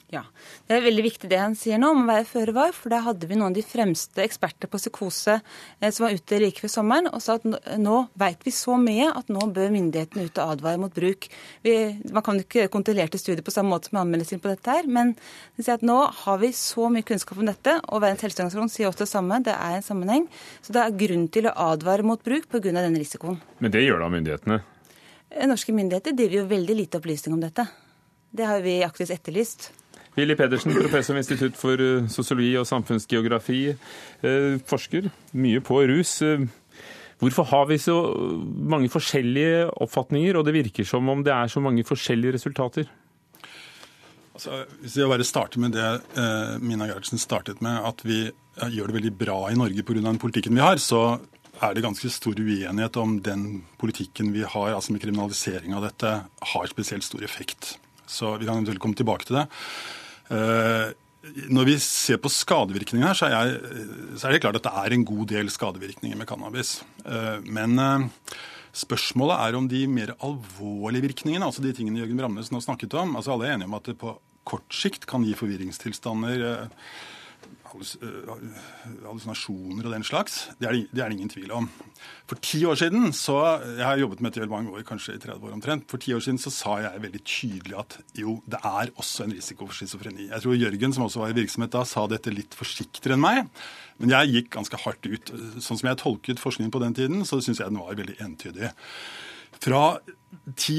Ja, 0.10 0.24
Det 0.68 0.76
er 0.76 0.86
veldig 0.86 1.04
viktig 1.06 1.30
det 1.30 1.38
han 1.38 1.56
sier 1.58 1.78
nå 1.82 1.92
om 1.94 2.04
å 2.04 2.10
være 2.10 2.26
føre 2.26 2.54
var. 2.56 2.72
For 2.74 2.90
der 2.90 3.06
hadde 3.06 3.28
vi 3.30 3.38
noen 3.38 3.52
av 3.52 3.58
de 3.58 3.66
fremste 3.66 4.24
eksperter 4.24 4.70
på 4.70 4.82
psykose 4.82 5.40
eh, 5.40 5.92
som 5.92 6.06
var 6.08 6.18
ute 6.18 6.40
like 6.42 6.62
før 6.62 6.74
sommeren 6.74 7.10
og 7.12 7.22
sa 7.22 7.38
at 7.38 7.46
nå 7.78 7.98
vet 8.20 8.46
vi 8.46 8.54
så 8.54 8.78
mye 8.82 9.12
at 9.14 9.30
nå 9.30 9.50
bør 9.54 9.74
myndighetene 9.74 10.26
ut 10.26 10.42
og 10.42 10.56
advare 10.56 10.82
mot 10.82 10.94
bruk. 10.94 11.30
Vi, 11.66 11.76
man 12.12 12.26
kan 12.26 12.42
ikke 12.42 12.68
kontrollere 12.68 12.90
kontrollerte 12.90 13.20
studier 13.20 13.44
på 13.46 13.54
samme 13.54 13.74
måte 13.74 13.90
som 13.90 14.00
anmeldelsen 14.02 14.42
på 14.42 14.50
dette 14.50 14.74
her, 14.74 14.88
men 14.88 15.14
de 15.56 15.64
sier 15.64 15.78
at 15.78 15.86
nå 15.86 15.98
har 16.24 16.40
vi 16.42 16.52
så 16.56 16.90
mye 16.92 17.06
kunnskap 17.06 17.40
om 17.40 17.48
dette, 17.48 17.76
og 17.90 18.02
Verdens 18.02 18.24
helseorganisasjon 18.26 18.72
sier 18.74 18.90
også 18.90 19.06
det 19.06 19.12
samme, 19.12 19.42
det 19.46 19.54
er 19.54 19.78
en 19.78 19.86
sammenheng. 19.86 20.28
Så 20.62 20.74
det 20.76 20.84
er 20.84 20.98
grunn 21.00 21.28
til 21.30 21.50
å 21.50 21.56
advare 21.70 22.04
mot 22.04 22.22
bruk 22.24 22.50
pga. 22.50 22.60
denne 22.70 23.00
risikoen. 23.00 23.40
Men 23.60 23.72
det 23.72 23.86
gjør 23.86 24.00
da 24.00 24.10
myndighetene? 24.10 24.62
Eh, 25.30 25.48
norske 25.48 25.74
myndigheter 25.74 26.16
driver 26.18 26.42
jo 26.42 26.48
veldig 26.50 26.76
lite 26.76 26.98
opplysning 26.98 27.36
om 27.36 27.44
dette. 27.44 27.68
Det 28.32 28.46
har 28.46 28.62
vi 28.62 28.82
aktivt 28.84 29.12
etterlyst. 29.14 29.72
Willy 30.20 30.36
Pedersen, 30.36 30.76
professor 30.76 31.16
ved 31.16 31.24
Institutt 31.24 31.58
for 31.60 31.80
eh, 31.80 32.08
sosiologi 32.12 32.52
og 32.60 32.68
samfunnsgeografi, 32.68 33.60
eh, 33.72 34.56
forsker 34.68 35.08
mye 35.40 35.62
på 35.64 35.80
rus. 35.88 36.18
Eh, 36.26 36.44
hvorfor 37.22 37.48
har 37.52 37.70
vi 37.70 37.80
så 37.80 37.96
mange 38.74 38.92
forskjellige 38.92 39.70
oppfatninger, 39.80 40.36
og 40.36 40.48
det 40.48 40.58
virker 40.58 40.88
som 40.88 41.08
om 41.10 41.24
det 41.24 41.34
er 41.36 41.52
så 41.52 41.64
mange 41.64 41.86
forskjellige 41.88 42.36
resultater? 42.36 42.92
Altså, 44.36 44.64
hvis 44.84 44.96
jeg 44.96 45.12
bare 45.12 45.28
starter 45.28 45.60
med 45.60 45.74
det 45.76 45.88
Mina 46.64 46.86
Gerhardsen 46.88 47.20
startet 47.20 47.60
med, 47.62 47.76
at 47.84 48.00
vi 48.08 48.30
gjør 48.72 48.88
det 48.88 48.96
veldig 48.96 49.12
bra 49.20 49.40
i 49.52 49.58
Norge 49.60 49.84
pga. 49.84 50.00
den 50.00 50.20
politikken 50.20 50.56
vi 50.56 50.64
har, 50.64 50.80
så 50.80 51.20
er 51.60 51.76
det 51.76 51.84
ganske 51.84 52.08
stor 52.12 52.40
uenighet 52.40 52.98
om 52.98 53.20
den 53.20 53.64
politikken 53.80 54.32
vi 54.32 54.46
har, 54.48 54.72
altså 54.72 54.94
med 54.96 55.02
kriminalisering 55.04 55.76
av 55.76 55.84
dette, 55.84 56.14
har 56.54 56.72
spesielt 56.72 57.04
stor 57.04 57.24
effekt. 57.24 57.78
Så 58.08 58.38
vi 58.38 58.48
kan 58.48 58.58
eventuelt 58.58 58.80
komme 58.80 58.96
tilbake 58.96 59.28
til 59.28 59.42
det. 59.42 59.48
Eh, 60.30 60.92
når 61.52 61.68
vi 61.68 61.76
ser 61.84 62.20
på 62.22 62.32
skadevirkningene 62.32 63.10
her, 63.10 63.18
så 63.18 63.28
er, 63.28 63.36
jeg, 63.36 64.16
så 64.16 64.28
er, 64.28 64.36
det 64.36 64.44
klart 64.46 64.60
at 64.62 64.66
det 64.68 64.74
er 64.82 64.96
en 64.96 65.06
god 65.08 65.26
del 65.34 65.52
skadevirkninger 65.52 66.18
med 66.20 66.30
cannabis. 66.30 66.80
Eh, 67.04 67.44
men 67.50 67.76
eh, 67.84 68.08
spørsmålet 68.86 69.44
er 69.44 69.60
om 69.60 69.70
de 69.70 69.84
mer 69.92 70.16
alvorlige 70.16 71.10
virkningene, 71.10 71.46
altså 71.46 71.66
de 71.66 71.74
tingene 71.76 72.02
Jørgen 72.04 72.22
Bramnes 72.22 72.52
nå 72.54 72.62
snakket 72.64 72.96
om 73.02 73.18
altså 73.20 73.36
Alle 73.36 73.50
er 73.50 73.58
enige 73.58 73.72
om 73.72 73.78
at 73.80 73.90
det 73.90 74.00
på 74.00 74.16
kort 74.50 74.74
sikt 74.74 75.06
kan 75.10 75.26
gi 75.28 75.36
forvirringstilstander, 75.38 76.70
hallusinasjoner 77.70 79.86
og 79.86 79.94
den 79.94 80.06
slags. 80.08 80.50
Det 80.60 80.70
er, 80.70 80.74
det, 80.90 81.02
er 81.04 81.14
ingen 81.14 81.32
tvil 81.32 81.52
om. 81.56 81.66
For 82.30 82.36
ti 82.44 82.60
år 82.66 82.76
siden 82.80 83.14
så, 83.16 83.38
Jeg 83.78 83.86
har 83.86 84.02
jobbet 84.02 84.22
med 84.22 84.34
dette 84.34 84.50
mange 84.50 84.72
år, 84.74 84.82
kanskje 84.88 85.16
i 85.16 85.22
30 85.22 85.48
år 85.48 85.54
omtrent. 85.58 85.84
For 85.92 85.98
ti 86.02 86.10
år 86.16 86.24
siden 86.26 86.42
så 86.42 86.52
sa 86.54 86.72
jeg 86.84 87.04
veldig 87.06 87.24
tydelig 87.24 87.76
at 87.80 87.92
jo, 88.18 88.32
det 88.50 88.60
er 88.66 88.86
også 88.96 89.24
en 89.26 89.36
risiko 89.38 89.62
for 89.70 89.76
schizofreni. 89.78 90.26
Jeg 90.32 90.42
tror 90.44 90.54
Jørgen, 90.58 90.94
som 90.96 91.06
også 91.06 91.24
var 91.24 91.30
i 91.34 91.40
virksomhet 91.40 91.76
da, 91.76 91.82
sa 91.86 92.02
dette 92.10 92.34
litt 92.34 92.54
forsiktigere 92.58 93.14
enn 93.18 93.26
meg. 93.26 93.38
Men 94.00 94.14
jeg 94.16 94.34
gikk 94.34 94.50
ganske 94.58 94.78
hardt 94.86 95.04
ut. 95.06 95.26
Sånn 95.60 95.80
som 95.80 95.90
jeg 95.90 96.02
tolket 96.02 96.42
forskningen 96.42 96.74
på 96.74 96.84
den 96.84 96.96
tiden, 96.98 97.18
så 97.28 97.36
syns 97.44 97.60
jeg 97.62 97.72
den 97.72 97.82
var 97.82 98.00
veldig 98.00 98.18
entydig. 98.24 98.68
Fra, 99.60 99.84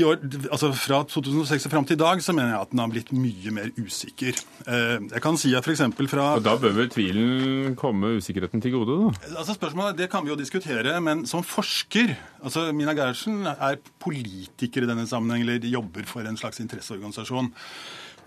år, 0.08 0.20
altså 0.48 0.70
fra 0.72 1.00
2006 1.04 1.66
og 1.68 1.72
fram 1.72 1.86
til 1.88 1.98
i 1.98 2.00
dag 2.00 2.22
så 2.24 2.32
mener 2.36 2.54
jeg 2.54 2.64
at 2.64 2.72
den 2.72 2.80
har 2.82 2.92
blitt 2.92 3.12
mye 3.12 3.52
mer 3.54 3.68
usikker. 3.76 4.38
Eh, 4.64 4.96
jeg 5.10 5.22
kan 5.22 5.38
si 5.40 5.52
at 5.56 5.66
for 5.66 6.10
fra... 6.10 6.26
Og 6.38 6.44
Da 6.46 6.56
bør 6.60 6.74
vel 6.78 6.90
tvilen 6.92 7.76
komme 7.80 8.16
usikkerheten 8.18 8.62
til 8.64 8.74
gode, 8.78 8.96
da? 8.96 9.36
Altså 9.42 9.56
spørsmålet, 9.58 9.98
Det 9.98 10.10
kan 10.10 10.24
vi 10.24 10.32
jo 10.32 10.38
diskutere, 10.40 10.96
men 11.00 11.26
som 11.26 11.44
forsker 11.44 12.16
altså 12.42 12.70
Mina 12.72 12.94
Gerhardsen 12.96 13.46
er 13.46 13.80
politiker 14.00 14.82
i 14.84 14.90
denne 14.90 15.06
sammenheng, 15.06 15.44
eller 15.44 15.70
jobber 15.70 16.08
for 16.08 16.24
en 16.24 16.40
slags 16.40 16.60
interesseorganisasjon. 16.60 17.52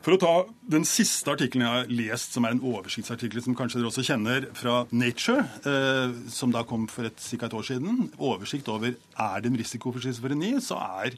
For 0.03 0.17
å 0.17 0.19
ta 0.19 0.31
den 0.67 0.83
siste 0.87 1.31
artikkelen 1.31 1.63
jeg 1.63 1.71
har 1.71 1.93
lest, 1.95 2.35
som 2.35 2.43
er 2.43 2.57
en 2.57 2.65
oversiktsartikkel 2.73 3.43
som 3.45 3.55
kanskje 3.55 3.79
dere 3.79 3.87
også 3.87 4.03
kjenner, 4.03 4.49
fra 4.57 4.81
Nature, 4.91 5.45
eh, 5.63 6.17
som 6.33 6.51
da 6.51 6.65
kom 6.67 6.89
for 6.91 7.07
et, 7.07 7.23
ca. 7.23 7.47
et 7.47 7.55
år 7.55 7.69
siden, 7.69 8.09
oversikt 8.19 8.67
over 8.73 8.91
er 8.91 9.43
det 9.43 9.51
en 9.51 9.59
risiko 9.59 9.93
for 9.95 10.03
schizofreni, 10.03 10.57
så 10.63 10.81
er 11.05 11.15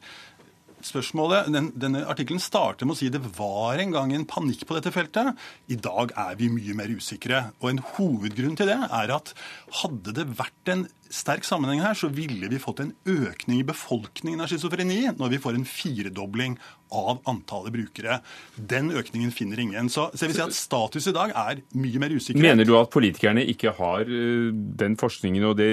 spørsmålet, 0.85 1.49
den, 1.53 1.71
Denne 1.81 2.03
artikkelen 2.05 2.41
starter 2.43 2.85
med 2.85 2.93
å 2.93 2.99
si 2.99 3.09
det 3.09 3.23
var 3.37 3.81
en 3.81 3.93
gang 3.95 4.13
en 4.13 4.27
panikk 4.29 4.67
på 4.69 4.77
dette 4.77 4.93
feltet. 4.93 5.33
I 5.71 5.79
dag 5.81 6.13
er 6.13 6.37
vi 6.37 6.51
mye 6.53 6.75
mer 6.77 6.93
usikre. 6.93 7.47
Og 7.63 7.71
En 7.71 7.81
hovedgrunn 7.95 8.57
til 8.59 8.69
det 8.69 8.77
er 8.85 9.15
at 9.15 9.33
hadde 9.81 10.13
det 10.13 10.27
vært 10.37 10.73
en 10.73 10.85
sterk 11.09 11.45
sammenheng 11.47 11.81
her, 11.81 11.97
så 11.97 12.09
ville 12.13 12.49
vi 12.51 12.61
fått 12.61 12.83
en 12.83 12.93
økning 13.07 13.61
i 13.61 13.67
befolkningen 13.67 14.41
av 14.43 14.51
schizofreni 14.51 15.15
når 15.15 15.35
vi 15.35 15.41
får 15.41 15.57
en 15.57 15.67
firedobling 15.69 16.57
av 16.95 17.21
antallet 17.29 17.73
brukere. 17.75 18.19
Den 18.55 18.91
økningen 18.95 19.33
finner 19.35 19.61
ingen. 19.61 19.89
Så, 19.91 20.07
så 20.13 20.25
jeg 20.25 20.33
vil 20.33 20.39
si 20.39 20.45
at 20.45 20.57
status 20.57 21.09
i 21.11 21.15
dag 21.15 21.33
er 21.35 21.61
mye 21.77 22.01
mer 22.01 22.15
usikker. 22.15 22.41
Mener 22.41 22.67
du 22.67 22.75
at 22.79 22.91
politikerne 22.93 23.43
ikke 23.51 23.73
har 23.77 24.05
eh, 24.05 24.49
den 24.81 24.97
forskningen 24.99 25.47
og 25.49 25.57
det 25.59 25.69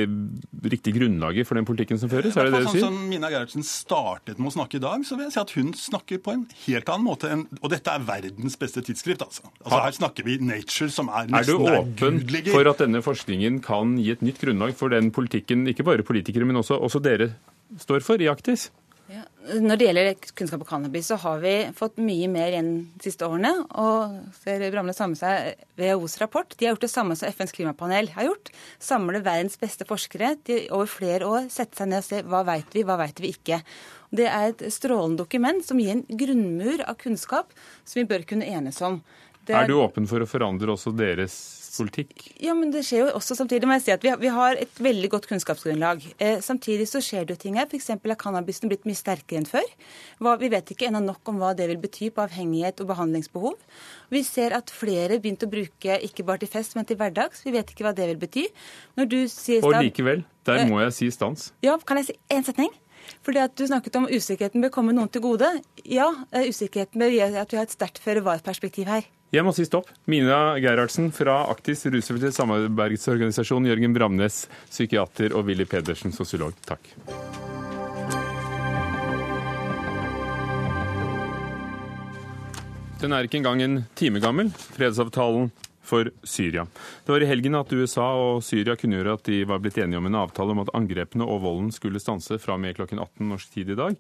riktige 0.72 0.98
grunnlaget 0.98 1.48
for 1.48 1.58
den 1.58 1.68
politikken 1.68 2.00
som 2.00 2.12
føres? 2.12 2.36
Er 2.36 2.48
det 2.48 2.56
det 2.56 2.64
du 2.66 2.70
sier? 2.70 2.86
sånn? 2.86 2.98
Som 2.98 3.08
Mina 3.12 3.30
Gerhardsen 3.32 3.66
startet 3.66 4.40
med 4.40 4.52
å 4.52 4.54
snakke 4.56 4.80
i 4.80 4.84
dag, 4.84 5.06
så 5.06 5.18
vil 5.18 5.28
jeg 5.28 5.36
si 5.36 5.42
at 5.44 5.54
hun 5.58 5.72
snakker 5.78 6.22
på 6.22 6.36
en 6.36 6.44
helt 6.66 6.92
annen 6.92 7.06
måte. 7.06 7.30
enn, 7.32 7.46
Og 7.60 7.72
dette 7.72 7.94
er 7.94 8.06
verdens 8.06 8.58
beste 8.60 8.84
tidsskrift, 8.84 9.24
altså. 9.24 9.48
altså 9.62 9.82
her 9.86 9.96
snakker 10.00 10.26
vi 10.28 10.38
Nature, 10.42 10.90
som 10.92 11.10
er 11.12 11.30
nesten 11.30 11.40
Er 11.40 11.48
du 11.48 11.72
åpen 11.72 12.22
for 12.50 12.70
at 12.70 12.82
denne 12.82 13.02
forskningen 13.04 13.60
kan 13.64 13.96
gi 14.00 14.12
et 14.14 14.22
nytt 14.24 14.40
grunnlag 14.42 14.74
for 14.78 14.92
den 14.92 15.12
politikken 15.14 15.66
ikke 15.70 15.86
bare 15.86 16.06
politikere, 16.06 16.48
men 16.48 16.60
også, 16.60 16.78
også 16.82 17.02
dere 17.02 17.32
står 17.80 18.04
for 18.04 18.20
i 18.22 18.28
Aktis? 18.30 18.70
Når 19.42 19.78
det 19.78 19.86
gjelder 19.88 20.26
kunnskap 20.38 20.60
om 20.62 20.68
cannabis, 20.68 21.08
så 21.10 21.16
har 21.18 21.40
vi 21.42 21.52
fått 21.74 21.96
mye 21.98 22.28
mer 22.30 22.52
igjen 22.52 22.70
de 22.94 23.06
siste 23.08 23.26
årene. 23.26 23.50
Og 23.80 24.36
ser 24.38 24.62
Bramle 24.70 24.94
samle 24.94 25.18
seg 25.18 25.64
WHOs 25.80 26.14
rapport. 26.22 26.54
De 26.54 26.68
har 26.68 26.76
gjort 26.76 26.84
det 26.84 26.92
samme 26.92 27.16
som 27.18 27.32
FNs 27.32 27.54
klimapanel 27.56 28.12
har 28.14 28.28
gjort. 28.28 28.52
Samle 28.82 29.22
verdens 29.24 29.58
beste 29.58 29.86
forskere 29.88 30.36
de 30.46 30.60
over 30.70 30.90
flere 30.90 31.26
år, 31.26 31.48
sette 31.50 31.80
seg 31.80 31.90
ned 31.90 32.04
og 32.04 32.06
se 32.06 32.22
hva 32.22 32.44
veit 32.46 32.76
vi, 32.76 32.86
hva 32.86 33.00
veit 33.00 33.22
vi 33.24 33.32
ikke. 33.34 33.58
Det 34.14 34.28
er 34.28 34.52
et 34.52 34.62
strålende 34.74 35.24
dokument 35.24 35.64
som 35.66 35.80
gir 35.80 35.96
en 35.96 36.06
grunnmur 36.06 36.84
av 36.86 37.00
kunnskap 37.00 37.50
som 37.82 38.02
vi 38.02 38.08
bør 38.08 38.28
kunne 38.28 38.46
enes 38.46 38.78
om. 38.84 39.00
Er... 39.48 39.64
er 39.64 39.72
du 39.72 39.80
åpen 39.80 40.06
for 40.06 40.22
å 40.22 40.28
forandre 40.28 40.70
også 40.76 40.94
deres 40.94 41.34
politikk? 41.76 42.24
Ja, 42.42 42.54
men 42.58 42.72
det 42.74 42.84
skjer 42.86 43.06
jo 43.06 43.12
også 43.18 43.36
samtidig. 43.38 43.68
må 43.68 43.76
jeg 43.78 43.84
si 43.86 43.94
at 43.94 44.02
Vi 44.04 44.10
har, 44.12 44.18
vi 44.20 44.30
har 44.32 44.58
et 44.60 44.80
veldig 44.82 45.10
godt 45.14 45.28
kunnskapsgrunnlag. 45.30 46.04
Eh, 46.18 46.40
samtidig 46.40 46.88
så 46.90 47.00
skjer 47.00 47.26
det 47.26 47.36
jo 47.36 47.42
ting 47.44 47.56
her. 47.58 47.66
F.eks. 47.66 47.90
er 47.90 48.16
cannabisen 48.20 48.68
blitt 48.68 48.84
mye 48.88 48.98
sterkere 48.98 49.40
enn 49.40 49.48
før. 49.48 49.66
Hva, 50.20 50.36
vi 50.40 50.50
vet 50.52 50.74
ikke 50.74 50.88
ennå 50.90 51.00
nok 51.04 51.32
om 51.32 51.40
hva 51.40 51.54
det 51.56 51.68
vil 51.70 51.80
bety 51.82 52.10
på 52.12 52.24
avhengighet 52.24 52.82
og 52.84 52.92
behandlingsbehov. 52.92 53.56
Vi 54.12 54.22
ser 54.26 54.56
at 54.56 54.70
flere 54.70 55.20
begynte 55.22 55.48
å 55.48 55.52
bruke 55.52 55.98
ikke 56.08 56.26
bare 56.28 56.44
til 56.44 56.52
fest, 56.52 56.76
men 56.76 56.88
til 56.88 57.00
hverdags. 57.00 57.44
Vi 57.46 57.54
vet 57.54 57.72
ikke 57.72 57.88
hva 57.88 57.96
det 57.96 58.10
vil 58.12 58.20
bety. 58.20 58.46
Sier, 59.32 59.64
og 59.64 59.78
likevel, 59.80 60.24
der 60.46 60.66
må 60.68 60.80
jeg 60.84 60.96
si 60.98 61.10
stans. 61.14 61.52
Ja, 61.64 61.78
kan 61.86 62.00
jeg 62.00 62.12
si 62.12 62.18
én 62.32 62.44
setning? 62.46 62.72
Fordi 63.22 63.42
at 63.44 63.56
Du 63.56 63.66
snakket 63.66 63.96
om 63.96 64.08
usikkerheten 64.10 64.62
bør 64.64 64.72
komme 64.74 64.94
noen 64.96 65.10
til 65.12 65.22
gode. 65.24 65.48
Ja, 65.84 66.08
usikkerheten 66.32 67.02
bør 67.02 67.12
gjøre 67.12 67.42
at 67.42 67.52
vi 67.52 67.60
har 67.60 67.68
et 67.68 67.74
sterkt 67.74 68.00
føre-var-perspektiv 68.02 68.90
her. 68.90 69.06
Jeg 69.32 69.46
må 69.46 69.52
si 69.56 69.64
stopp. 69.64 69.88
Mina 70.12 70.58
Gerhardsen 70.60 71.08
fra 71.14 71.38
Aktis 71.48 71.86
rusfeltet 71.88 72.36
samarbeidsorganisasjon, 72.36 73.64
Jørgen 73.70 73.94
Bramnes, 73.96 74.42
psykiater, 74.68 75.32
og 75.32 75.46
Willy 75.48 75.64
Pedersen, 75.64 76.12
sosiolog. 76.12 76.52
Takk. 76.68 76.90
Den 83.00 83.16
er 83.16 83.24
ikke 83.26 83.40
engang 83.40 83.64
en 83.64 83.80
time 83.98 84.20
gammel, 84.22 84.52
fredsavtalen 84.76 85.48
for 85.82 86.10
Syria. 86.22 86.64
Det 87.04 87.12
var 87.12 87.24
i 87.24 87.28
helgen 87.28 87.58
at 87.58 87.72
USA 87.74 88.06
og 88.18 88.42
Syria 88.46 88.76
kunngjorde 88.78 89.16
at 89.18 89.24
de 89.28 89.42
var 89.48 89.62
blitt 89.62 89.80
enige 89.82 89.98
om 89.98 90.06
en 90.08 90.20
avtale 90.22 90.54
om 90.54 90.62
at 90.62 90.72
angrepene 90.78 91.26
og 91.26 91.42
volden 91.44 91.72
skulle 91.74 92.00
stanse 92.02 92.38
fra 92.42 92.56
og 92.56 92.62
med 92.62 92.76
klokken 92.78 93.02
18 93.02 93.28
norsk 93.32 93.56
tid 93.56 93.72
i 93.74 93.78
dag. 93.78 93.96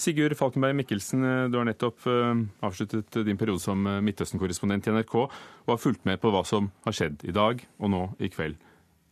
Sigurd 0.00 0.34
Falkenberg 0.38 0.74
Mikkelsen, 0.78 1.24
eh, 1.26 1.46
du 1.50 1.58
har 1.60 1.66
nettopp 1.68 2.06
eh, 2.10 2.44
avsluttet 2.66 3.20
din 3.26 3.38
periode 3.38 3.62
som 3.62 3.86
eh, 3.86 4.00
Midtøsten-korrespondent 4.06 4.88
i 4.88 4.94
NRK 4.94 5.14
og 5.22 5.70
har 5.70 5.82
fulgt 5.82 6.06
med 6.08 6.22
på 6.22 6.32
hva 6.34 6.42
som 6.46 6.70
har 6.86 6.96
skjedd 6.96 7.26
i 7.26 7.34
dag 7.34 7.62
og 7.78 7.92
nå 7.94 8.04
i 8.18 8.30
kveld. 8.32 8.58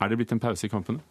Er 0.02 0.10
det 0.10 0.18
blitt 0.18 0.34
en 0.34 0.42
pause 0.42 0.66
i 0.66 0.72
kampene? 0.72 1.02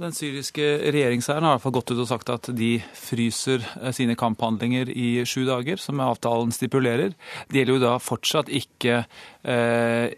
Den 0.00 0.10
syriske 0.10 0.64
regjeringshæren 0.90 1.44
har 1.46 1.52
i 1.52 1.54
hvert 1.54 1.62
fall 1.62 1.76
gått 1.76 1.92
ut 1.94 2.00
og 2.02 2.08
sagt 2.10 2.30
at 2.34 2.48
de 2.58 2.72
fryser 2.98 3.62
sine 3.94 4.16
kamphandlinger 4.18 4.90
i 4.90 5.22
sju 5.28 5.44
dager, 5.46 5.78
som 5.78 6.02
avtalen 6.02 6.50
stipulerer. 6.54 7.14
Det 7.46 7.60
gjelder 7.60 7.76
jo 7.76 7.84
da 7.84 7.92
fortsatt 8.02 8.50
ikke 8.50 9.04
eh, 9.04 10.10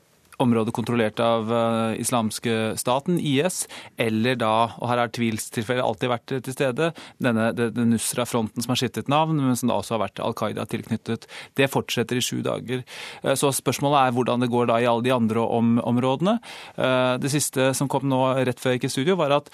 område 0.43 0.75
kontrollert 0.75 1.21
av 1.23 1.53
uh, 1.53 1.93
islamske 2.01 2.77
staten, 2.81 3.19
IS, 3.21 3.65
eller 4.01 4.39
da, 4.41 4.53
og 4.81 4.91
her 4.91 5.03
har 5.03 5.13
tvilstilfeller 5.15 5.85
alltid 5.85 6.13
vært 6.13 6.35
til 6.35 6.57
stede, 6.57 6.91
denne 7.23 7.51
den 7.57 7.93
Nusra-fronten 7.95 8.65
som 8.65 8.75
har 8.75 8.81
skiftet 8.81 9.11
navn, 9.13 9.41
men 9.41 9.57
som 9.59 9.71
da 9.71 9.79
også 9.81 9.97
har 9.97 10.05
vært 10.07 10.23
Al 10.25 10.37
Qaida 10.37 10.67
tilknyttet. 10.71 11.29
Det 11.57 11.71
fortsetter 11.73 12.21
i 12.21 12.25
sju 12.25 12.43
dager. 12.47 12.85
Uh, 13.25 13.35
så 13.39 13.53
spørsmålet 13.55 14.03
er 14.03 14.17
hvordan 14.17 14.45
det 14.45 14.53
går 14.53 14.71
da 14.73 14.81
i 14.83 14.91
alle 14.91 15.07
de 15.07 15.15
andre 15.17 15.47
om 15.47 15.77
områdene. 15.87 16.39
Uh, 16.77 17.17
det 17.23 17.33
siste 17.33 17.73
som 17.77 17.91
kom 17.91 18.09
nå 18.09 18.23
rett 18.47 18.61
før 18.61 18.75
jeg 18.75 18.83
gikk 18.83 18.91
i 18.91 18.97
studio, 18.99 19.21
var 19.21 19.39
at 19.41 19.53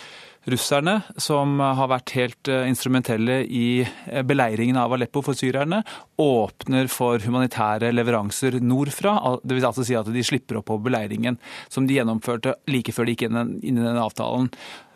russerne, 0.51 0.99
som 1.21 1.61
har 1.63 1.91
vært 1.91 2.15
helt 2.17 2.51
eh, 2.51 2.67
instrumentelle 2.71 3.43
i 3.47 3.83
eh, 3.83 4.23
beleiringen 4.27 4.79
av 4.81 4.95
Aleppo 4.97 5.23
for 5.25 5.39
syrerne, 5.39 5.83
åpner 6.23 6.91
for 6.93 7.23
humanitære 7.23 7.93
leveranser 7.95 8.59
nordfra. 8.63 9.17
Det 9.43 9.59
vil 9.59 9.69
altså 9.69 9.87
si 9.87 9.99
at 9.99 10.11
de 10.11 10.25
slipper 10.27 10.61
opp 10.61 10.71
på 10.71 10.81
beleiringen, 10.83 11.39
som 11.73 11.87
de 11.87 11.99
gjennomførte 11.99 12.57
like 12.71 12.95
før 12.95 13.09
de 13.09 13.17
gikk 13.17 13.29
inn 13.29 13.59
i 13.63 13.77
den 13.77 14.01
avtalen. 14.03 14.51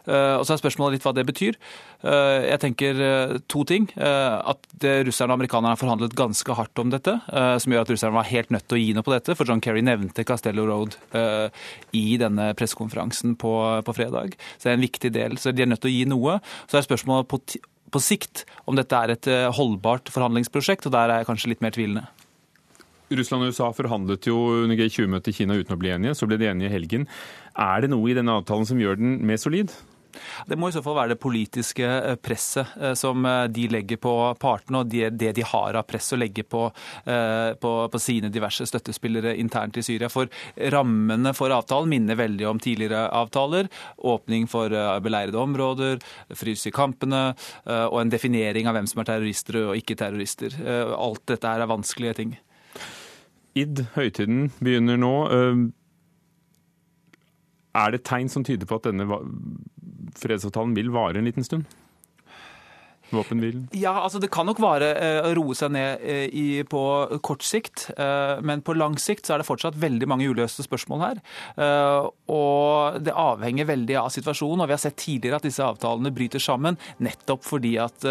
Eh, 0.06 0.34
og 0.38 0.46
så 0.46 0.54
er 0.54 0.60
spørsmålet 0.60 0.96
litt 0.96 1.06
hva 1.06 1.12
det 1.16 1.26
betyr. 1.26 1.58
Eh, 2.06 2.46
jeg 2.46 2.62
tenker 2.62 3.02
eh, 3.02 3.36
to 3.50 3.64
ting. 3.68 3.88
At 3.96 4.66
russerne 5.06 5.34
og 5.34 5.40
amerikanerne 5.40 5.74
har 5.74 5.80
forhandlet 5.80 6.16
ganske 6.16 6.56
hardt 6.56 6.82
om 6.82 6.90
dette, 6.92 7.14
som 7.62 7.72
gjør 7.72 7.84
at 7.84 7.92
russerne 7.92 8.16
var 8.16 8.28
helt 8.28 8.52
nødt 8.54 8.66
til 8.68 8.78
å 8.78 8.80
gi 8.80 8.90
noe 8.96 9.06
på 9.06 9.14
dette. 9.14 9.34
For 9.38 9.48
John 9.48 9.62
Kerry 9.64 9.82
nevnte 9.84 10.24
Castello 10.28 10.66
Road 10.68 10.96
i 11.96 12.04
denne 12.20 12.50
pressekonferansen 12.58 13.36
på, 13.40 13.54
på, 13.86 13.96
fredag. 13.96 14.36
Så 14.56 14.68
det 14.68 14.72
er 14.72 14.78
en 14.78 14.84
viktig 14.84 15.12
del. 15.16 15.40
Så 15.40 15.54
de 15.54 15.64
er 15.64 15.70
nødt 15.70 15.82
til 15.84 15.92
å 15.92 15.96
gi 15.96 16.04
noe. 16.10 16.38
Så 16.70 16.78
er 16.78 16.86
spørsmålet 16.86 17.30
på, 17.30 17.40
på 17.94 18.04
sikt 18.04 18.44
om 18.68 18.78
dette 18.78 19.00
er 19.00 19.16
et 19.16 19.30
holdbart 19.58 20.12
forhandlingsprosjekt, 20.14 20.86
og 20.88 20.94
der 20.96 21.10
er 21.10 21.22
jeg 21.22 21.30
kanskje 21.32 21.52
litt 21.54 21.64
mer 21.64 21.74
tvilende. 21.76 22.06
Russland 23.16 23.46
og 23.46 23.54
USA 23.54 23.68
forhandlet 23.74 24.26
jo 24.26 24.38
under 24.64 24.78
G20-møtet 24.78 25.30
i 25.30 25.36
Kina 25.40 25.58
uten 25.58 25.76
å 25.76 25.80
bli 25.80 25.92
enige. 25.94 26.16
Så 26.18 26.26
ble 26.28 26.40
de 26.40 26.50
enige 26.50 26.70
i 26.70 26.74
helgen. 26.74 27.06
Er 27.54 27.84
det 27.84 27.92
noe 27.92 28.10
i 28.10 28.16
denne 28.16 28.34
avtalen 28.40 28.66
som 28.68 28.80
gjør 28.82 28.98
den 28.98 29.20
mer 29.26 29.38
solid? 29.40 29.74
Det 30.46 30.56
må 30.58 30.68
i 30.68 30.74
så 30.74 30.82
fall 30.84 30.96
være 30.98 31.14
det 31.14 31.20
politiske 31.22 31.86
eh, 31.86 32.16
presset 32.20 32.76
eh, 32.80 32.94
som 32.98 33.24
eh, 33.26 33.46
de 33.52 33.66
legger 33.72 34.00
på 34.02 34.12
partene, 34.40 34.82
og 34.82 34.90
det 34.90 35.32
de 35.36 35.44
har 35.46 35.78
av 35.78 35.86
press 35.88 36.12
å 36.14 36.18
legge 36.18 36.44
på, 36.46 36.62
på, 37.06 37.70
på, 37.92 38.00
sine 38.00 38.28
diverse 38.32 38.66
støttespillere 38.68 39.34
internt 39.40 39.76
i 39.78 39.84
Syria. 39.84 40.08
For 40.12 40.30
rammene 40.72 41.32
for 41.36 41.52
avtalen 41.54 41.90
minner 41.90 42.18
veldig 42.18 42.46
om 42.48 42.60
tidligere 42.62 43.06
avtaler. 43.14 43.68
Åpning 43.98 44.46
for 44.50 44.72
beleirede 45.02 45.40
områder, 45.40 46.02
frys 46.36 46.66
i 46.68 46.74
kampene 46.74 47.22
og 47.66 47.98
en 48.00 48.12
definering 48.12 48.68
av 48.68 48.76
hvem 48.76 48.88
som 48.90 49.02
er 49.02 49.10
terrorister 49.10 49.60
og 49.62 49.80
ikke 49.80 49.98
terrorister. 49.98 50.56
Alt 50.96 51.24
dette 51.32 51.52
er 51.52 51.66
vanskelige 51.70 52.18
ting. 52.20 52.36
Id, 53.56 53.86
høytiden 53.96 54.50
begynner 54.60 55.00
nå. 55.00 55.14
Er 57.76 57.92
det 57.92 58.04
tegn 58.08 58.30
som 58.32 58.44
tyder 58.46 58.68
på 58.68 58.78
at 58.80 58.88
denne 58.88 59.06
fredsavtalen 60.18 60.74
vil 60.76 60.92
vare 60.94 61.18
en 61.18 61.28
liten 61.28 61.44
stund? 61.44 61.64
Våpenhvilen? 63.10 63.66
Ja, 63.76 63.92
altså 64.02 64.20
Det 64.22 64.30
kan 64.34 64.46
nok 64.48 64.60
vare 64.62 64.90
å 65.26 65.32
roe 65.36 65.54
seg 65.56 65.72
ned 65.74 66.04
i, 66.32 66.62
på 66.68 66.82
kort 67.24 67.44
sikt, 67.46 67.88
men 68.42 68.62
på 68.66 68.74
lang 68.76 68.96
sikt 69.00 69.26
så 69.26 69.34
er 69.34 69.42
det 69.42 69.48
fortsatt 69.48 69.78
veldig 69.80 70.08
mange 70.10 70.28
uløste 70.28 70.64
spørsmål 70.66 71.04
her. 71.04 71.20
Og 72.32 72.98
det 73.04 73.14
avhenger 73.14 73.68
veldig 73.68 73.98
av 74.00 74.10
situasjonen. 74.14 74.64
og 74.64 74.70
Vi 74.70 74.76
har 74.76 74.82
sett 74.82 74.98
tidligere 75.00 75.40
at 75.40 75.46
disse 75.46 75.64
avtalene 75.64 76.14
bryter 76.14 76.42
sammen 76.42 76.78
nettopp 77.02 77.44
fordi 77.46 77.76
at 77.82 78.08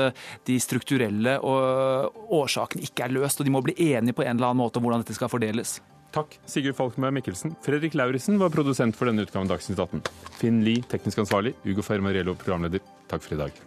de 0.48 0.60
strukturelle 0.62 1.38
årsakene 1.41 2.86
ikke 2.86 3.08
er 3.08 3.18
løst, 3.18 3.41
og 3.41 3.50
de 3.50 3.56
må 3.56 3.64
bli 3.66 3.76
enige 3.91 4.16
på 4.16 4.26
en 4.26 4.36
eller 4.38 4.52
annen 4.54 4.64
måte 4.64 4.80
om 4.80 4.88
hvordan 4.88 5.04
dette 5.04 5.18
skal 5.18 5.32
fordeles. 5.32 5.80
Takk, 6.16 6.38
Sigurd 6.48 6.78
Falkenberg 6.78 7.18
Mikkelsen. 7.18 7.56
Fredrik 7.66 7.96
Lauritzen 8.00 8.39
var 8.39 8.54
produsent 8.54 8.96
for 8.96 9.12
denne 9.12 9.26
utgaven 9.28 9.52
Dagsnytt 9.52 9.82
18. 9.84 10.04
Finn 10.39 10.64
Lie, 10.64 10.86
teknisk 10.88 11.26
ansvarlig. 11.26 11.58
Ugo 11.68 11.84
Fermariello, 11.84 12.38
programleder. 12.39 12.84
Takk 13.12 13.26
for 13.26 13.36
i 13.36 13.41
dag. 13.43 13.66